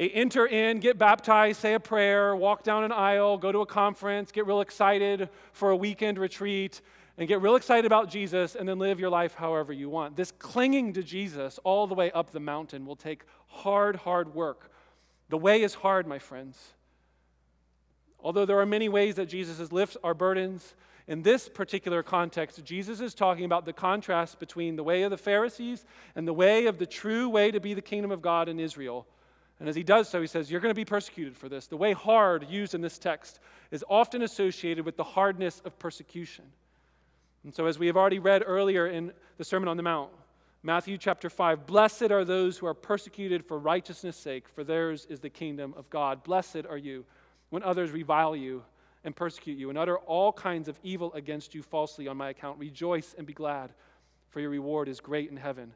a 0.00 0.08
enter 0.08 0.46
in, 0.46 0.80
get 0.80 0.98
baptized, 0.98 1.60
say 1.60 1.74
a 1.74 1.80
prayer, 1.80 2.34
walk 2.34 2.64
down 2.64 2.82
an 2.82 2.92
aisle, 2.92 3.38
go 3.38 3.52
to 3.52 3.60
a 3.60 3.66
conference, 3.66 4.32
get 4.32 4.46
real 4.46 4.60
excited 4.60 5.28
for 5.52 5.70
a 5.70 5.76
weekend 5.76 6.18
retreat, 6.18 6.80
and 7.16 7.28
get 7.28 7.40
real 7.40 7.56
excited 7.56 7.86
about 7.86 8.10
Jesus 8.10 8.56
and 8.56 8.68
then 8.68 8.78
live 8.78 8.98
your 8.98 9.10
life 9.10 9.34
however 9.34 9.72
you 9.72 9.88
want. 9.88 10.16
This 10.16 10.32
clinging 10.32 10.92
to 10.94 11.02
Jesus 11.02 11.58
all 11.62 11.86
the 11.86 11.94
way 11.94 12.10
up 12.12 12.30
the 12.30 12.40
mountain 12.40 12.86
will 12.86 12.96
take 12.96 13.22
hard, 13.46 13.96
hard 13.96 14.34
work. 14.34 14.70
The 15.28 15.38
way 15.38 15.62
is 15.62 15.74
hard, 15.74 16.06
my 16.06 16.18
friends. 16.18 16.58
Although 18.20 18.46
there 18.46 18.58
are 18.58 18.66
many 18.66 18.88
ways 18.88 19.16
that 19.16 19.26
Jesus 19.26 19.70
lifts 19.70 19.96
our 20.02 20.14
burdens, 20.14 20.74
in 21.06 21.22
this 21.22 21.48
particular 21.50 22.02
context, 22.02 22.64
Jesus 22.64 23.00
is 23.00 23.14
talking 23.14 23.44
about 23.44 23.66
the 23.66 23.74
contrast 23.74 24.38
between 24.38 24.76
the 24.76 24.82
way 24.82 25.02
of 25.02 25.10
the 25.10 25.18
Pharisees 25.18 25.84
and 26.16 26.26
the 26.26 26.32
way 26.32 26.66
of 26.66 26.78
the 26.78 26.86
true 26.86 27.28
way 27.28 27.50
to 27.50 27.60
be 27.60 27.74
the 27.74 27.82
kingdom 27.82 28.10
of 28.10 28.22
God 28.22 28.48
in 28.48 28.58
Israel. 28.58 29.06
And 29.60 29.68
as 29.68 29.76
he 29.76 29.82
does 29.82 30.08
so, 30.08 30.20
he 30.20 30.26
says, 30.26 30.50
You're 30.50 30.60
going 30.60 30.70
to 30.70 30.74
be 30.74 30.84
persecuted 30.84 31.36
for 31.36 31.48
this. 31.48 31.66
The 31.66 31.76
way 31.76 31.92
hard 31.92 32.48
used 32.48 32.74
in 32.74 32.80
this 32.80 32.98
text 32.98 33.38
is 33.70 33.84
often 33.88 34.22
associated 34.22 34.86
with 34.86 34.96
the 34.96 35.04
hardness 35.04 35.60
of 35.64 35.78
persecution. 35.78 36.46
And 37.44 37.54
so, 37.54 37.66
as 37.66 37.78
we 37.78 37.86
have 37.86 37.96
already 37.96 38.18
read 38.18 38.42
earlier 38.44 38.86
in 38.86 39.12
the 39.36 39.44
Sermon 39.44 39.68
on 39.68 39.76
the 39.76 39.82
Mount, 39.82 40.10
Matthew 40.62 40.96
chapter 40.96 41.28
5 41.28 41.66
Blessed 41.66 42.10
are 42.10 42.24
those 42.24 42.56
who 42.56 42.66
are 42.66 42.74
persecuted 42.74 43.44
for 43.44 43.58
righteousness' 43.58 44.16
sake, 44.16 44.48
for 44.48 44.64
theirs 44.64 45.06
is 45.10 45.20
the 45.20 45.28
kingdom 45.28 45.74
of 45.76 45.88
God. 45.90 46.24
Blessed 46.24 46.64
are 46.68 46.78
you 46.78 47.04
when 47.50 47.62
others 47.62 47.90
revile 47.90 48.34
you 48.34 48.62
and 49.04 49.14
persecute 49.14 49.58
you 49.58 49.68
and 49.68 49.76
utter 49.76 49.98
all 49.98 50.32
kinds 50.32 50.68
of 50.68 50.78
evil 50.82 51.12
against 51.12 51.54
you 51.54 51.62
falsely 51.62 52.08
on 52.08 52.16
my 52.16 52.30
account. 52.30 52.58
Rejoice 52.58 53.14
and 53.18 53.26
be 53.26 53.34
glad, 53.34 53.74
for 54.30 54.40
your 54.40 54.48
reward 54.48 54.88
is 54.88 55.00
great 55.00 55.30
in 55.30 55.36
heaven. 55.36 55.74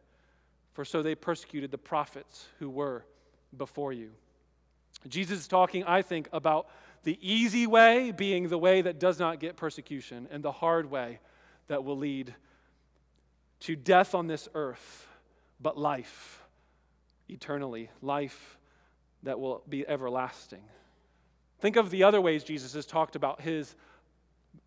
for 0.73 0.85
so 0.85 1.03
they 1.03 1.15
persecuted 1.15 1.71
the 1.71 1.79
prophets 1.79 2.47
who 2.61 2.71
were 2.71 3.05
before 3.57 3.93
you. 3.93 4.11
Jesus 5.09 5.41
is 5.41 5.49
talking, 5.49 5.85
I 5.85 6.03
think, 6.03 6.29
about 6.33 6.69
the 7.03 7.19
easy 7.21 7.67
way 7.67 8.11
being 8.13 8.49
the 8.49 8.59
way 8.59 8.81
that 8.81 8.99
does 8.99 9.19
not 9.19 9.41
get 9.41 9.57
persecution, 9.57 10.29
and 10.31 10.43
the 10.43 10.53
hard 10.53 10.91
way 10.91 11.19
that 11.69 11.85
will 11.85 11.97
lead 11.97 12.35
to 13.61 13.77
death 13.77 14.15
on 14.15 14.27
this 14.27 14.49
earth, 14.55 15.07
but 15.61 15.79
life 15.79 16.43
eternally, 17.29 17.91
life 18.03 18.59
that 19.23 19.39
will 19.39 19.63
be 19.69 19.87
everlasting. 19.87 20.63
Think 21.61 21.77
of 21.77 21.91
the 21.91 22.05
other 22.05 22.21
ways 22.21 22.45
Jesus 22.45 22.73
has 22.75 22.87
talked 22.87 23.17
about 23.17 23.41
his 23.41 23.75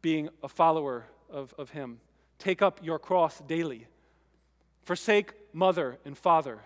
being 0.01 0.29
a 0.43 0.47
follower 0.47 1.05
of, 1.29 1.53
of 1.57 1.69
him. 1.69 1.99
Take 2.37 2.61
up 2.61 2.79
your 2.83 2.99
cross 2.99 3.39
daily. 3.39 3.87
Forsake 4.83 5.33
mother 5.53 5.97
and 6.05 6.17
father. 6.17 6.59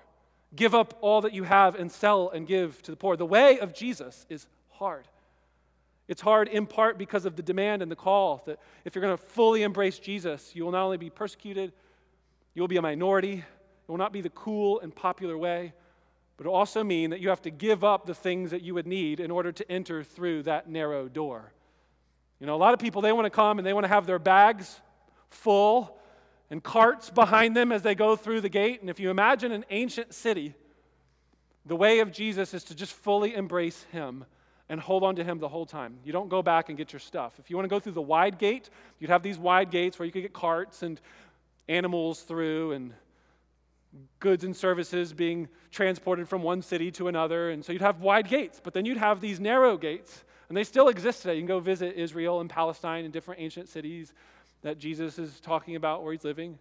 Give 0.56 0.74
up 0.74 0.98
all 1.02 1.22
that 1.22 1.34
you 1.34 1.44
have 1.44 1.76
and 1.76 1.92
sell 1.92 2.30
and 2.30 2.48
give 2.48 2.82
to 2.84 2.92
the 2.92 2.98
poor. 2.98 3.18
The 3.18 3.26
way 3.26 3.60
of 3.60 3.74
Jesus 3.74 4.26
is 4.30 4.48
hard. 4.70 5.08
It's 6.08 6.22
hard 6.22 6.47
in 6.47 6.68
part 6.68 6.97
because 6.97 7.26
of 7.26 7.36
the 7.36 7.41
demand 7.41 7.82
and 7.82 7.91
the 7.91 7.95
call 7.95 8.43
that 8.45 8.60
if 8.84 8.93
you're 8.93 9.01
going 9.01 9.18
to 9.18 9.24
fully 9.24 9.64
embrace 9.64 9.97
Jesus, 9.97 10.56
you 10.56 10.64
will 10.64 10.72
not 10.72 10.84
only 10.84 10.97
be 10.97 11.10
persecuted, 11.10 11.74
you 12.53 12.62
will 12.62 12.68
be 12.68 12.78
a 12.78 12.82
minority. 12.82 13.39
It 13.39 13.91
will 13.91 13.97
not 13.97 14.14
be 14.14 14.22
the 14.22 14.30
cool 14.30 14.80
and 14.82 14.95
popular 14.95 15.38
way, 15.38 15.74
but 16.38 16.45
it 16.45 16.49
will 16.49 16.56
also 16.56 16.84
mean 16.84 17.10
that 17.10 17.22
you 17.22 17.30
have 17.30 17.41
to 17.43 17.49
give 17.49 17.84
up 17.84 18.06
the 18.06 18.14
things 18.14 18.51
that 18.51 18.62
you 18.62 18.74
would 18.76 18.88
need 18.88 19.20
in 19.20 19.32
order 19.32 19.51
to 19.51 19.72
enter 19.72 20.03
through 20.03 20.43
that 20.43 20.70
narrow 20.70 21.08
door. 21.08 21.51
You 22.39 22.47
know, 22.47 22.56
a 22.56 22.58
lot 22.58 22.74
of 22.74 22.80
people, 22.80 23.01
they 23.01 23.12
want 23.12 23.26
to 23.26 23.32
come 23.32 23.58
and 23.58 23.66
they 23.66 23.74
want 23.74 23.86
to 23.86 23.89
have 23.89 24.06
their 24.06 24.20
bags 24.20 24.80
full 25.30 25.97
and 26.51 26.62
carts 26.62 27.10
behind 27.10 27.56
them 27.56 27.72
as 27.72 27.82
they 27.82 27.95
go 27.95 28.16
through 28.16 28.41
the 28.41 28.49
gate. 28.49 28.82
And 28.82 28.89
if 28.89 28.99
you 28.99 29.10
imagine 29.10 29.51
an 29.51 29.66
ancient 29.72 30.14
city, 30.14 30.53
the 31.66 31.76
way 31.76 31.99
of 31.99 32.12
Jesus 32.12 32.53
is 32.53 32.64
to 32.66 32.76
just 32.76 32.93
fully 32.93 33.34
embrace 33.34 33.84
him 33.91 34.26
and 34.70 34.80
hold 34.80 35.03
on 35.03 35.16
to 35.16 35.24
him 35.24 35.39
the 35.39 35.47
whole 35.47 35.66
time. 35.66 35.97
You 36.03 36.11
don't 36.11 36.30
go 36.30 36.41
back 36.41 36.70
and 36.70 36.78
get 36.78 36.91
your 36.91 36.99
stuff. 36.99 37.34
If 37.39 37.49
you 37.49 37.55
want 37.55 37.66
to 37.66 37.70
go 37.70 37.80
through 37.80 37.93
the 37.93 38.01
wide 38.01 38.39
gate, 38.39 38.70
you'd 38.99 39.09
have 39.09 39.22
these 39.22 39.38
wide 39.38 39.70
gates 39.70 39.99
where 39.99 40.05
you 40.05 40.11
could 40.11 40.24
get 40.24 40.34
carts 40.34 40.82
and 40.82 40.99
animals 41.68 42.22
through 42.22 42.72
and 42.72 42.93
goods 44.20 44.43
and 44.43 44.55
services 44.55 45.13
being 45.13 45.47
transported 45.72 46.28
from 46.28 46.41
one 46.41 46.61
city 46.61 46.91
to 46.91 47.07
another. 47.07 47.51
And 47.51 47.63
so 47.63 47.72
you'd 47.72 47.82
have 47.82 48.01
wide 48.01 48.28
gates, 48.28 48.59
but 48.63 48.74
then 48.74 48.86
you'd 48.86 48.97
have 48.97 49.22
these 49.22 49.39
narrow 49.39 49.78
gates. 49.78 50.24
And 50.49 50.57
they 50.57 50.63
still 50.63 50.89
exist 50.89 51.22
today. 51.22 51.36
You 51.36 51.41
can 51.41 51.47
go 51.47 51.59
visit 51.59 51.95
Israel 51.95 52.41
and 52.41 52.49
Palestine 52.49 53.03
and 53.03 53.13
different 53.13 53.41
ancient 53.41 53.68
cities 53.70 54.13
that 54.61 54.78
Jesus 54.78 55.18
is 55.18 55.39
talking 55.39 55.76
about 55.76 56.03
where 56.03 56.11
he's 56.11 56.24
living. 56.24 56.59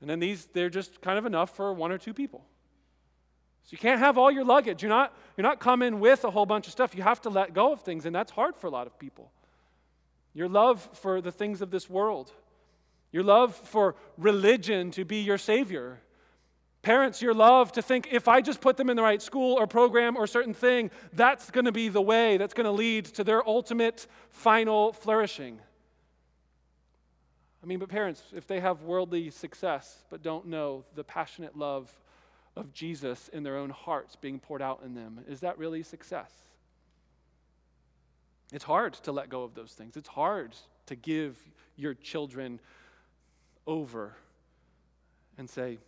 And 0.00 0.08
then 0.08 0.20
these, 0.20 0.46
they're 0.52 0.70
just 0.70 1.00
kind 1.00 1.18
of 1.18 1.26
enough 1.26 1.54
for 1.54 1.72
one 1.72 1.92
or 1.92 1.98
two 1.98 2.14
people. 2.14 2.44
So 3.70 3.74
you 3.74 3.78
can't 3.78 4.00
have 4.00 4.18
all 4.18 4.32
your 4.32 4.44
luggage. 4.44 4.82
You're 4.82 4.88
not, 4.88 5.16
you're 5.36 5.46
not 5.46 5.60
coming 5.60 6.00
with 6.00 6.24
a 6.24 6.30
whole 6.32 6.44
bunch 6.44 6.66
of 6.66 6.72
stuff. 6.72 6.92
You 6.92 7.04
have 7.04 7.20
to 7.20 7.30
let 7.30 7.54
go 7.54 7.72
of 7.72 7.82
things, 7.82 8.04
and 8.04 8.12
that's 8.12 8.32
hard 8.32 8.56
for 8.56 8.66
a 8.66 8.70
lot 8.70 8.88
of 8.88 8.98
people. 8.98 9.30
Your 10.34 10.48
love 10.48 10.88
for 10.94 11.20
the 11.20 11.30
things 11.30 11.62
of 11.62 11.70
this 11.70 11.88
world, 11.88 12.32
your 13.12 13.22
love 13.22 13.54
for 13.54 13.94
religion 14.18 14.90
to 14.92 15.04
be 15.04 15.20
your 15.20 15.38
savior. 15.38 16.00
Parents, 16.82 17.22
your 17.22 17.32
love 17.32 17.70
to 17.72 17.82
think 17.82 18.08
if 18.10 18.26
I 18.26 18.40
just 18.40 18.60
put 18.60 18.76
them 18.76 18.90
in 18.90 18.96
the 18.96 19.04
right 19.04 19.22
school 19.22 19.56
or 19.56 19.68
program 19.68 20.16
or 20.16 20.26
certain 20.26 20.54
thing, 20.54 20.90
that's 21.12 21.52
going 21.52 21.66
to 21.66 21.72
be 21.72 21.88
the 21.88 22.02
way 22.02 22.38
that's 22.38 22.54
going 22.54 22.64
to 22.64 22.72
lead 22.72 23.04
to 23.04 23.22
their 23.22 23.46
ultimate 23.48 24.08
final 24.30 24.92
flourishing. 24.92 25.60
I 27.62 27.66
mean, 27.66 27.78
but 27.78 27.88
parents, 27.88 28.20
if 28.34 28.48
they 28.48 28.58
have 28.58 28.82
worldly 28.82 29.30
success 29.30 30.02
but 30.10 30.24
don't 30.24 30.46
know 30.46 30.82
the 30.96 31.04
passionate 31.04 31.56
love 31.56 31.88
of 32.56 32.72
Jesus 32.72 33.28
in 33.28 33.42
their 33.42 33.56
own 33.56 33.70
hearts 33.70 34.16
being 34.16 34.38
poured 34.38 34.62
out 34.62 34.82
in 34.84 34.94
them, 34.94 35.20
is 35.28 35.40
that 35.40 35.58
really 35.58 35.82
success? 35.82 36.32
It's 38.52 38.64
hard 38.64 38.94
to 38.94 39.12
let 39.12 39.28
go 39.28 39.44
of 39.44 39.54
those 39.54 39.72
things. 39.72 39.96
It's 39.96 40.08
hard 40.08 40.56
to 40.86 40.96
give 40.96 41.38
your 41.76 41.94
children 41.94 42.60
over 43.66 44.16
and 45.38 45.48
say, 45.48 45.78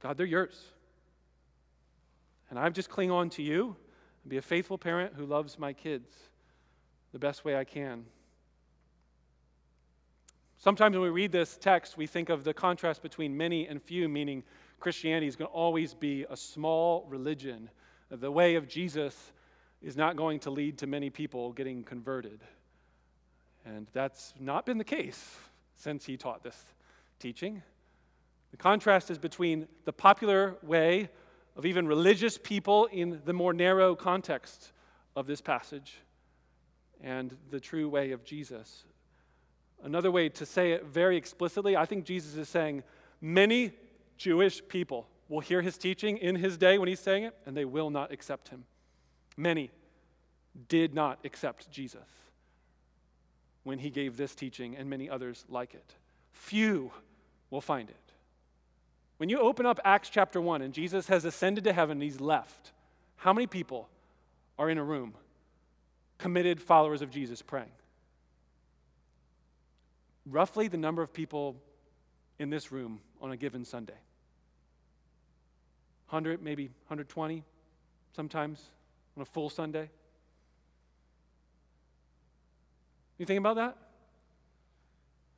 God, 0.00 0.16
they're 0.16 0.26
yours. 0.26 0.60
And 2.50 2.58
I 2.58 2.68
just 2.68 2.90
cling 2.90 3.10
on 3.10 3.30
to 3.30 3.42
you 3.42 3.74
and 4.22 4.30
be 4.30 4.36
a 4.36 4.42
faithful 4.42 4.76
parent 4.76 5.14
who 5.16 5.24
loves 5.24 5.58
my 5.58 5.72
kids 5.72 6.10
the 7.12 7.18
best 7.18 7.44
way 7.44 7.56
I 7.56 7.64
can. 7.64 8.04
Sometimes 10.58 10.94
when 10.94 11.02
we 11.02 11.10
read 11.10 11.32
this 11.32 11.56
text, 11.56 11.96
we 11.96 12.06
think 12.06 12.28
of 12.28 12.44
the 12.44 12.54
contrast 12.54 13.02
between 13.02 13.36
many 13.36 13.66
and 13.66 13.82
few, 13.82 14.08
meaning 14.08 14.44
Christianity 14.82 15.26
is 15.26 15.36
going 15.36 15.48
to 15.48 15.54
always 15.54 15.94
be 15.94 16.26
a 16.28 16.36
small 16.36 17.06
religion. 17.08 17.70
The 18.10 18.30
way 18.30 18.56
of 18.56 18.68
Jesus 18.68 19.32
is 19.80 19.96
not 19.96 20.16
going 20.16 20.40
to 20.40 20.50
lead 20.50 20.78
to 20.78 20.86
many 20.86 21.08
people 21.08 21.52
getting 21.52 21.84
converted. 21.84 22.40
And 23.64 23.86
that's 23.92 24.34
not 24.38 24.66
been 24.66 24.78
the 24.78 24.84
case 24.84 25.36
since 25.76 26.04
he 26.04 26.16
taught 26.16 26.42
this 26.42 26.60
teaching. 27.18 27.62
The 28.50 28.56
contrast 28.56 29.10
is 29.10 29.18
between 29.18 29.66
the 29.84 29.92
popular 29.92 30.56
way 30.62 31.08
of 31.56 31.64
even 31.64 31.86
religious 31.86 32.36
people 32.36 32.86
in 32.86 33.22
the 33.24 33.32
more 33.32 33.52
narrow 33.52 33.94
context 33.94 34.72
of 35.16 35.26
this 35.26 35.40
passage 35.40 35.98
and 37.02 37.36
the 37.50 37.60
true 37.60 37.88
way 37.88 38.10
of 38.10 38.24
Jesus, 38.24 38.84
Another 39.82 40.12
way 40.12 40.28
to 40.28 40.46
say 40.46 40.72
it 40.72 40.86
very 40.86 41.16
explicitly, 41.16 41.76
I 41.76 41.84
think 41.86 42.04
Jesus 42.04 42.36
is 42.36 42.48
saying 42.48 42.84
many 43.20 43.72
Jewish 44.22 44.62
people 44.68 45.08
will 45.28 45.40
hear 45.40 45.62
his 45.62 45.78
teaching 45.78 46.18
in 46.18 46.36
his 46.36 46.56
day 46.56 46.78
when 46.78 46.88
he's 46.88 47.00
saying 47.00 47.24
it, 47.24 47.34
and 47.46 47.56
they 47.56 47.64
will 47.64 47.90
not 47.90 48.12
accept 48.12 48.48
him. 48.48 48.64
Many 49.36 49.70
did 50.68 50.94
not 50.94 51.18
accept 51.24 51.70
Jesus 51.70 52.08
when 53.64 53.78
he 53.78 53.90
gave 53.90 54.16
this 54.16 54.34
teaching 54.34 54.76
and 54.76 54.90
many 54.90 55.08
others 55.08 55.44
like 55.48 55.74
it. 55.74 55.94
Few 56.32 56.92
will 57.50 57.60
find 57.60 57.88
it. 57.88 57.96
When 59.16 59.28
you 59.28 59.38
open 59.38 59.66
up 59.66 59.80
Acts 59.84 60.10
chapter 60.10 60.40
1 60.40 60.62
and 60.62 60.74
Jesus 60.74 61.06
has 61.06 61.24
ascended 61.24 61.64
to 61.64 61.72
heaven 61.72 61.96
and 61.96 62.02
he's 62.02 62.20
left, 62.20 62.72
how 63.16 63.32
many 63.32 63.46
people 63.46 63.88
are 64.58 64.68
in 64.68 64.78
a 64.78 64.84
room, 64.84 65.14
committed 66.18 66.60
followers 66.60 67.02
of 67.02 67.10
Jesus, 67.10 67.40
praying? 67.40 67.70
roughly 70.26 70.68
the 70.68 70.76
number 70.76 71.02
of 71.02 71.12
people 71.12 71.56
in 72.38 72.50
this 72.50 72.72
room 72.72 73.00
on 73.20 73.32
a 73.32 73.36
given 73.36 73.64
Sunday 73.64 73.98
100, 76.12 76.42
maybe 76.42 76.64
120 76.88 77.42
sometimes 78.14 78.60
on 79.16 79.22
a 79.22 79.24
full 79.24 79.48
Sunday. 79.48 79.88
You 83.16 83.24
think 83.24 83.38
about 83.38 83.56
that? 83.56 83.78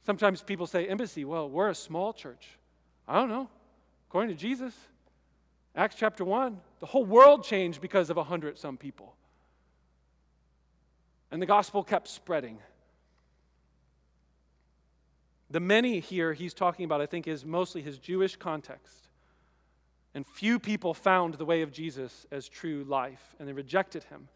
Sometimes 0.04 0.42
people 0.42 0.66
say, 0.66 0.88
Embassy, 0.88 1.24
well, 1.24 1.48
we're 1.48 1.68
a 1.68 1.74
small 1.76 2.12
church. 2.12 2.58
I 3.06 3.14
don't 3.14 3.28
know. 3.28 3.48
According 4.08 4.34
to 4.34 4.40
Jesus, 4.40 4.74
Acts 5.76 5.94
chapter 5.96 6.24
1, 6.24 6.60
the 6.80 6.86
whole 6.86 7.04
world 7.04 7.44
changed 7.44 7.80
because 7.80 8.10
of 8.10 8.16
a 8.16 8.24
hundred 8.24 8.58
some 8.58 8.76
people. 8.76 9.14
And 11.30 11.40
the 11.40 11.46
gospel 11.46 11.84
kept 11.84 12.08
spreading. 12.08 12.58
The 15.50 15.60
many 15.60 16.00
here 16.00 16.32
he's 16.32 16.52
talking 16.52 16.84
about, 16.84 17.00
I 17.00 17.06
think, 17.06 17.28
is 17.28 17.44
mostly 17.44 17.80
his 17.80 17.98
Jewish 17.98 18.34
context. 18.34 19.03
And 20.14 20.26
few 20.26 20.58
people 20.58 20.94
found 20.94 21.34
the 21.34 21.44
way 21.44 21.62
of 21.62 21.72
Jesus 21.72 22.26
as 22.30 22.48
true 22.48 22.84
life, 22.84 23.34
and 23.38 23.48
they 23.48 23.52
rejected 23.52 24.04
him. 24.04 24.28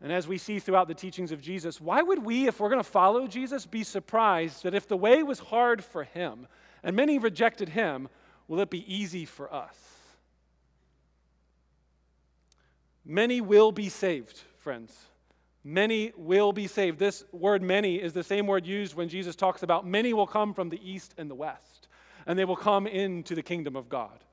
And 0.00 0.12
as 0.12 0.28
we 0.28 0.38
see 0.38 0.58
throughout 0.58 0.88
the 0.88 0.94
teachings 0.94 1.32
of 1.32 1.40
Jesus, 1.40 1.80
why 1.80 2.02
would 2.02 2.24
we, 2.24 2.46
if 2.46 2.60
we're 2.60 2.68
going 2.68 2.82
to 2.82 2.88
follow 2.88 3.26
Jesus, 3.26 3.66
be 3.66 3.82
surprised 3.82 4.62
that 4.62 4.74
if 4.74 4.86
the 4.86 4.96
way 4.96 5.22
was 5.22 5.40
hard 5.40 5.82
for 5.82 6.04
him 6.04 6.46
and 6.82 6.94
many 6.94 7.18
rejected 7.18 7.70
him, 7.70 8.08
will 8.46 8.60
it 8.60 8.70
be 8.70 8.92
easy 8.92 9.24
for 9.24 9.52
us? 9.52 9.76
Many 13.04 13.40
will 13.40 13.72
be 13.72 13.88
saved, 13.88 14.42
friends. 14.58 14.94
Many 15.64 16.12
will 16.16 16.52
be 16.52 16.66
saved. 16.66 16.98
This 16.98 17.24
word 17.32 17.62
many 17.62 17.96
is 17.96 18.12
the 18.12 18.22
same 18.22 18.46
word 18.46 18.66
used 18.66 18.94
when 18.94 19.08
Jesus 19.08 19.34
talks 19.34 19.62
about 19.62 19.86
many 19.86 20.12
will 20.12 20.26
come 20.26 20.54
from 20.54 20.68
the 20.68 20.80
east 20.88 21.14
and 21.18 21.28
the 21.28 21.34
west, 21.34 21.87
and 22.26 22.38
they 22.38 22.44
will 22.44 22.56
come 22.56 22.86
into 22.86 23.34
the 23.34 23.42
kingdom 23.42 23.76
of 23.76 23.88
God. 23.88 24.24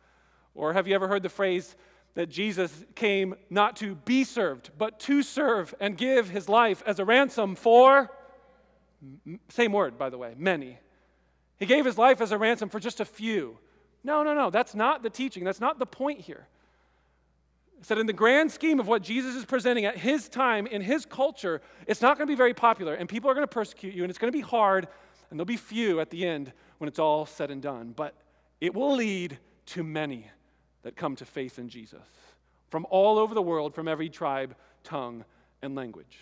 Or 0.54 0.74
have 0.74 0.88
you 0.88 0.96
ever 0.96 1.08
heard 1.08 1.24
the 1.24 1.30
phrase 1.30 1.76
that 2.14 2.30
Jesus 2.30 2.86
came 2.96 3.36
not 3.50 3.76
to 3.78 3.96
be 3.96 4.24
served, 4.24 4.72
but 4.78 5.00
to 5.02 5.22
serve 5.22 5.74
and 5.80 5.98
give 5.98 6.30
his 6.30 6.48
life 6.48 6.82
as 6.86 7.00
a 7.00 7.06
ransom 7.06 7.56
for? 7.56 8.12
Same 9.50 9.74
word, 9.74 9.98
by 9.98 10.10
the 10.10 10.18
way, 10.18 10.34
many. 10.38 10.80
He 11.58 11.66
gave 11.66 11.86
his 11.86 11.98
life 11.98 12.22
as 12.22 12.32
a 12.32 12.38
ransom 12.38 12.70
for 12.70 12.80
just 12.80 13.00
a 13.00 13.06
few. 13.06 13.58
No, 14.04 14.24
no, 14.24 14.34
no, 14.34 14.50
that's 14.50 14.76
not 14.76 15.04
the 15.04 15.10
teaching. 15.10 15.44
That's 15.44 15.60
not 15.60 15.80
the 15.80 15.86
point 15.86 16.22
here 16.22 16.48
said 17.86 18.00
in 18.00 18.08
the 18.08 18.14
grand 18.14 18.52
scheme 18.52 18.80
of 18.80 18.88
what 18.88 19.04
Jesus 19.04 19.36
is 19.36 19.46
presenting 19.46 19.86
at 19.86 19.96
his 19.98 20.28
time 20.28 20.66
in 20.66 20.82
his 20.82 21.06
culture, 21.06 21.62
it's 21.86 22.02
not 22.02 22.18
going 22.18 22.28
to 22.28 22.32
be 22.32 22.36
very 22.36 22.54
popular, 22.54 22.96
and 22.96 23.08
people 23.08 23.30
are 23.30 23.36
going 23.36 23.44
to 23.44 23.54
persecute 23.54 23.94
you, 23.94 24.04
and 24.04 24.10
it's 24.10 24.18
going 24.18 24.32
to 24.32 24.38
be 24.38 24.42
hard, 24.42 24.88
and 25.30 25.40
there'll 25.40 25.46
be 25.46 25.58
few 25.58 26.00
at 26.00 26.10
the 26.10 26.26
end 26.26 26.52
when 26.78 26.88
it's 26.88 27.00
all 27.00 27.26
said 27.26 27.52
and 27.52 27.62
done. 27.62 27.94
But 27.96 28.16
it 28.62 28.74
will 28.74 28.96
lead 28.96 29.38
to 29.68 29.84
many 29.84 30.28
that 30.84 30.96
come 30.96 31.16
to 31.18 31.26
faith 31.26 31.58
in 31.60 31.70
Jesus 31.70 32.00
from 32.70 32.86
all 32.90 33.18
over 33.18 33.34
the 33.34 33.42
world, 33.42 33.74
from 33.74 33.88
every 33.88 34.10
tribe, 34.10 34.56
tongue, 34.84 35.24
and 35.62 35.76
language. 35.76 36.18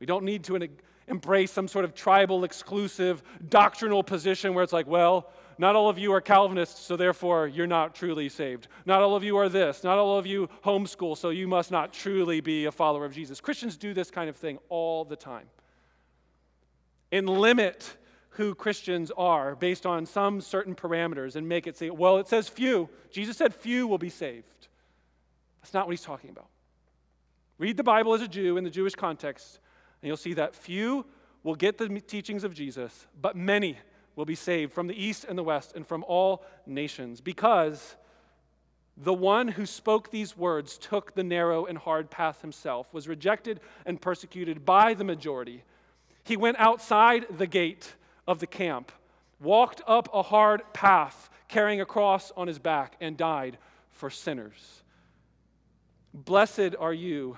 We 0.00 0.06
don't 0.06 0.24
need 0.24 0.44
to 0.44 0.68
embrace 1.08 1.52
some 1.52 1.68
sort 1.68 1.84
of 1.84 1.94
tribal, 1.94 2.44
exclusive, 2.44 3.22
doctrinal 3.48 4.02
position 4.02 4.54
where 4.54 4.64
it's 4.64 4.72
like, 4.72 4.86
well, 4.86 5.30
not 5.58 5.76
all 5.76 5.88
of 5.88 5.98
you 5.98 6.12
are 6.12 6.20
Calvinists, 6.20 6.80
so 6.80 6.96
therefore 6.96 7.46
you're 7.46 7.66
not 7.66 7.94
truly 7.94 8.28
saved. 8.28 8.68
Not 8.86 9.02
all 9.02 9.14
of 9.14 9.22
you 9.22 9.36
are 9.36 9.48
this. 9.48 9.84
Not 9.84 9.98
all 9.98 10.18
of 10.18 10.26
you 10.26 10.48
homeschool, 10.64 11.16
so 11.16 11.30
you 11.30 11.46
must 11.46 11.70
not 11.70 11.92
truly 11.92 12.40
be 12.40 12.64
a 12.64 12.72
follower 12.72 13.04
of 13.04 13.14
Jesus. 13.14 13.40
Christians 13.40 13.76
do 13.76 13.94
this 13.94 14.10
kind 14.10 14.28
of 14.28 14.36
thing 14.36 14.58
all 14.68 15.04
the 15.04 15.16
time. 15.16 15.46
And 17.12 17.28
limit 17.28 17.96
who 18.34 18.54
Christians 18.54 19.12
are 19.16 19.54
based 19.54 19.86
on 19.86 20.06
some 20.06 20.40
certain 20.40 20.74
parameters 20.74 21.36
and 21.36 21.48
make 21.48 21.66
it 21.66 21.76
say, 21.76 21.90
well, 21.90 22.18
it 22.18 22.28
says 22.28 22.48
few. 22.48 22.88
Jesus 23.10 23.36
said 23.36 23.54
few 23.54 23.86
will 23.86 23.98
be 23.98 24.10
saved. 24.10 24.68
That's 25.62 25.72
not 25.72 25.86
what 25.86 25.92
he's 25.92 26.02
talking 26.02 26.30
about. 26.30 26.48
Read 27.58 27.76
the 27.76 27.84
Bible 27.84 28.14
as 28.14 28.22
a 28.22 28.28
Jew 28.28 28.56
in 28.56 28.64
the 28.64 28.70
Jewish 28.70 28.94
context, 28.94 29.60
and 30.02 30.08
you'll 30.08 30.16
see 30.16 30.34
that 30.34 30.54
few 30.54 31.06
will 31.44 31.54
get 31.54 31.78
the 31.78 31.88
teachings 32.00 32.42
of 32.42 32.54
Jesus, 32.54 33.06
but 33.20 33.36
many 33.36 33.78
will 34.16 34.24
be 34.24 34.34
saved 34.34 34.72
from 34.72 34.88
the 34.88 35.00
east 35.00 35.24
and 35.28 35.38
the 35.38 35.42
west 35.42 35.72
and 35.76 35.86
from 35.86 36.04
all 36.08 36.44
nations 36.66 37.20
because 37.20 37.96
the 38.96 39.14
one 39.14 39.48
who 39.48 39.66
spoke 39.66 40.10
these 40.10 40.36
words 40.36 40.78
took 40.78 41.14
the 41.14 41.24
narrow 41.24 41.66
and 41.66 41.78
hard 41.78 42.10
path 42.10 42.40
himself, 42.40 42.92
was 42.92 43.08
rejected 43.08 43.60
and 43.86 44.00
persecuted 44.00 44.64
by 44.64 44.94
the 44.94 45.04
majority. 45.04 45.62
He 46.24 46.36
went 46.36 46.58
outside 46.58 47.26
the 47.38 47.46
gate 47.46 47.94
of 48.26 48.38
the 48.38 48.46
camp, 48.46 48.92
walked 49.40 49.82
up 49.86 50.08
a 50.12 50.22
hard 50.22 50.62
path, 50.72 51.30
carrying 51.48 51.80
a 51.80 51.86
cross 51.86 52.32
on 52.36 52.46
his 52.46 52.58
back, 52.58 52.96
and 53.00 53.16
died 53.16 53.58
for 53.90 54.10
sinners. 54.10 54.82
Blessed 56.12 56.74
are 56.78 56.92
you 56.92 57.36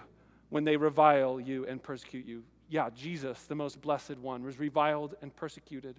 when 0.51 0.65
they 0.65 0.77
revile 0.77 1.41
you 1.41 1.67
and 1.67 1.83
persecute 1.83 2.27
you. 2.27 2.43
Yeah, 2.69 2.91
Jesus, 2.95 3.41
the 3.45 3.55
most 3.55 3.81
blessed 3.81 4.19
one, 4.19 4.45
was 4.45 4.59
reviled 4.59 5.15
and 5.23 5.35
persecuted. 5.35 5.97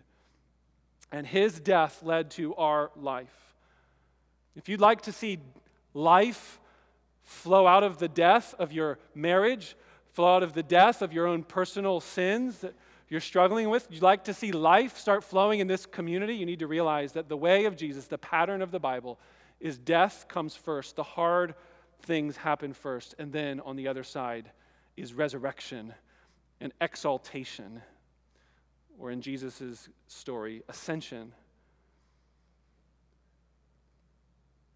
And 1.12 1.26
his 1.26 1.60
death 1.60 2.04
led 2.04 2.32
to 2.32 2.56
our 2.56 2.92
life. 2.96 3.34
If 4.56 4.68
you'd 4.68 4.82
like 4.82 5.02
to 5.04 5.12
see 5.12 5.40
life 5.94 6.60
flow 7.24 7.68
out 7.68 7.84
of 7.84 8.00
the 8.00 8.08
death 8.08 8.54
of 8.58 8.72
your 8.72 9.00
marriage, 9.14 9.76
flow 10.14 10.36
out 10.36 10.44
of 10.44 10.54
the 10.54 10.64
death 10.64 11.02
of 11.02 11.14
your 11.14 11.28
own 11.28 11.44
personal 11.44 12.00
sins 12.00 12.64
you're 13.10 13.22
struggling 13.22 13.70
with, 13.70 13.88
you'd 13.90 14.02
like 14.02 14.26
to 14.26 14.34
see 14.34 14.52
life 14.52 14.98
start 14.98 15.24
flowing 15.24 15.60
in 15.60 15.68
this 15.68 15.86
community, 15.86 16.36
you 16.36 16.46
need 16.46 16.60
to 16.60 16.68
realize 16.68 17.14
that 17.14 17.30
the 17.30 17.38
way 17.38 17.66
of 17.66 17.76
Jesus, 17.76 18.08
the 18.08 18.18
pattern 18.18 18.62
of 18.62 18.72
the 18.72 18.80
Bible, 18.80 19.20
is 19.60 19.78
death 19.78 20.26
comes 20.28 20.56
first. 20.56 20.96
The 20.96 21.04
hard 21.04 21.56
things 22.02 22.36
happen 22.36 22.74
first. 22.74 23.16
And 23.18 23.32
then 23.32 23.60
on 23.62 23.76
the 23.76 23.88
other 23.88 24.04
side 24.04 24.52
is 24.98 25.14
resurrection 25.14 25.94
and 26.60 26.74
exaltation 26.82 27.82
or 29.00 29.12
in 29.12 29.22
Jesus' 29.22 29.90
story, 30.08 30.64
ascension. 30.68 31.32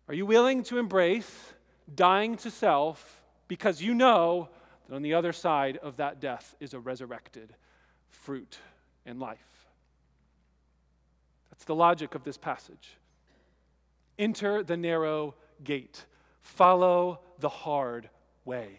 Are 0.08 0.14
you 0.14 0.26
willing 0.26 0.64
to 0.64 0.78
embrace 0.78 1.54
dying 1.94 2.38
to 2.38 2.52
self 2.52 3.22
because 3.48 3.82
you 3.82 3.94
know 3.94 4.50
that 4.88 4.96
on 4.96 5.02
the 5.02 5.14
other 5.14 5.34
side 5.34 5.78
of 5.78 5.98
that 5.98 6.20
death 6.20 6.56
is 6.60 6.74
a 6.74 6.80
resurrected 6.80 7.54
fruit 8.12 8.60
and 9.06 9.20
life? 9.20 9.40
That's 11.50 11.66
the 11.66 11.76
logic 11.76 12.16
of 12.16 12.24
this 12.24 12.38
passage. 12.38 12.98
Enter 14.20 14.64
the 14.64 14.78
narrow 14.78 15.36
gate, 15.64 16.06
follow 16.42 17.20
the 17.40 17.50
hard 17.50 18.10
way. 18.46 18.70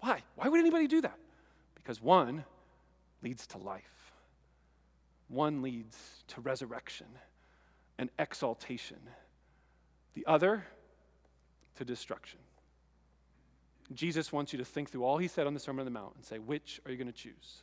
Why? 0.00 0.22
Why 0.34 0.48
would 0.48 0.60
anybody 0.60 0.86
do 0.86 1.00
that? 1.00 1.18
Because 1.74 2.02
one 2.02 2.44
leads 3.22 3.46
to 3.48 3.58
life. 3.58 3.82
One 5.28 5.62
leads 5.62 5.96
to 6.28 6.40
resurrection 6.40 7.06
and 7.98 8.10
exaltation, 8.18 8.98
the 10.14 10.24
other 10.26 10.64
to 11.76 11.84
destruction. 11.84 12.38
Jesus 13.92 14.32
wants 14.32 14.52
you 14.52 14.58
to 14.58 14.64
think 14.64 14.90
through 14.90 15.04
all 15.04 15.18
he 15.18 15.28
said 15.28 15.46
on 15.46 15.54
the 15.54 15.60
Sermon 15.60 15.80
on 15.80 15.84
the 15.86 15.98
Mount 15.98 16.14
and 16.16 16.24
say, 16.24 16.38
which 16.38 16.80
are 16.84 16.90
you 16.90 16.96
going 16.96 17.06
to 17.06 17.12
choose? 17.12 17.62